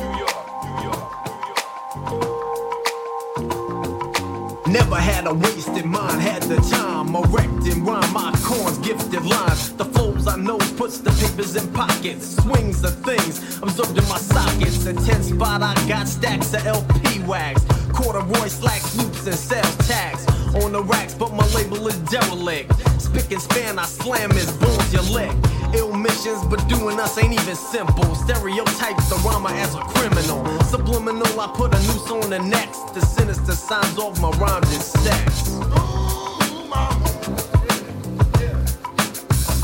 Never 4.72 4.96
had 4.96 5.28
a 5.28 5.34
wasted 5.34 5.84
mind, 5.84 6.22
had 6.22 6.44
the 6.44 6.56
time. 6.72 7.14
Erect 7.14 7.68
and 7.68 7.86
rhyme 7.86 8.14
my 8.14 8.32
corns, 8.42 8.78
gifted 8.78 9.26
lines. 9.26 9.74
The 9.74 9.84
flows 9.84 10.28
I 10.28 10.38
know 10.38 10.60
puts 10.78 11.00
the 11.00 11.12
papers 11.12 11.58
in 11.58 11.68
pockets. 11.74 12.38
Swings 12.38 12.82
the 12.82 12.92
things 12.92 13.40
absorbed 13.62 13.98
in 13.98 14.08
my 14.08 14.18
sockets. 14.18 14.86
The 14.86 14.94
10 14.94 15.24
spot, 15.24 15.62
I 15.62 15.74
got 15.90 16.08
stacks 16.08 16.54
of 16.54 16.66
LP 16.66 17.20
wax. 17.24 17.62
Corduroy 17.92 18.48
slack 18.48 18.80
swoops 18.80 19.28
and 19.28 19.36
sales 19.36 19.76
tags. 19.90 20.41
On 20.54 20.74
the 20.74 20.84
racks, 20.84 21.14
but 21.14 21.32
my 21.34 21.47
label 21.54 21.88
is 21.88 21.97
derelict. 22.12 22.74
Spick 23.02 23.32
and 23.32 23.41
span, 23.41 23.80
I 23.80 23.86
slam 23.86 24.32
his 24.32 24.52
bones, 24.54 24.93
you 24.93 25.02
lick. 25.14 25.32
Ill 25.74 25.93
missions, 25.93 26.43
but 26.49 26.68
doing 26.68 26.99
us 26.99 27.18
ain't 27.18 27.32
even 27.34 27.56
simple. 27.56 28.14
Stereotypes 28.16 29.10
the 29.10 29.16
rhymer 29.24 29.52
as 29.52 29.76
a 29.76 29.80
criminal. 29.80 30.43
Subliminal, 30.64 31.39
I 31.39 31.47
put 31.56 31.74
a 31.74 31.80
noose 31.80 32.12
on 32.12 32.30
the 32.30 32.39
next. 32.39 32.93
The 32.93 32.99
sinister 32.99 33.54
signs 33.54 33.97
off 33.97 34.20
my 34.20 34.30
rhymes 34.32 34.74
and 34.74 34.84
sex. 34.84 35.52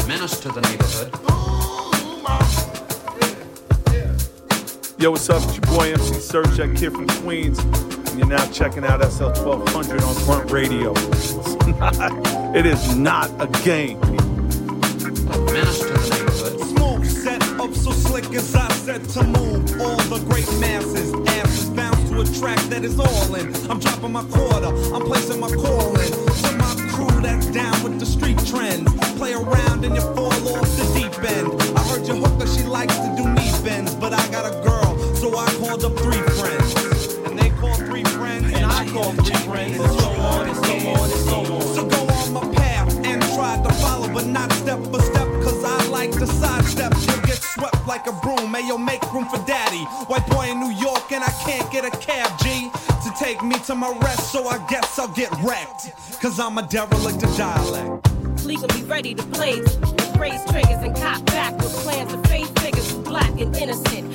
Menace 0.07 0.39
to 0.39 0.49
the 0.49 0.61
neighborhood. 0.61 1.11
Yo, 4.99 5.11
what's 5.11 5.29
up? 5.29 5.43
It's 5.43 5.55
your 5.55 5.77
boy 5.77 5.91
MC 5.91 6.13
Serch, 6.15 6.55
that 6.55 6.75
kid 6.77 6.93
from 6.93 7.07
Queens. 7.21 7.59
You're 8.18 8.26
now 8.26 8.45
checking 8.47 8.84
out 8.84 9.03
SL 9.11 9.26
1200 9.26 10.01
on 10.01 10.15
Grunt 10.26 10.51
Radio. 10.51 10.91
It's 10.91 11.36
not, 11.68 12.55
it 12.55 12.65
is 12.65 12.95
not 12.95 13.30
a 13.39 13.45
game. 13.63 14.01
Smooth 16.65 17.05
set 17.05 17.43
up 17.59 17.72
so 17.76 17.91
slick 17.91 18.26
as 18.34 18.55
I 18.55 18.68
said 18.70 19.07
to 19.09 19.24
move 19.24 19.80
all 19.80 19.97
the 20.09 20.18
great 20.28 20.51
masses. 20.59 21.13
Asses 21.28 21.70
bounce 21.70 22.09
to 22.09 22.22
a 22.22 22.26
track 22.39 22.57
that 22.70 22.84
is 22.84 22.99
all 22.99 23.36
in. 23.36 23.53
I'm 23.70 23.80
dropping 23.80 24.13
my 24.13 24.24
quarter, 24.24 24.74
I'm 24.95 25.03
placing 25.03 25.39
my 25.39 25.49
call 25.51 25.95
in. 25.99 26.11
To 26.11 26.57
my 26.57 26.76
crew 26.89 27.22
that's 27.22 27.45
down 27.51 27.84
with 27.84 27.99
the 27.99 28.05
street 28.07 28.43
trends. 28.47 28.91
Play 29.18 29.34
around 29.34 29.86
and 29.86 29.93
you 29.93 30.01
fall 30.01 30.34
off 30.34 30.76
the 30.76 30.91
deep 30.95 31.13
end. 31.24 31.51
I 31.78 31.84
heard 31.84 32.07
your 32.07 32.15
hooker, 32.18 32.47
she 32.47 32.63
likes 32.63 32.95
to 32.95 33.13
do 33.15 33.30
knee 33.30 33.53
bends. 33.63 33.93
But 33.93 34.13
I 34.13 34.28
got 34.32 34.51
a 34.51 34.55
girl, 34.68 34.97
so 35.13 35.38
I 35.38 35.45
called 35.59 35.86
up 35.86 35.95
three 35.99 36.18
friends. 36.41 36.96
And 37.97 38.07
three 38.07 38.17
friends, 38.17 38.53
and 38.53 38.65
I 38.65 38.87
called 38.91 39.15
three 39.25 39.35
friends. 39.49 39.79
And 39.79 39.99
so 39.99 40.09
on 40.09 40.47
and 40.47 40.57
so 40.57 40.73
on 40.89 41.09
and 41.09 41.21
so 41.21 41.55
on. 41.55 41.75
So 41.75 41.85
go 41.87 42.01
on 42.07 42.33
my 42.33 42.55
path 42.55 42.93
and 43.05 43.21
try 43.33 43.59
to 43.63 43.73
follow, 43.81 44.13
but 44.13 44.27
not 44.27 44.51
step 44.53 44.79
for 44.85 45.01
step, 45.01 45.27
cause 45.41 45.63
I 45.63 45.87
like 45.87 46.11
to 46.11 46.27
sidestep. 46.27 46.93
You'll 47.07 47.21
get 47.21 47.41
swept 47.41 47.87
like 47.87 48.05
a 48.05 48.11
broom, 48.21 48.51
may 48.51 48.61
you 48.67 48.77
make 48.77 49.01
room 49.13 49.25
for 49.29 49.43
daddy. 49.47 49.83
White 50.11 50.27
boy 50.27 50.45
in 50.51 50.59
New 50.59 50.73
York, 50.77 51.11
and 51.11 51.23
I 51.23 51.31
can't 51.43 51.71
get 51.71 51.85
a 51.85 51.91
cab, 51.97 52.29
G, 52.39 52.69
to 53.03 53.09
take 53.17 53.41
me 53.43 53.55
to 53.65 53.73
my 53.73 53.91
rest, 54.01 54.31
so 54.31 54.47
I 54.47 54.63
guess 54.69 54.99
I'll 54.99 55.07
get 55.13 55.31
wrecked. 55.43 55.89
Cause 56.21 56.39
I'm 56.39 56.57
a 56.59 56.67
derelict 56.67 57.23
of 57.23 57.35
dialect. 57.35 58.43
legally 58.43 58.83
ready 58.83 59.15
to 59.15 59.23
blaze. 59.23 59.77
Raise 60.17 60.43
triggers 60.45 60.81
and 60.83 60.95
cop 60.95 61.25
back 61.25 61.55
with 61.57 61.73
plans 61.83 62.11
to 62.11 62.17
face 62.29 62.49
figures 62.61 62.93
black 62.93 63.39
and 63.39 63.55
innocent. 63.55 64.07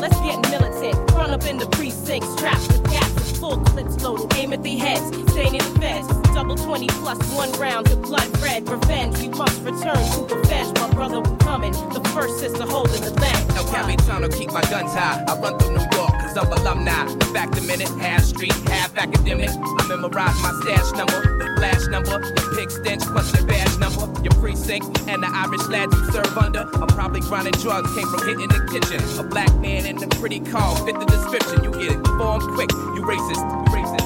Let's 0.00 0.18
get 0.20 0.40
militant. 0.50 1.10
Run 1.12 1.30
up 1.30 1.44
in 1.46 1.58
the 1.58 1.66
precincts, 1.66 2.28
strapped 2.32 2.68
with 2.68 2.84
gas 2.84 3.10
and 3.28 3.36
full 3.38 3.58
clips 3.58 4.02
loaded. 4.02 4.32
Aim 4.36 4.52
at 4.52 4.62
the 4.62 4.76
heads, 4.76 5.06
staying 5.32 5.54
in 5.54 5.64
the 5.72 5.80
feds. 5.80 6.06
Double 6.34 6.56
20 6.56 6.86
plus 7.00 7.18
one 7.32 7.50
round 7.52 7.90
of 7.90 8.02
blood 8.02 8.28
red. 8.40 8.68
Revenge, 8.68 9.18
we 9.18 9.28
must 9.28 9.60
return 9.62 9.96
to 9.96 10.34
revenge. 10.34 10.78
My 10.78 10.90
brother 10.90 11.22
coming. 11.38 11.72
The 11.72 12.02
first 12.14 12.38
sister 12.38 12.64
holding 12.64 13.02
the 13.02 13.12
lamp. 13.20 13.54
No 13.54 13.64
can't 13.64 13.86
be 13.86 13.96
trying 14.04 14.22
to 14.22 14.36
keep 14.36 14.52
my 14.52 14.62
guns 14.62 14.92
high. 14.92 15.24
I 15.26 15.38
run 15.40 15.58
through 15.58 15.76
New 15.76 15.86
York 15.96 16.05
I'm 16.36 16.52
alumni. 16.52 17.06
Back 17.32 17.50
the 17.52 17.62
minute, 17.62 17.88
half 17.98 18.22
street, 18.22 18.52
half 18.68 18.96
academic. 18.96 19.48
I 19.48 19.86
memorize 19.88 20.36
my 20.42 20.52
stash 20.60 20.92
number, 20.92 21.38
the 21.38 21.48
flash 21.56 21.86
number, 21.88 22.18
the 22.20 22.54
pig 22.54 22.70
stench 22.70 23.02
plus 23.04 23.32
the 23.32 23.42
badge 23.46 23.78
number, 23.78 24.04
your 24.22 24.34
precinct, 24.40 24.86
and 25.08 25.22
the 25.22 25.28
Irish 25.28 25.66
lads 25.68 25.96
you 25.96 26.12
serve 26.12 26.36
under. 26.36 26.68
I'm 26.74 26.88
probably 26.88 27.20
grinding 27.20 27.54
drugs, 27.54 27.88
came 27.94 28.08
from 28.08 28.26
hitting 28.28 28.48
the 28.48 28.60
kitchen. 28.70 29.00
A 29.18 29.22
black 29.22 29.52
man 29.56 29.86
in 29.86 30.02
a 30.02 30.08
pretty 30.20 30.40
car 30.40 30.76
fit 30.84 30.98
the 31.00 31.06
description. 31.06 31.64
You 31.64 31.70
get 31.72 31.96
it, 31.96 32.06
form 32.18 32.40
quick, 32.54 32.70
you 32.72 33.02
racist, 33.02 33.40
you 33.40 33.72
racist. 33.72 34.05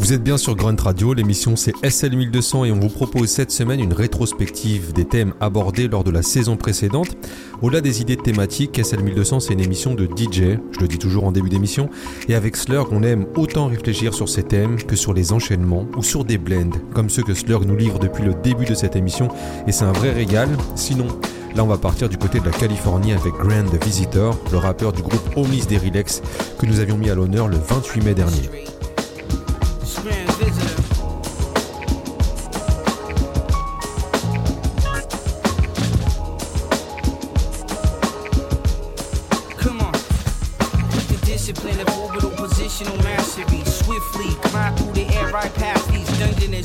Vous 0.00 0.12
êtes 0.12 0.22
bien 0.22 0.38
sur 0.38 0.54
Grunt 0.54 0.76
Radio, 0.80 1.12
l'émission 1.12 1.56
c'est 1.56 1.74
SL1200 1.82 2.66
et 2.66 2.72
on 2.72 2.78
vous 2.78 2.88
propose 2.88 3.28
cette 3.28 3.50
semaine 3.50 3.80
une 3.80 3.92
rétrospective 3.92 4.92
des 4.92 5.04
thèmes 5.04 5.34
abordés 5.40 5.88
lors 5.88 6.04
de 6.04 6.12
la 6.12 6.22
saison 6.22 6.56
précédente. 6.56 7.16
Au-delà 7.62 7.80
des 7.80 8.00
idées 8.00 8.16
thématiques, 8.16 8.78
SL1200 8.78 9.40
c'est 9.40 9.54
une 9.54 9.60
émission 9.60 9.94
de 9.94 10.06
DJ, 10.06 10.56
je 10.70 10.80
le 10.80 10.86
dis 10.86 10.98
toujours 10.98 11.24
en 11.24 11.32
début 11.32 11.48
d'émission, 11.48 11.90
et 12.28 12.36
avec 12.36 12.56
Slurg 12.56 12.88
on 12.92 13.02
aime 13.02 13.26
autant 13.36 13.66
réfléchir 13.66 14.14
sur 14.14 14.28
ces 14.28 14.44
thèmes 14.44 14.76
que 14.76 14.94
sur 14.94 15.12
les 15.12 15.32
enchaînements 15.32 15.86
ou 15.96 16.02
sur 16.02 16.24
des 16.24 16.38
blends, 16.38 16.70
comme 16.94 17.10
ceux 17.10 17.24
que 17.24 17.34
Slurg 17.34 17.66
nous 17.66 17.76
livre 17.76 17.98
depuis 17.98 18.22
le 18.22 18.34
début 18.34 18.66
de 18.66 18.74
cette 18.74 18.94
émission, 18.94 19.28
et 19.66 19.72
c'est 19.72 19.84
un 19.84 19.92
vrai 19.92 20.12
régal. 20.12 20.48
Sinon, 20.76 21.08
Là, 21.56 21.64
on 21.64 21.66
va 21.66 21.78
partir 21.78 22.10
du 22.10 22.18
côté 22.18 22.38
de 22.38 22.44
la 22.44 22.52
Californie 22.52 23.12
avec 23.12 23.32
Grand 23.32 23.84
Visitor, 23.84 24.38
le 24.52 24.58
rappeur 24.58 24.92
du 24.92 25.02
groupe 25.02 25.34
Homies 25.34 25.66
des 25.66 25.78
Relax 25.78 26.22
que 26.58 26.66
nous 26.66 26.78
avions 26.78 26.98
mis 26.98 27.10
à 27.10 27.14
l'honneur 27.14 27.48
le 27.48 27.56
28 27.56 28.04
mai 28.04 28.14
dernier. 28.14 28.77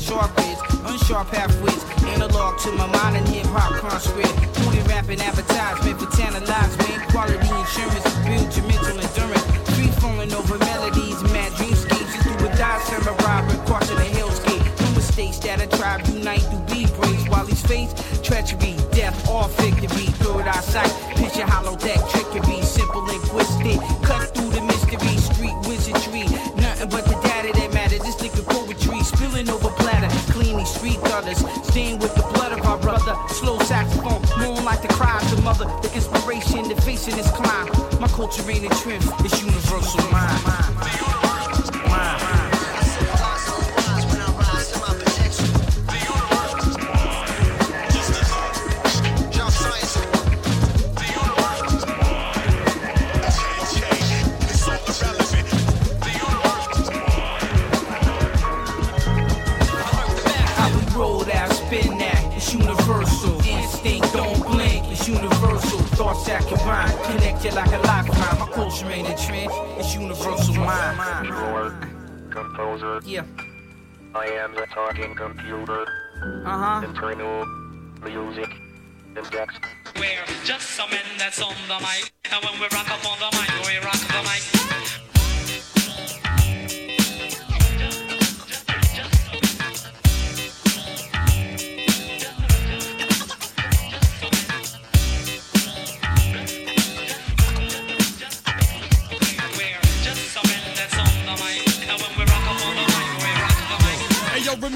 Sharp 0.04 0.36
grids, 0.36 0.60
unsharp 0.84 1.26
pathways, 1.30 1.82
analog 2.12 2.58
to 2.60 2.70
my 2.72 2.86
mind 2.86 3.16
and 3.16 3.28
hip 3.28 3.46
hop 3.46 3.72
conscript. 3.80 4.32
Putting 4.60 4.84
rapping 4.84 5.20
advertisement 5.20 5.98
for 5.98 6.10
tantalizement, 6.12 7.00
quality 7.08 7.48
insurance, 7.48 8.04
build 8.28 8.48
your 8.52 8.66
mental 8.68 9.00
endurance. 9.00 9.46
Free 9.72 9.92
falling 10.00 10.32
over 10.34 10.58
melodies, 10.58 11.22
mad 11.32 11.52
dreamscapes. 11.52 12.12
You 12.24 12.36
through 12.36 12.48
a 12.48 12.56
die 12.56 12.80
samurai, 12.84 13.40
crossing 13.64 13.96
the 13.96 14.08
hellscape. 14.16 14.64
No 14.80 14.88
mistakes 14.94 15.38
that 15.38 15.62
a 15.64 15.66
tribe 15.76 16.06
unite 16.06 16.44
through 16.52 16.66
be 16.68 16.86
breaks 17.00 17.24
while 17.28 17.46
he's 17.46 17.62
face 17.62 17.92
treachery, 18.20 18.76
death, 18.92 19.16
all 19.28 19.48
victory. 19.48 20.06
Third 20.20 20.46
eye 20.46 20.60
sight, 20.60 20.92
picture 21.16 21.46
hollow 21.46 21.76
deck 21.76 22.00
trickery, 22.10 22.60
simple 22.62 23.08
and 23.08 23.22
street 31.22 31.64
stained 31.64 32.02
with 32.02 32.14
the 32.14 32.22
blood 32.22 32.52
of 32.52 32.64
our 32.66 32.78
brother. 32.78 33.14
Slow 33.28 33.58
saxophone, 33.60 34.20
moon 34.38 34.64
like 34.64 34.82
the 34.82 34.88
cries 34.88 35.30
of 35.30 35.36
the 35.36 35.42
mother. 35.42 35.66
The 35.82 35.94
inspiration, 35.94 36.68
the 36.68 36.80
facing 36.82 37.16
this 37.16 37.30
climb. 37.30 37.68
My 38.00 38.08
culture 38.08 38.42
ain't 38.50 38.64
a 38.64 38.82
trend, 38.82 39.04
it's 39.20 39.40
universal 39.40 40.02
mind. 40.10 41.13
Universal. 66.24 66.56
Thoughts 66.56 66.56
that 66.66 67.02
connect 67.04 67.44
you 67.44 67.50
like 67.50 67.72
a 67.72 67.78
lifeline. 67.78 68.38
My 68.38 68.52
culture 68.52 68.90
ain't 68.90 69.08
a 69.08 69.26
trend, 69.26 69.50
it's 69.78 69.94
universal 69.94 70.54
mind. 70.54 70.98
composer. 72.30 73.00
Yeah. 73.04 73.24
I 74.14 74.26
am 74.26 74.54
the 74.54 74.66
talking 74.72 75.14
computer. 75.14 75.86
Uh-huh. 76.46 76.86
Internal 76.86 77.44
music 78.02 78.50
index. 79.16 79.54
We're 79.96 80.24
just 80.44 80.70
some 80.70 80.90
men 80.90 81.00
that's 81.18 81.42
on 81.42 81.54
the 81.68 81.78
mic. 81.80 82.12
And 82.30 82.44
when 82.44 82.54
we 82.60 82.66
rock 82.72 82.90
up 82.90 83.04
on 83.10 83.18
the 83.18 83.36
mic, 83.36 83.66
we 83.66 83.76
rock 83.84 84.00
the 84.00 84.22
mic. 84.22 84.53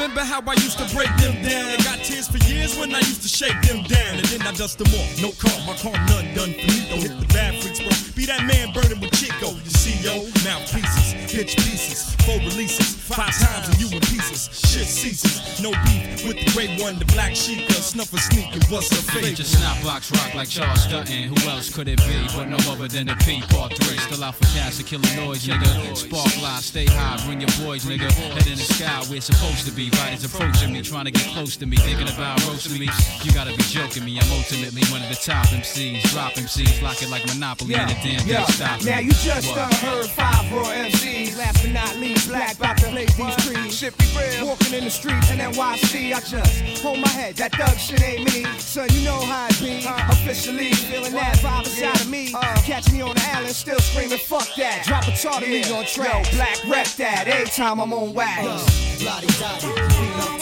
Remember 0.08 0.24
how 0.24 0.42
I 0.46 0.54
used 0.54 0.78
to 0.78 0.94
break 0.94 1.08
them 1.16 1.42
down. 1.42 1.77
For 2.28 2.36
years 2.44 2.76
when 2.78 2.94
I 2.94 2.98
used 2.98 3.22
to 3.22 3.28
shake 3.28 3.58
them 3.62 3.82
down. 3.84 4.18
And 4.18 4.26
then 4.26 4.42
I 4.42 4.52
dust 4.52 4.78
them 4.78 4.88
off. 4.88 5.22
No 5.22 5.32
car, 5.32 5.56
my 5.66 5.74
car 5.80 5.96
none 6.12 6.34
done 6.34 6.52
for 6.52 6.66
me. 6.68 6.84
Don't 6.90 7.00
hit 7.00 7.18
the 7.18 7.26
bad 7.32 7.62
freaks, 7.62 7.80
bro. 7.80 7.88
Be 8.14 8.26
that 8.26 8.44
man 8.44 8.72
burning 8.72 9.00
with 9.00 9.12
Chico. 9.12 9.52
You 9.52 9.70
see, 9.70 9.96
yo, 10.04 10.28
mouthpieces, 10.44 11.14
pitch 11.32 11.56
pieces, 11.56 12.14
four 12.26 12.36
releases. 12.38 12.98
Five 13.08 13.32
times 13.32 13.68
and 13.72 13.80
you 13.80 13.88
in 13.96 14.00
pieces. 14.04 14.52
Shit 14.52 14.84
ceases. 14.84 15.62
No 15.62 15.72
beef 15.88 16.28
with 16.28 16.36
the 16.36 16.50
great 16.52 16.76
one, 16.82 16.98
the 16.98 17.06
black 17.16 17.34
sheep. 17.34 17.66
The 17.68 17.80
snuffer 17.80 18.18
sneaking. 18.18 18.60
What's 18.68 18.90
the 18.90 19.00
fate? 19.00 19.36
Just 19.36 19.56
snap 19.56 19.82
box 19.82 20.12
rock 20.12 20.34
like 20.34 20.48
Charles 20.48 20.84
Dutton. 20.86 21.32
Who 21.32 21.48
else 21.48 21.72
could 21.72 21.88
it 21.88 21.98
be 22.04 22.28
but 22.36 22.48
no 22.52 22.58
other 22.68 22.88
than 22.88 23.06
the 23.06 23.16
P 23.24 23.40
part 23.48 23.72
three? 23.72 23.96
Still 23.96 24.24
out 24.24 24.34
for 24.34 24.44
cash 24.52 24.76
to 24.76 24.82
kill 24.82 25.00
a 25.00 25.16
noise, 25.16 25.46
nigga. 25.48 25.96
Spark 25.96 26.28
live, 26.42 26.62
stay 26.62 26.84
high, 26.84 27.16
bring 27.24 27.40
your 27.40 27.50
boys, 27.64 27.86
nigga. 27.86 28.12
Head 28.36 28.46
in 28.46 28.60
the 28.60 28.68
sky, 28.76 29.00
we're 29.08 29.22
supposed 29.24 29.64
to 29.64 29.72
be. 29.72 29.88
Riders 29.96 30.24
approaching 30.24 30.74
me, 30.74 30.82
trying 30.82 31.06
to 31.06 31.10
get 31.10 31.24
close 31.32 31.56
to 31.56 31.66
me, 31.66 31.78
thinking 31.78 32.08
about 32.18 32.44
roasting 32.48 32.80
me. 32.80 32.90
You 33.22 33.32
gotta 33.32 33.54
be 33.54 33.62
joking 33.62 34.04
me. 34.04 34.18
I'm 34.18 34.30
ultimately 34.32 34.82
one 34.90 35.02
of 35.02 35.08
the 35.08 35.14
top 35.14 35.46
MCs. 35.54 36.02
Drop 36.10 36.32
MCs, 36.34 36.82
lock 36.82 37.00
it 37.00 37.10
like 37.10 37.24
Monopoly, 37.26 37.74
and 37.76 37.88
the 37.88 37.94
damn 38.02 38.26
yeah. 38.26 38.44
thing 38.44 38.54
stop 38.54 38.84
Now 38.84 38.98
you 38.98 39.12
just 39.12 39.54
done 39.54 39.72
heard 39.72 40.06
five 40.10 40.50
raw 40.52 40.66
MCs. 40.66 41.38
Last 41.38 41.62
but 41.62 41.72
not 41.72 41.96
least, 41.96 42.28
black 42.28 42.56
about 42.56 42.76
to 42.78 42.90
lace 42.90 43.14
these 43.14 43.36
creeds. 43.46 43.78
Shit 43.78 43.96
be 43.98 44.04
real. 44.18 44.48
Walking 44.48 44.74
in 44.74 44.84
the 44.84 44.90
streets 44.90 45.30
in 45.30 45.38
NYC, 45.38 46.12
I 46.12 46.20
just 46.20 46.82
hold 46.82 46.98
my 46.98 47.08
head. 47.08 47.36
That 47.36 47.54
thug 47.54 47.78
shit 47.78 48.02
ain't 48.02 48.34
me. 48.34 48.44
Son, 48.58 48.88
you 48.90 49.04
know 49.04 49.20
how 49.20 49.46
it 49.46 49.60
be. 49.60 49.86
Uh-huh. 49.86 50.12
Officially 50.12 50.72
feeling 50.72 51.12
that 51.12 51.36
vibe 51.36 51.66
inside 51.66 52.00
of 52.00 52.10
me. 52.10 52.34
Uh-huh. 52.34 52.62
Catch 52.62 52.90
me 52.90 53.00
on 53.00 53.14
the 53.14 53.22
island, 53.32 53.54
still 53.54 53.78
screaming, 53.78 54.18
fuck 54.18 54.48
that. 54.56 54.82
Drop 54.84 55.06
a 55.06 55.12
chart 55.12 55.44
of 55.44 55.48
me 55.48 55.62
on 55.70 55.84
track. 55.86 56.26
Yo, 56.32 56.36
black 56.36 56.58
rep 56.66 56.86
that. 56.98 57.28
Every 57.28 57.46
time 57.46 57.78
I'm 57.78 57.92
on 57.92 58.12
wax. 58.12 58.44
Uh-huh. 58.44 60.37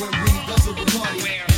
Here 0.00 1.49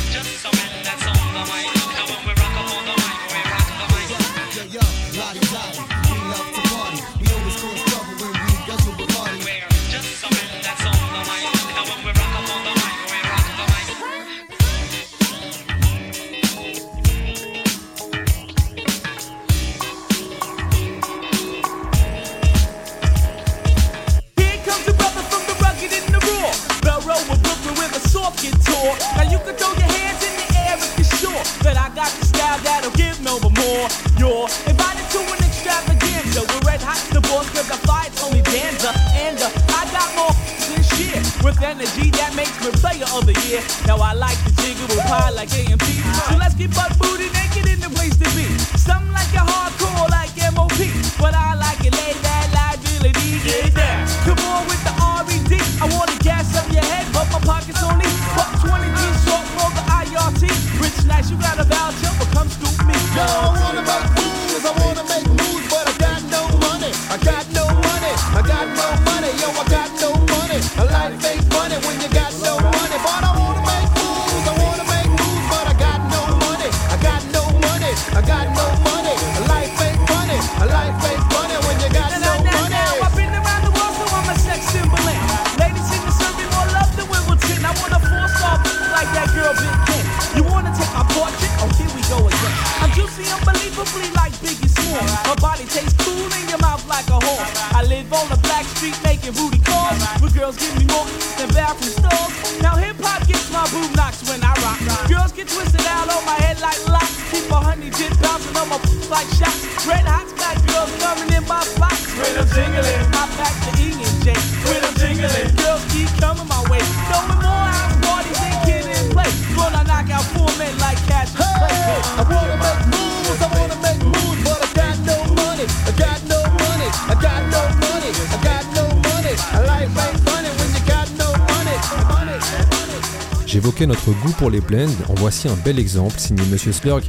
en 135.09 135.13
voici 135.15 135.47
un 135.47 135.55
bel 135.63 135.77
exemple 135.77 136.17
signé 136.17 136.43
Monsieur 136.51 136.71
Slurg 136.71 137.01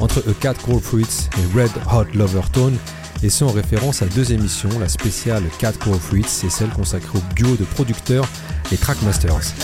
entre 0.00 0.18
A 0.28 0.32
Cat 0.40 0.54
Called 0.54 0.80
Fruits 0.80 1.28
et 1.38 1.58
Red 1.58 1.70
Hot 1.92 2.16
Lover 2.16 2.42
Tone, 2.52 2.76
et 3.22 3.30
ce 3.30 3.44
en 3.44 3.52
référence 3.52 4.02
à 4.02 4.06
deux 4.06 4.32
émissions, 4.32 4.70
la 4.80 4.88
spéciale 4.88 5.42
Cat 5.58 5.72
Called 5.72 6.00
Fruits 6.00 6.26
et 6.44 6.50
celle 6.50 6.70
consacrée 6.70 7.18
au 7.18 7.34
duo 7.34 7.54
de 7.54 7.64
producteurs, 7.64 8.26
les 8.70 8.76
Trackmasters. 8.76 9.54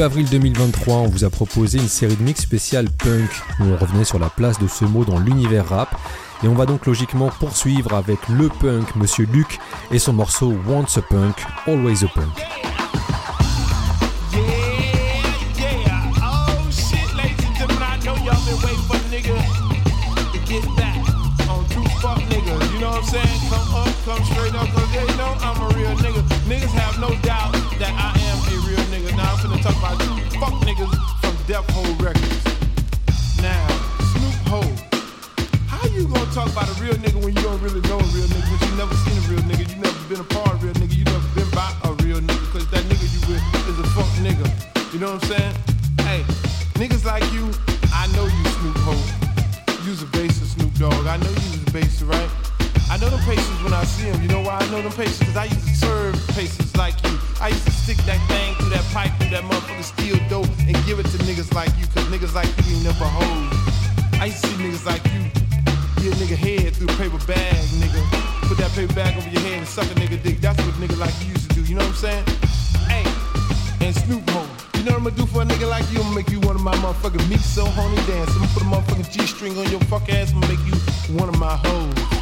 2 0.00 0.04
avril 0.04 0.30
2023, 0.30 0.94
on 0.94 1.08
vous 1.08 1.24
a 1.24 1.30
proposé 1.30 1.76
une 1.76 1.86
série 1.86 2.16
de 2.16 2.22
mix 2.22 2.40
spéciale 2.40 2.88
punk 2.88 3.28
où 3.60 3.64
on 3.64 3.76
revenait 3.76 4.04
sur 4.04 4.18
la 4.18 4.30
place 4.30 4.58
de 4.58 4.66
ce 4.66 4.86
mot 4.86 5.04
dans 5.04 5.18
l'univers 5.18 5.68
rap. 5.68 5.94
Et 6.42 6.48
on 6.48 6.54
va 6.54 6.64
donc 6.64 6.86
logiquement 6.86 7.28
poursuivre 7.28 7.92
avec 7.92 8.18
le 8.30 8.48
punk, 8.48 8.96
Monsieur 8.96 9.26
Luc, 9.30 9.58
et 9.90 9.98
son 9.98 10.14
morceau 10.14 10.54
Once 10.66 10.96
a 10.96 11.02
Punk, 11.02 11.36
Always 11.66 12.02
a 12.02 12.08
Punk. 12.08 12.49
Suck 69.90 69.96
a 69.96 70.00
nigga 70.00 70.22
dick. 70.22 70.40
That's 70.40 70.58
what 70.64 70.74
nigga 70.74 70.98
like 70.98 71.14
you 71.20 71.32
used 71.32 71.48
to 71.50 71.56
do. 71.56 71.62
You 71.62 71.74
know 71.74 71.84
what 71.84 71.90
I'm 71.90 71.94
saying? 71.94 72.24
Hey, 72.88 73.04
and 73.84 73.94
Snoop 73.94 74.28
Hole. 74.30 74.46
You 74.74 74.84
know 74.84 74.92
what 74.92 74.98
I'm 74.98 75.04
gonna 75.04 75.16
do 75.16 75.26
for 75.26 75.42
a 75.42 75.44
nigga 75.44 75.68
like 75.68 75.84
you? 75.92 75.98
I'm 75.98 76.04
gonna 76.04 76.16
make 76.16 76.30
you 76.30 76.40
one 76.40 76.56
of 76.56 76.62
my 76.62 76.74
motherfucking 76.76 77.28
meat 77.28 77.40
so 77.40 77.64
honey 77.66 77.96
dance. 78.06 78.30
I'm 78.30 78.40
gonna 78.40 78.52
put 78.54 78.62
a 78.62 78.66
motherfucking 78.66 79.10
G 79.10 79.26
string 79.26 79.58
on 79.58 79.70
your 79.70 79.80
fuck 79.80 80.08
ass. 80.08 80.32
I'm 80.32 80.40
gonna 80.40 80.54
make 80.54 80.66
you 80.66 80.74
one 81.18 81.28
of 81.28 81.38
my 81.38 81.56
hoes. 81.56 82.19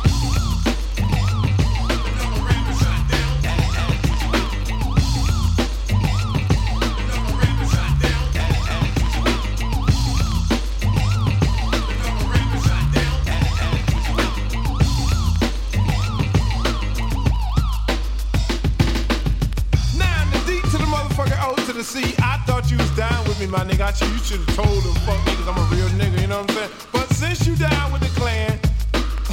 Should, 24.29 24.41
have 24.41 24.57
told 24.57 24.83
them 24.83 24.95
fuck 25.07 25.17
niggas 25.25 25.49
I'm 25.49 25.57
a 25.57 25.75
real 25.75 25.89
nigga, 25.97 26.21
you 26.21 26.27
know 26.27 26.43
what 26.43 26.51
I'm 26.51 26.57
saying? 26.57 26.71
But 26.93 27.09
since 27.15 27.47
you 27.47 27.57
down 27.57 27.93
with 27.93 28.03
the 28.03 28.13
clan, 28.21 28.61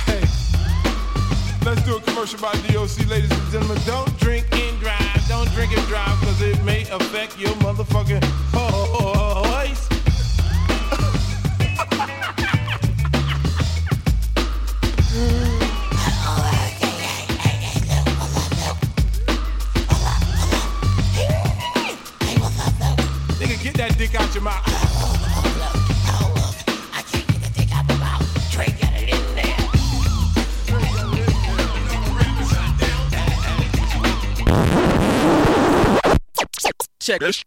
hey, 0.08 0.22
let's 1.66 1.84
do 1.84 1.98
a 1.98 2.02
commercial 2.02 2.40
by 2.40 2.54
DOC, 2.72 3.06
ladies 3.10 3.30
and 3.30 3.52
gentlemen. 3.52 3.78
Don't 3.86 4.05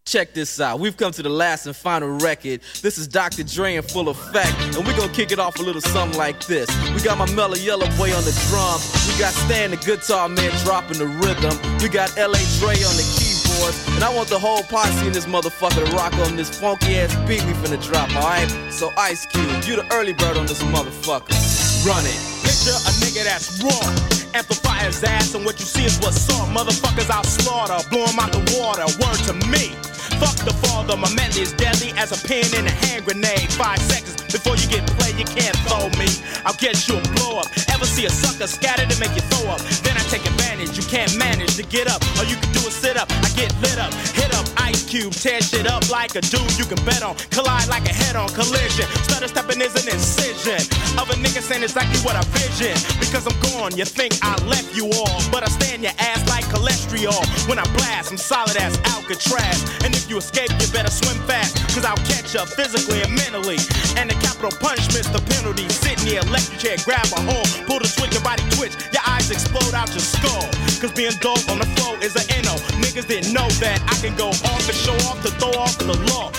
Check 0.09 0.33
this 0.33 0.59
out. 0.59 0.81
We've 0.81 0.97
come 0.97 1.13
to 1.13 1.23
the 1.23 1.29
last 1.29 1.67
and 1.67 1.77
final 1.77 2.09
record. 2.09 2.63
This 2.81 2.97
is 2.97 3.07
Dr. 3.07 3.43
Dre 3.43 3.77
in 3.77 3.83
full 3.83 4.09
effect, 4.09 4.57
and 4.75 4.87
we're 4.87 4.97
gonna 4.97 5.13
kick 5.13 5.33
it 5.33 5.39
off 5.39 5.59
a 5.59 5.63
little 5.63 5.83
something 5.83 6.17
like 6.17 6.47
this. 6.47 6.67
We 6.95 7.03
got 7.03 7.19
my 7.19 7.31
mellow 7.35 7.57
yellow 7.57 7.85
boy 7.99 8.09
on 8.17 8.25
the 8.25 8.33
drums. 8.49 8.89
We 9.05 9.19
got 9.21 9.35
Stan 9.35 9.71
the 9.71 9.77
guitar 9.77 10.31
man 10.31 10.51
dropping 10.65 10.97
the 10.97 11.09
rhythm. 11.21 11.53
We 11.83 11.91
got 11.91 12.17
L.A. 12.17 12.41
Dre 12.57 12.73
on 12.89 12.97
the 12.97 13.05
keyboards, 13.21 13.77
and 13.93 14.03
I 14.03 14.09
want 14.09 14.31
the 14.31 14.39
whole 14.39 14.63
posse 14.63 15.07
in 15.07 15.13
this 15.13 15.27
motherfucker 15.27 15.85
to 15.85 15.93
rock 15.95 16.15
on 16.25 16.37
this 16.37 16.59
funky 16.59 16.97
ass 16.97 17.15
beat 17.29 17.45
we 17.45 17.53
finna 17.61 17.77
drop. 17.77 18.09
All 18.17 18.23
right. 18.23 18.49
So 18.73 18.91
Ice 18.97 19.27
Cube, 19.27 19.45
you 19.69 19.77
the 19.77 19.85
early 19.93 20.15
bird 20.15 20.39
on 20.39 20.47
this 20.47 20.63
motherfucker. 20.73 21.37
Run 21.85 22.07
it. 22.09 22.17
Picture 22.41 22.73
a 22.73 22.93
nigga 23.05 23.25
that's 23.29 23.61
raw. 23.61 23.93
Amplify 24.33 24.85
his 24.85 25.05
ass, 25.05 25.35
and 25.35 25.45
what 25.45 25.61
you 25.61 25.67
see 25.67 25.85
is 25.85 25.99
what's 26.01 26.31
up. 26.31 26.49
Motherfuckers 26.49 27.11
I'll 27.11 27.25
slaughter, 27.25 27.77
blow 27.91 28.05
'em 28.05 28.19
out 28.19 28.33
the 28.33 28.41
water. 28.57 28.89
Word 29.05 29.21
to 29.29 29.35
me. 29.53 29.77
Fuck 30.19 30.37
the 30.45 30.55
father, 30.67 30.97
my 30.97 31.11
medley 31.15 31.43
is 31.43 31.53
deadly 31.53 31.93
as 31.97 32.13
a 32.13 32.19
pin 32.27 32.47
in 32.59 32.67
a 32.67 32.75
hand 32.87 33.05
grenade. 33.05 33.51
Five 33.53 33.79
seconds 33.79 34.19
before 34.33 34.57
you 34.57 34.69
get 34.69 34.87
played, 34.99 35.17
you 35.17 35.25
can't 35.25 35.57
throw 35.65 35.89
me. 35.97 36.09
I'll 36.45 36.59
get 36.59 36.77
you 36.89 36.99
a 36.99 37.03
blow 37.17 37.39
up. 37.41 37.49
Ever 37.73 37.87
see 37.87 38.05
a 38.05 38.11
sucker 38.11 38.47
scattered 38.47 38.91
and 38.91 39.01
make 39.01 39.15
you 39.15 39.25
throw 39.33 39.51
up? 39.51 39.61
Then 39.83 39.97
I 39.97 40.03
take 40.13 40.27
advantage. 40.27 40.77
You 40.77 40.85
can't 40.85 41.17
manage 41.17 41.57
to 41.57 41.63
get 41.63 41.89
up. 41.89 42.03
All 42.19 42.25
you 42.25 42.37
can 42.37 42.53
do 42.53 42.61
is 42.69 42.75
sit 42.75 42.97
up. 42.97 43.09
I 43.25 43.31
get 43.35 43.55
lit 43.63 43.79
up, 43.79 43.93
hit 44.15 44.35
up 44.35 44.47
Ice 44.59 44.85
Cube, 44.85 45.13
tear 45.13 45.41
shit 45.41 45.67
up 45.67 45.89
like 45.91 46.15
a 46.15 46.21
dude 46.21 46.59
you 46.59 46.65
can 46.65 46.83
bet 46.85 47.03
on. 47.03 47.17
Collide 47.31 47.69
like 47.69 47.87
a 47.89 47.95
head 47.95 48.17
on 48.17 48.29
collision. 48.31 48.87
Stutter 49.07 49.29
stepping 49.29 49.61
is 49.61 49.75
an 49.81 49.89
incision 49.89 50.61
of 51.01 51.09
a 51.11 51.17
nigga 51.17 51.41
saying 51.41 51.63
exactly 51.63 51.99
what 52.01 52.17
I 52.17 52.23
vision. 52.37 52.77
Because 53.01 53.27
I'm 53.27 53.39
gone, 53.53 53.77
you 53.77 53.85
think 53.85 54.15
I 54.23 54.37
left 54.45 54.77
you 54.77 54.91
all. 54.99 55.19
But 55.31 55.43
I 55.43 55.49
stand 55.49 55.83
your 55.83 55.97
ass 55.99 56.21
like 56.29 56.45
cholesterol. 56.47 57.23
When 57.49 57.59
I 57.59 57.65
blast, 57.77 58.11
I'm 58.11 58.19
solid 58.19 58.57
as 58.57 58.77
Alcatraz. 58.93 59.65
And 59.85 59.95
if 59.95 60.08
you 60.09 60.19
escape, 60.19 60.51
you 60.61 60.67
better 60.73 60.91
swim 60.91 61.17
fast. 61.29 61.57
Cause 61.75 61.85
I'll 61.85 62.05
catch 62.09 62.35
up 62.37 62.49
physically 62.49 63.03
and 63.03 63.15
mentally. 63.15 63.59
And 63.97 64.09
the 64.09 64.17
capital 64.21 64.51
punishment's 64.51 65.09
the 65.09 65.21
penalty. 65.37 65.69
Sit 65.69 66.01
in 66.01 66.05
the 66.09 66.17
electric 66.27 66.59
chair, 66.59 66.77
grab 66.85 67.07
a 67.13 67.21
hold, 67.21 67.49
pull 67.67 67.79
the 67.79 67.89
switch, 67.89 68.13
your 68.13 68.23
body 68.23 68.43
twitch. 68.57 68.75
Your 68.93 69.03
eyes 69.07 69.31
explode 69.31 69.75
out 69.75 69.91
your 69.91 70.05
skull. 70.05 70.49
Cause 70.81 70.93
being 70.93 71.17
dope 71.21 71.45
on 71.51 71.59
the 71.59 71.69
floor 71.77 71.99
is 72.01 72.17
an 72.17 72.27
NO. 72.43 72.57
Niggas 72.81 73.07
didn't 73.07 73.33
know 73.33 73.49
that 73.61 73.83
I 73.85 73.95
can 74.01 74.17
go 74.17 74.29
off 74.29 74.65
and 74.69 74.77
show 74.77 74.97
off 75.09 75.21
to 75.23 75.31
throw 75.37 75.53
off 75.61 75.77
the 75.79 75.97
law. 76.15 76.33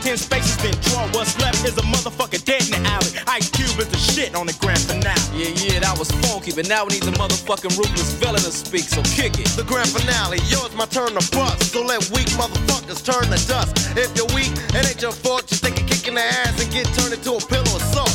Turn, 0.00 0.16
take 0.16 0.18
10 0.18 0.18
spaces, 0.18 0.56
then 0.58 0.74
draw. 0.82 1.06
What's 1.12 1.38
left 1.40 1.64
is 1.64 1.76
a 1.76 1.82
motherfucker 1.82 2.42
dead 2.44 2.62
in 2.64 2.82
the 2.82 2.88
alley. 2.88 3.12
Ice 3.26 3.50
Cube 3.50 3.78
is 3.80 3.88
the 3.88 3.96
shit 3.96 4.34
on 4.34 4.46
the 4.46 4.52
grand 4.60 4.80
finale. 4.80 5.20
Yeah, 5.34 5.52
yeah, 5.56 5.80
that 5.80 5.98
was 5.98 6.10
funky, 6.26 6.52
but 6.52 6.68
now 6.68 6.84
we 6.84 6.94
need 6.94 7.02
the 7.02 7.12
motherfucking 7.12 7.76
ruthless 7.76 8.12
villain 8.14 8.42
to 8.42 8.52
speak, 8.52 8.84
so 8.84 9.02
kick 9.02 9.38
it. 9.38 9.48
The 9.56 9.64
grand 9.64 9.88
finale, 9.88 10.38
yours 10.48 10.74
my 10.74 10.86
turn 10.86 11.14
to 11.16 11.24
bust. 11.36 11.72
So 11.72 11.82
let 11.82 12.00
weak 12.10 12.28
motherfuckers 12.36 13.04
turn 13.04 13.28
to 13.28 13.38
dust. 13.46 13.76
If 13.96 14.14
you're 14.16 14.30
weak, 14.34 14.52
it 14.74 14.88
ain't 14.88 15.02
your 15.02 15.12
fault. 15.12 15.46
Just 15.46 15.64
take 15.64 15.78
a 15.80 15.84
kick 15.84 16.08
in 16.08 16.14
the 16.14 16.24
ass 16.24 16.56
and 16.60 16.70
get 16.72 16.86
turned 16.96 17.14
into 17.14 17.36
a 17.36 17.40
pillow 17.40 17.74
of 17.76 17.82
salt. 17.82 18.12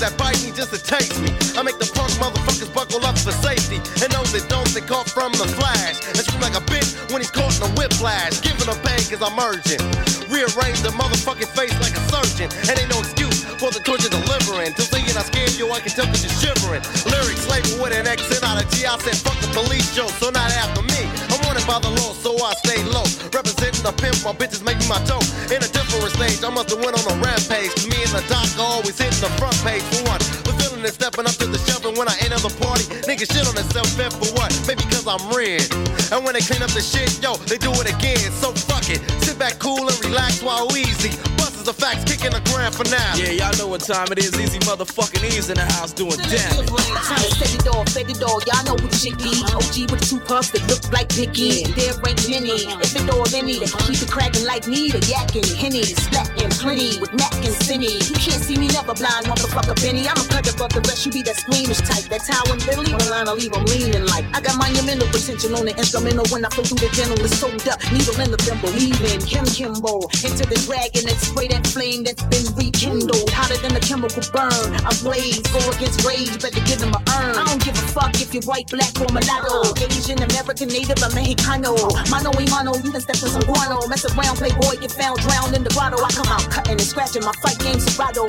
That 0.00 0.16
bite 0.16 0.40
me 0.40 0.48
just 0.50 0.72
to 0.72 0.80
taste 0.80 1.20
me. 1.20 1.28
I 1.52 1.60
make 1.60 1.76
the 1.76 1.84
punk 1.92 2.08
motherfuckers 2.16 2.72
buckle 2.72 3.04
up 3.04 3.20
for 3.20 3.36
safety. 3.44 3.76
And 4.00 4.08
those 4.08 4.32
that 4.32 4.48
don't, 4.48 4.64
they 4.72 4.80
caught 4.80 5.04
from 5.04 5.28
the 5.36 5.44
flash. 5.60 6.00
And 6.08 6.24
scream 6.24 6.40
like 6.40 6.56
a 6.56 6.64
bitch 6.64 6.96
when 7.12 7.20
he's 7.20 7.30
caught 7.30 7.52
in 7.60 7.68
a 7.68 7.72
whiplash. 7.76 8.40
Giving 8.40 8.64
them 8.64 8.80
pain 8.80 9.04
cause 9.12 9.20
I'm 9.20 9.36
urgent. 9.36 9.84
Rearrange 10.32 10.80
the 10.80 10.88
motherfucking 10.96 11.52
face 11.52 11.76
like 11.84 11.92
a 11.92 12.02
surgeon. 12.08 12.48
And 12.64 12.80
ain't 12.80 12.88
no 12.88 13.04
excuse 13.04 13.29
for 13.60 13.68
the 13.68 13.84
torture 13.84 14.08
delivering. 14.08 14.72
Till 14.72 14.88
thinking 14.88 15.12
I 15.20 15.24
scared 15.28 15.52
you, 15.60 15.68
I 15.68 15.84
can 15.84 15.92
tell 15.92 16.08
that 16.08 16.20
you're 16.24 16.40
shivering. 16.40 16.80
Lyrics 17.04 17.44
labeled 17.44 17.76
with 17.76 17.92
an 17.92 18.08
accent 18.08 18.40
out 18.40 18.56
of 18.56 18.64
G. 18.72 18.88
I 18.88 18.96
said 19.04 19.20
fuck 19.20 19.36
the 19.44 19.52
police 19.52 19.84
show, 19.92 20.08
so 20.16 20.32
not 20.32 20.48
after 20.56 20.80
me. 20.80 21.04
I'm 21.28 21.44
wanted 21.44 21.68
by 21.68 21.76
the 21.76 21.92
law, 22.00 22.16
so 22.16 22.32
I 22.40 22.56
stay 22.64 22.80
low. 22.88 23.04
Representing 23.28 23.84
the 23.84 23.92
pimp, 23.92 24.16
my 24.24 24.32
bitches 24.32 24.64
make 24.64 24.80
me 24.80 24.88
my 24.88 24.96
dope. 25.04 25.28
In 25.52 25.60
a 25.60 25.68
different 25.68 26.08
stage, 26.16 26.40
I 26.40 26.48
must 26.48 26.72
have 26.72 26.80
went 26.80 26.96
on 26.96 27.04
a 27.04 27.14
rampage. 27.20 27.76
Cause 27.76 27.84
me 27.84 28.00
and 28.00 28.16
the 28.16 28.24
doc 28.32 28.48
are 28.56 28.80
always 28.80 28.96
hitting 28.96 29.20
the 29.20 29.28
front 29.36 29.54
page 29.60 29.84
for 29.92 30.08
one. 30.08 30.24
The 30.48 30.56
feeling 30.56 30.80
is 30.88 30.96
stepping 30.96 31.28
up 31.28 31.36
to 31.36 31.44
the 31.44 31.60
shelf, 31.68 31.84
and 31.84 31.92
when 32.00 32.08
I 32.08 32.16
enter 32.24 32.40
the 32.40 32.48
party, 32.64 32.88
niggas 33.04 33.28
shit 33.28 33.44
on 33.44 33.52
themselves, 33.52 33.92
bet 34.00 34.16
for 34.16 34.32
what? 34.40 34.48
Maybe 34.64 34.88
cause 34.88 35.04
I'm 35.04 35.20
red. 35.36 35.68
And 36.08 36.24
when 36.24 36.32
they 36.32 36.40
clean 36.40 36.64
up 36.64 36.72
the 36.72 36.80
shit, 36.80 37.12
yo, 37.20 37.36
they 37.44 37.60
do 37.60 37.68
it 37.76 37.92
again. 37.92 38.24
So 38.40 38.56
fuck 38.56 38.88
it. 38.88 39.04
Sit 39.20 39.36
back 39.36 39.60
cool 39.60 39.84
and 39.84 39.98
relax 40.00 40.40
while 40.40 40.64
we 40.72 40.88
easy. 40.88 41.12
Busters 41.60 41.76
the 41.76 41.84
facts, 41.84 42.04
kicking 42.04 42.32
the 42.32 42.40
grand 42.50 42.74
finale. 42.74 43.20
Yeah, 43.20 43.48
y'all 43.48 43.58
know 43.58 43.68
what 43.68 43.80
time 43.82 44.08
it 44.12 44.18
is. 44.18 44.32
Easy 44.38 44.58
motherfucking 44.60 45.24
E's 45.24 45.50
in 45.50 45.56
the 45.56 45.66
house 45.76 45.92
doing 45.92 46.16
damn. 46.16 46.64
Trying 46.64 47.20
to 47.20 47.30
set 47.36 47.52
it 47.54 47.68
off 47.68 47.88
said 47.88 48.08
it 48.08 48.22
all. 48.22 48.40
Y'all 48.48 48.64
know 48.64 48.76
what 48.80 48.92
shit 48.94 49.16
be. 49.18 49.28
OG 49.52 49.90
with 49.90 50.00
two 50.08 50.20
puffs 50.20 50.50
that 50.56 50.64
look 50.68 50.80
like 50.92 51.08
Dickies. 51.08 51.68
There 51.76 51.92
ain't 51.92 52.22
many. 52.30 52.64
If 52.80 52.96
it 52.96 53.08
all 53.12 53.28
any, 53.34 53.60
they 53.60 53.68
keep 53.84 54.00
it 54.00 54.10
cracking 54.10 54.46
like 54.46 54.66
me. 54.66 54.88
The 54.88 55.00
yakking, 55.04 55.44
henny, 55.58 55.84
slacking, 55.84 56.50
plenty 56.62 56.96
with 57.00 57.12
Mac 57.12 57.34
and 57.44 57.52
Cinny. 57.52 57.92
You 58.08 58.16
can't 58.16 58.40
see 58.40 58.56
me 58.56 58.68
never 58.72 58.94
blind, 58.94 59.26
motherfucker 59.26 59.76
Benny. 59.84 60.08
I'm 60.08 60.16
a 60.16 60.24
cutter, 60.32 60.56
but 60.56 60.72
the 60.72 60.80
rest 60.88 61.04
you 61.04 61.12
be 61.12 61.22
that 61.28 61.36
squeamish 61.36 61.84
type. 61.84 62.08
That's 62.08 62.28
how 62.28 62.40
I'm 62.48 62.58
Billy. 62.64 62.92
One 62.94 63.08
line 63.10 63.28
I 63.28 63.34
leave 63.36 63.52
them 63.52 63.64
leaning 63.68 64.06
like. 64.08 64.24
I 64.32 64.40
got 64.40 64.56
monumental 64.56 65.08
potential 65.12 65.56
on 65.56 65.66
the 65.66 65.76
instrumental 65.76 66.24
when 66.32 66.44
I 66.44 66.48
flow 66.48 66.64
through 66.64 66.80
the 66.80 66.90
dental. 66.96 67.20
It's 67.20 67.36
sold 67.36 67.60
up, 67.68 67.80
needle 67.92 68.16
in 68.16 68.30
the 68.30 68.40
thimble. 68.40 68.72
Leaving 68.72 69.20
Kim 69.26 69.44
Kimbo 69.44 70.08
into 70.24 70.46
the 70.46 70.56
dragon 70.64 71.04
that 71.10 71.18
spray 71.20 71.49
that 71.50 71.66
flame 71.66 72.04
that's 72.04 72.22
been 72.30 72.46
rekindled. 72.54 73.30
Hotter 73.30 73.58
than 73.58 73.74
a 73.76 73.80
chemical 73.80 74.22
burn. 74.32 74.70
I 74.86 74.90
blaze, 75.02 75.42
go 75.50 75.58
against 75.70 76.06
rage, 76.06 76.30
better 76.40 76.62
give 76.64 76.78
them 76.78 76.94
a 76.94 77.00
earn. 77.18 77.34
I 77.36 77.44
don't 77.44 77.62
give 77.62 77.74
a 77.74 77.86
fuck 77.90 78.14
if 78.22 78.32
you're 78.32 78.46
white, 78.46 78.70
black, 78.70 78.94
or 79.02 79.10
mulatto. 79.10 79.74
Asian, 79.82 80.22
American, 80.22 80.68
native, 80.70 81.02
or 81.02 81.10
Mexicano. 81.10 81.74
Mano 82.10 82.30
y 82.38 82.46
mano, 82.48 82.74
you 82.78 82.90
can 82.90 83.02
step 83.02 83.18
in 83.18 83.28
some 83.28 83.42
guano. 83.42 83.82
Mess 83.90 84.06
around, 84.06 84.38
playboy, 84.38 84.78
get 84.80 84.92
found 84.94 85.18
drowned 85.20 85.54
in 85.54 85.62
the 85.64 85.70
grotto. 85.70 85.98
I 85.98 86.10
come 86.14 86.30
out 86.30 86.46
cutting 86.50 86.78
and 86.78 86.88
scratching 86.88 87.24
my 87.24 87.34
fight 87.42 87.58
game 87.58 87.80
Serato. 87.80 88.26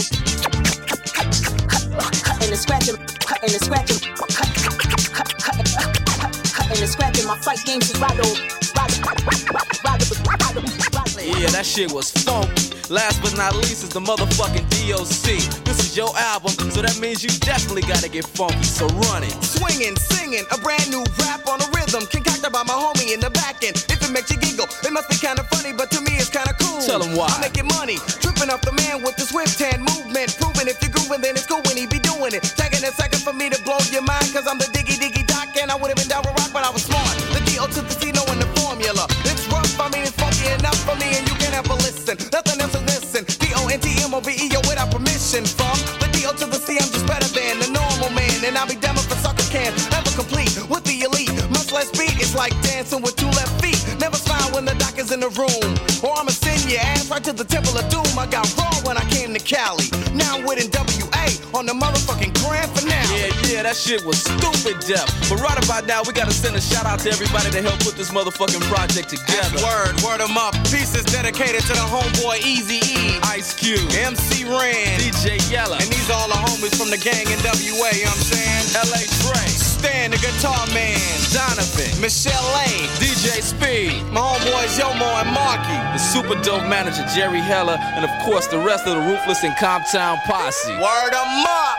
Cutting 2.25 2.49
and 2.49 2.59
scratching, 2.59 2.97
cutting 3.21 3.53
and 3.53 3.63
scratching, 3.63 3.99
cutting 6.51 6.81
and 6.81 6.89
scratching 6.89 7.27
my 7.27 7.37
fight 7.37 7.61
game 7.65 7.81
Serato. 7.81 8.61
Yeah, 11.39 11.49
that 11.51 11.65
shit 11.65 11.91
was 11.91 12.11
funky. 12.11 12.69
Last 12.89 13.21
but 13.23 13.35
not 13.37 13.55
least 13.55 13.83
is 13.83 13.89
the 13.89 13.99
motherfucking 14.01 14.67
DOC. 14.69 15.39
This 15.63 15.79
is 15.79 15.95
your 15.95 16.11
album, 16.17 16.51
so 16.71 16.81
that 16.81 16.99
means 16.99 17.23
you 17.23 17.31
definitely 17.39 17.83
gotta 17.83 18.09
get 18.09 18.27
funky, 18.27 18.63
so 18.63 18.85
run 19.07 19.23
it. 19.23 19.31
Swinging, 19.43 19.95
singing, 19.95 20.45
a 20.51 20.57
brand 20.59 20.91
new 20.91 21.03
rap 21.23 21.47
on 21.47 21.61
a 21.63 21.67
rhythm 21.71 22.05
concocted 22.07 22.51
by 22.51 22.63
my 22.67 22.75
homie 22.75 23.13
in 23.15 23.19
the 23.19 23.31
back 23.31 23.63
end. 23.63 23.79
If 23.87 24.03
it 24.03 24.11
makes 24.11 24.29
you 24.29 24.37
giggle, 24.37 24.67
it 24.83 24.91
must 24.91 25.07
be 25.09 25.15
kinda 25.15 25.43
funny, 25.49 25.71
but 25.71 25.89
to 25.91 26.01
me 26.01 26.19
it's 26.19 26.29
kinda 26.29 26.53
cool. 26.59 26.83
Tell 26.83 27.01
'em 27.01 27.15
why. 27.15 27.31
I'm 27.31 27.41
making 27.41 27.67
money, 27.79 27.97
tripping 28.19 28.51
off 28.51 28.61
the 28.61 28.73
man 28.73 29.01
with 29.01 29.15
the 29.15 29.25
swift 29.25 29.57
hand 29.57 29.87
movement. 29.87 30.35
Proving 30.37 30.67
if 30.67 30.77
you're 30.83 30.91
grooving, 30.91 31.21
then 31.21 31.33
it's 31.39 31.47
cool 31.47 31.61
when 31.63 31.77
he 31.77 31.87
be 31.87 31.99
doing 31.99 32.33
it. 32.35 32.43
Taking 32.59 32.83
a 32.83 32.91
second 32.91 33.23
for 33.23 33.33
me 33.33 33.49
to 33.49 33.59
blow 33.63 33.79
your 33.89 34.03
mind, 34.03 34.27
cause 34.35 34.45
I'm 34.51 34.59
the 34.59 34.67
diggy 34.75 34.99
diggy 34.99 35.25
doc, 35.25 35.55
and 35.55 35.71
I 35.71 35.75
would've 35.75 35.95
been 35.95 36.11
down 36.11 36.23
with 36.27 36.35
rock, 36.37 36.51
but 36.51 36.63
I 36.67 36.69
was 36.69 36.83
smart. 36.83 37.15
The 37.33 37.39
D.O. 37.47 37.65
to 37.67 37.81
the 37.81 37.95
C, 37.99 38.11
knowing 38.11 38.20
for 40.81 40.95
me, 40.97 41.13
and 41.17 41.25
you 41.29 41.35
can 41.37 41.53
a 41.53 41.75
listen. 41.85 42.17
Nothing 42.31 42.61
else 42.61 42.73
to 42.73 42.81
listen. 42.89 43.23
D-O-N-T-M-O-V-E-O 43.25 44.59
without 44.67 44.89
permission 44.89 45.45
from 45.45 45.77
the 46.01 46.09
D.O. 46.11 46.33
to 46.41 46.45
the 46.49 46.57
C, 46.57 46.77
I'm 46.77 46.89
just 46.89 47.05
better 47.05 47.29
than 47.29 47.59
the 47.59 47.69
normal 47.69 48.09
man, 48.11 48.37
and 48.43 48.57
I'll 48.57 48.67
be 48.67 48.75
damned 48.75 48.99
if 48.99 49.11
a 49.11 49.17
sucker 49.21 49.45
can 49.53 49.71
ever 49.93 50.11
complete 50.17 50.53
with 50.69 50.83
the 50.83 51.05
elite. 51.05 51.33
Much 51.53 51.71
less 51.71 51.89
beat, 51.91 52.17
it's 52.17 52.35
like 52.35 52.53
dancing 52.61 53.01
with 53.01 53.15
two 53.15 53.29
left 53.37 53.53
feet. 53.61 53.79
Never 53.99 54.17
smile 54.17 54.49
when 54.53 54.65
the 54.65 54.75
doc 54.75 54.97
is 54.97 55.11
in 55.11 55.19
the 55.19 55.31
room, 55.37 55.69
or 56.03 56.17
I'ma 56.17 56.33
send 56.33 56.65
your 56.69 56.81
ass 56.81 57.09
right 57.09 57.23
to 57.23 57.33
the 57.33 57.45
temple 57.45 57.77
of 57.77 57.85
doom. 57.89 58.07
I 58.17 58.25
got 58.25 58.45
raw 58.57 58.73
when 58.87 58.97
I 58.97 59.05
came 59.09 59.33
to 59.33 59.39
Cali. 59.39 59.87
Now 60.13 60.37
I'm 60.37 60.45
with 60.45 60.59
NWA 60.59 61.25
on 61.53 61.65
the 61.65 61.73
motherfucking. 61.73 62.30
Yeah, 63.61 63.69
that 63.69 63.77
shit 63.77 64.01
was 64.01 64.17
stupid 64.17 64.81
deaf. 64.89 65.05
But 65.29 65.37
right 65.37 65.53
about 65.53 65.85
now, 65.85 66.01
we 66.01 66.17
gotta 66.17 66.33
send 66.33 66.57
a 66.57 66.61
shout 66.61 66.89
out 66.89 66.97
to 67.05 67.13
everybody 67.13 67.53
that 67.53 67.61
helped 67.61 67.85
put 67.85 67.93
this 67.93 68.09
motherfucking 68.09 68.65
project 68.65 69.13
together. 69.13 69.61
Word, 69.61 70.01
word 70.01 70.17
word 70.17 70.21
'em 70.25 70.33
up. 70.33 70.57
Pieces 70.73 71.05
dedicated 71.05 71.61
to 71.69 71.73
the 71.77 71.85
homeboy 71.85 72.41
Easy 72.41 72.81
E, 72.81 73.21
Ice 73.29 73.53
Cube, 73.53 73.85
MC 73.93 74.49
Ren, 74.49 74.97
DJ 74.97 75.37
Yella, 75.53 75.77
and 75.77 75.85
these 75.93 76.09
all 76.09 76.25
the 76.25 76.41
homies 76.41 76.73
from 76.73 76.89
the 76.89 76.97
gang 76.97 77.29
NWA. 77.29 77.93
You 77.93 78.09
know 78.09 78.09
what 78.09 78.17
I'm 78.17 78.33
saying? 78.33 78.65
L.A. 78.81 79.01
Dre, 79.29 79.45
Stan 79.53 80.09
the 80.09 80.17
guitar 80.17 80.65
man, 80.73 80.97
Donovan, 81.29 82.01
Michelle 82.01 82.49
A, 82.65 82.89
DJ 82.97 83.45
Speed, 83.45 84.01
my 84.09 84.25
homeboys 84.25 84.73
Yomo 84.81 85.05
and 85.21 85.29
Maulkie, 85.37 85.81
the 85.93 86.01
super 86.01 86.33
dope 86.41 86.65
manager 86.65 87.05
Jerry 87.13 87.45
Heller, 87.45 87.77
and 87.77 88.01
of 88.09 88.11
course 88.25 88.47
the 88.47 88.57
rest 88.57 88.87
of 88.87 88.97
the 88.97 89.05
Ruthless 89.05 89.43
and 89.43 89.53
Comptown 89.61 90.17
posse. 90.25 90.73
Word 90.81 91.13
Word 91.13 91.13
'em 91.13 91.45
up. 91.45 91.77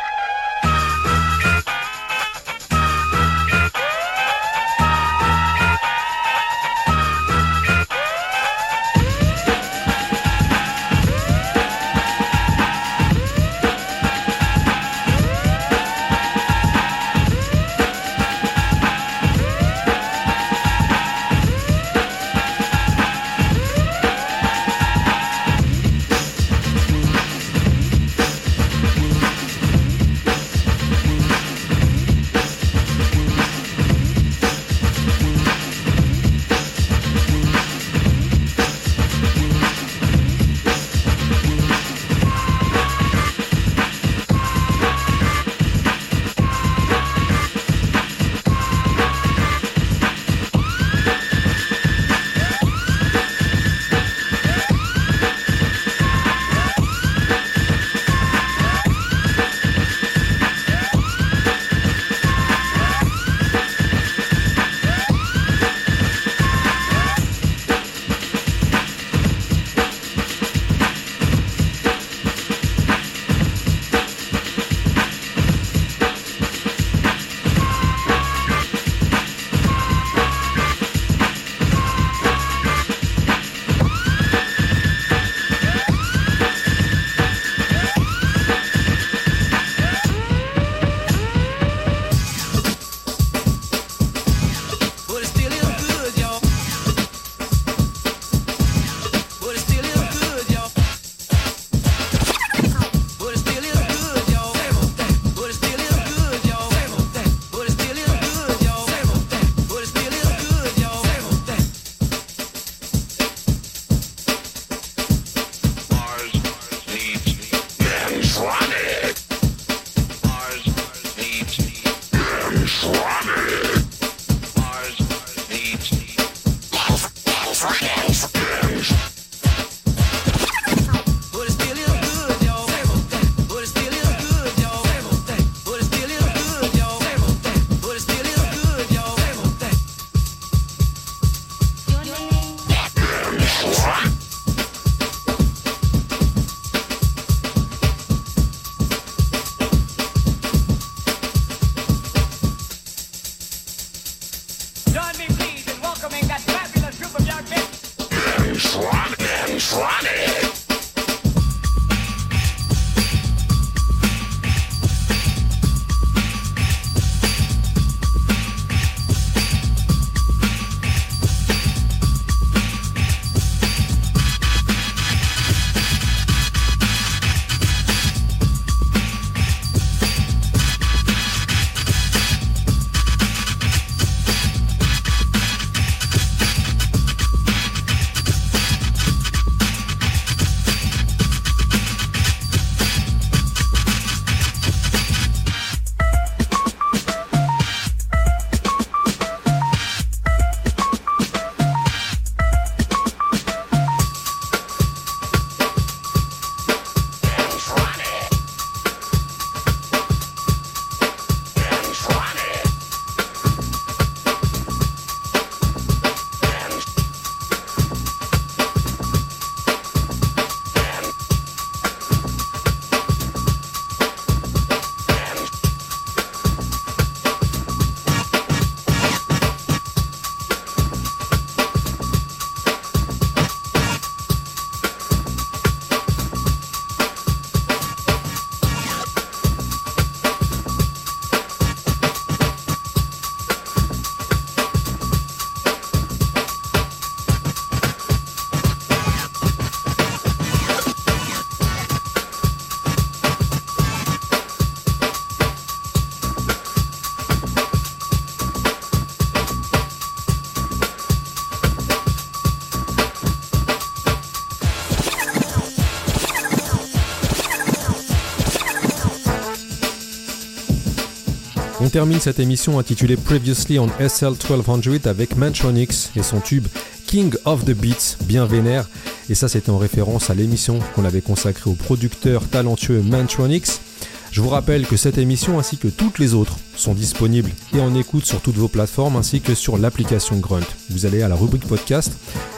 Termine 271.93 272.21
cette 272.21 272.41
émission 272.41 272.79
intitulée 272.79 273.19
Previously 273.19 273.79
on 273.79 273.87
SL 274.01 274.31
1200 274.31 274.81
avec 275.05 275.37
Mantronix 275.37 276.11
et 276.17 276.23
son 276.23 276.41
tube 276.41 276.67
King 277.07 277.35
of 277.45 277.67
the 277.67 277.73
Beats, 277.73 278.17
bien 278.25 278.47
vénère. 278.47 278.89
Et 279.29 279.35
ça, 279.35 279.47
c'était 279.47 279.69
en 279.69 279.77
référence 279.77 280.31
à 280.31 280.35
l'émission 280.35 280.79
qu'on 280.95 281.05
avait 281.05 281.21
consacrée 281.21 281.69
au 281.69 281.75
producteur 281.75 282.49
talentueux 282.49 283.03
Mantronix. 283.03 283.83
Je 284.31 284.41
vous 284.41 284.49
rappelle 284.49 284.87
que 284.87 284.97
cette 284.97 285.19
émission 285.19 285.59
ainsi 285.59 285.77
que 285.77 285.89
toutes 285.89 286.19
les 286.19 286.33
autres 286.33 286.57
sont 286.75 286.95
disponibles 286.95 287.51
et 287.75 287.81
en 287.81 287.95
écoute 287.95 288.25
sur 288.25 288.41
toutes 288.41 288.57
vos 288.57 288.69
plateformes 288.69 289.17
ainsi 289.17 289.43
que 289.43 289.55
sur 289.55 289.77
l'application 289.77 290.39
Grunt. 290.39 290.65
Vous 290.89 291.05
allez 291.05 291.21
à 291.21 291.29
la 291.29 291.35
rubrique 291.35 291.67
podcast, 291.67 292.13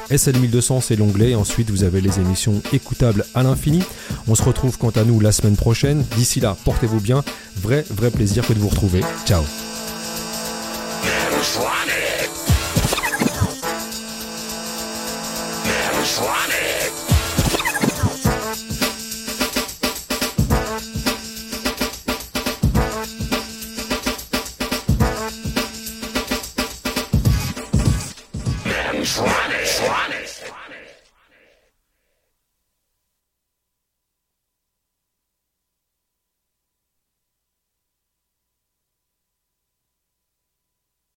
SL1200 0.08 0.80
c'est 0.80 0.94
l'onglet, 0.94 1.34
ensuite 1.34 1.70
vous 1.70 1.82
avez 1.82 2.00
les 2.00 2.20
émissions 2.20 2.62
écoutables 2.72 3.24
à 3.34 3.42
l'infini. 3.42 3.82
On 4.28 4.36
se 4.36 4.44
retrouve 4.44 4.78
quant 4.78 4.90
à 4.90 5.02
nous 5.02 5.18
la 5.18 5.32
semaine 5.32 5.56
prochaine. 5.56 6.04
D'ici 6.16 6.38
là, 6.38 6.56
portez-vous 6.64 7.00
bien. 7.00 7.24
Vrai, 7.64 7.82
vrai 7.90 8.10
plaisir 8.10 8.46
que 8.46 8.52
de 8.52 8.58
vous 8.58 8.68
retrouver. 8.68 9.00
Ciao. 9.24 9.42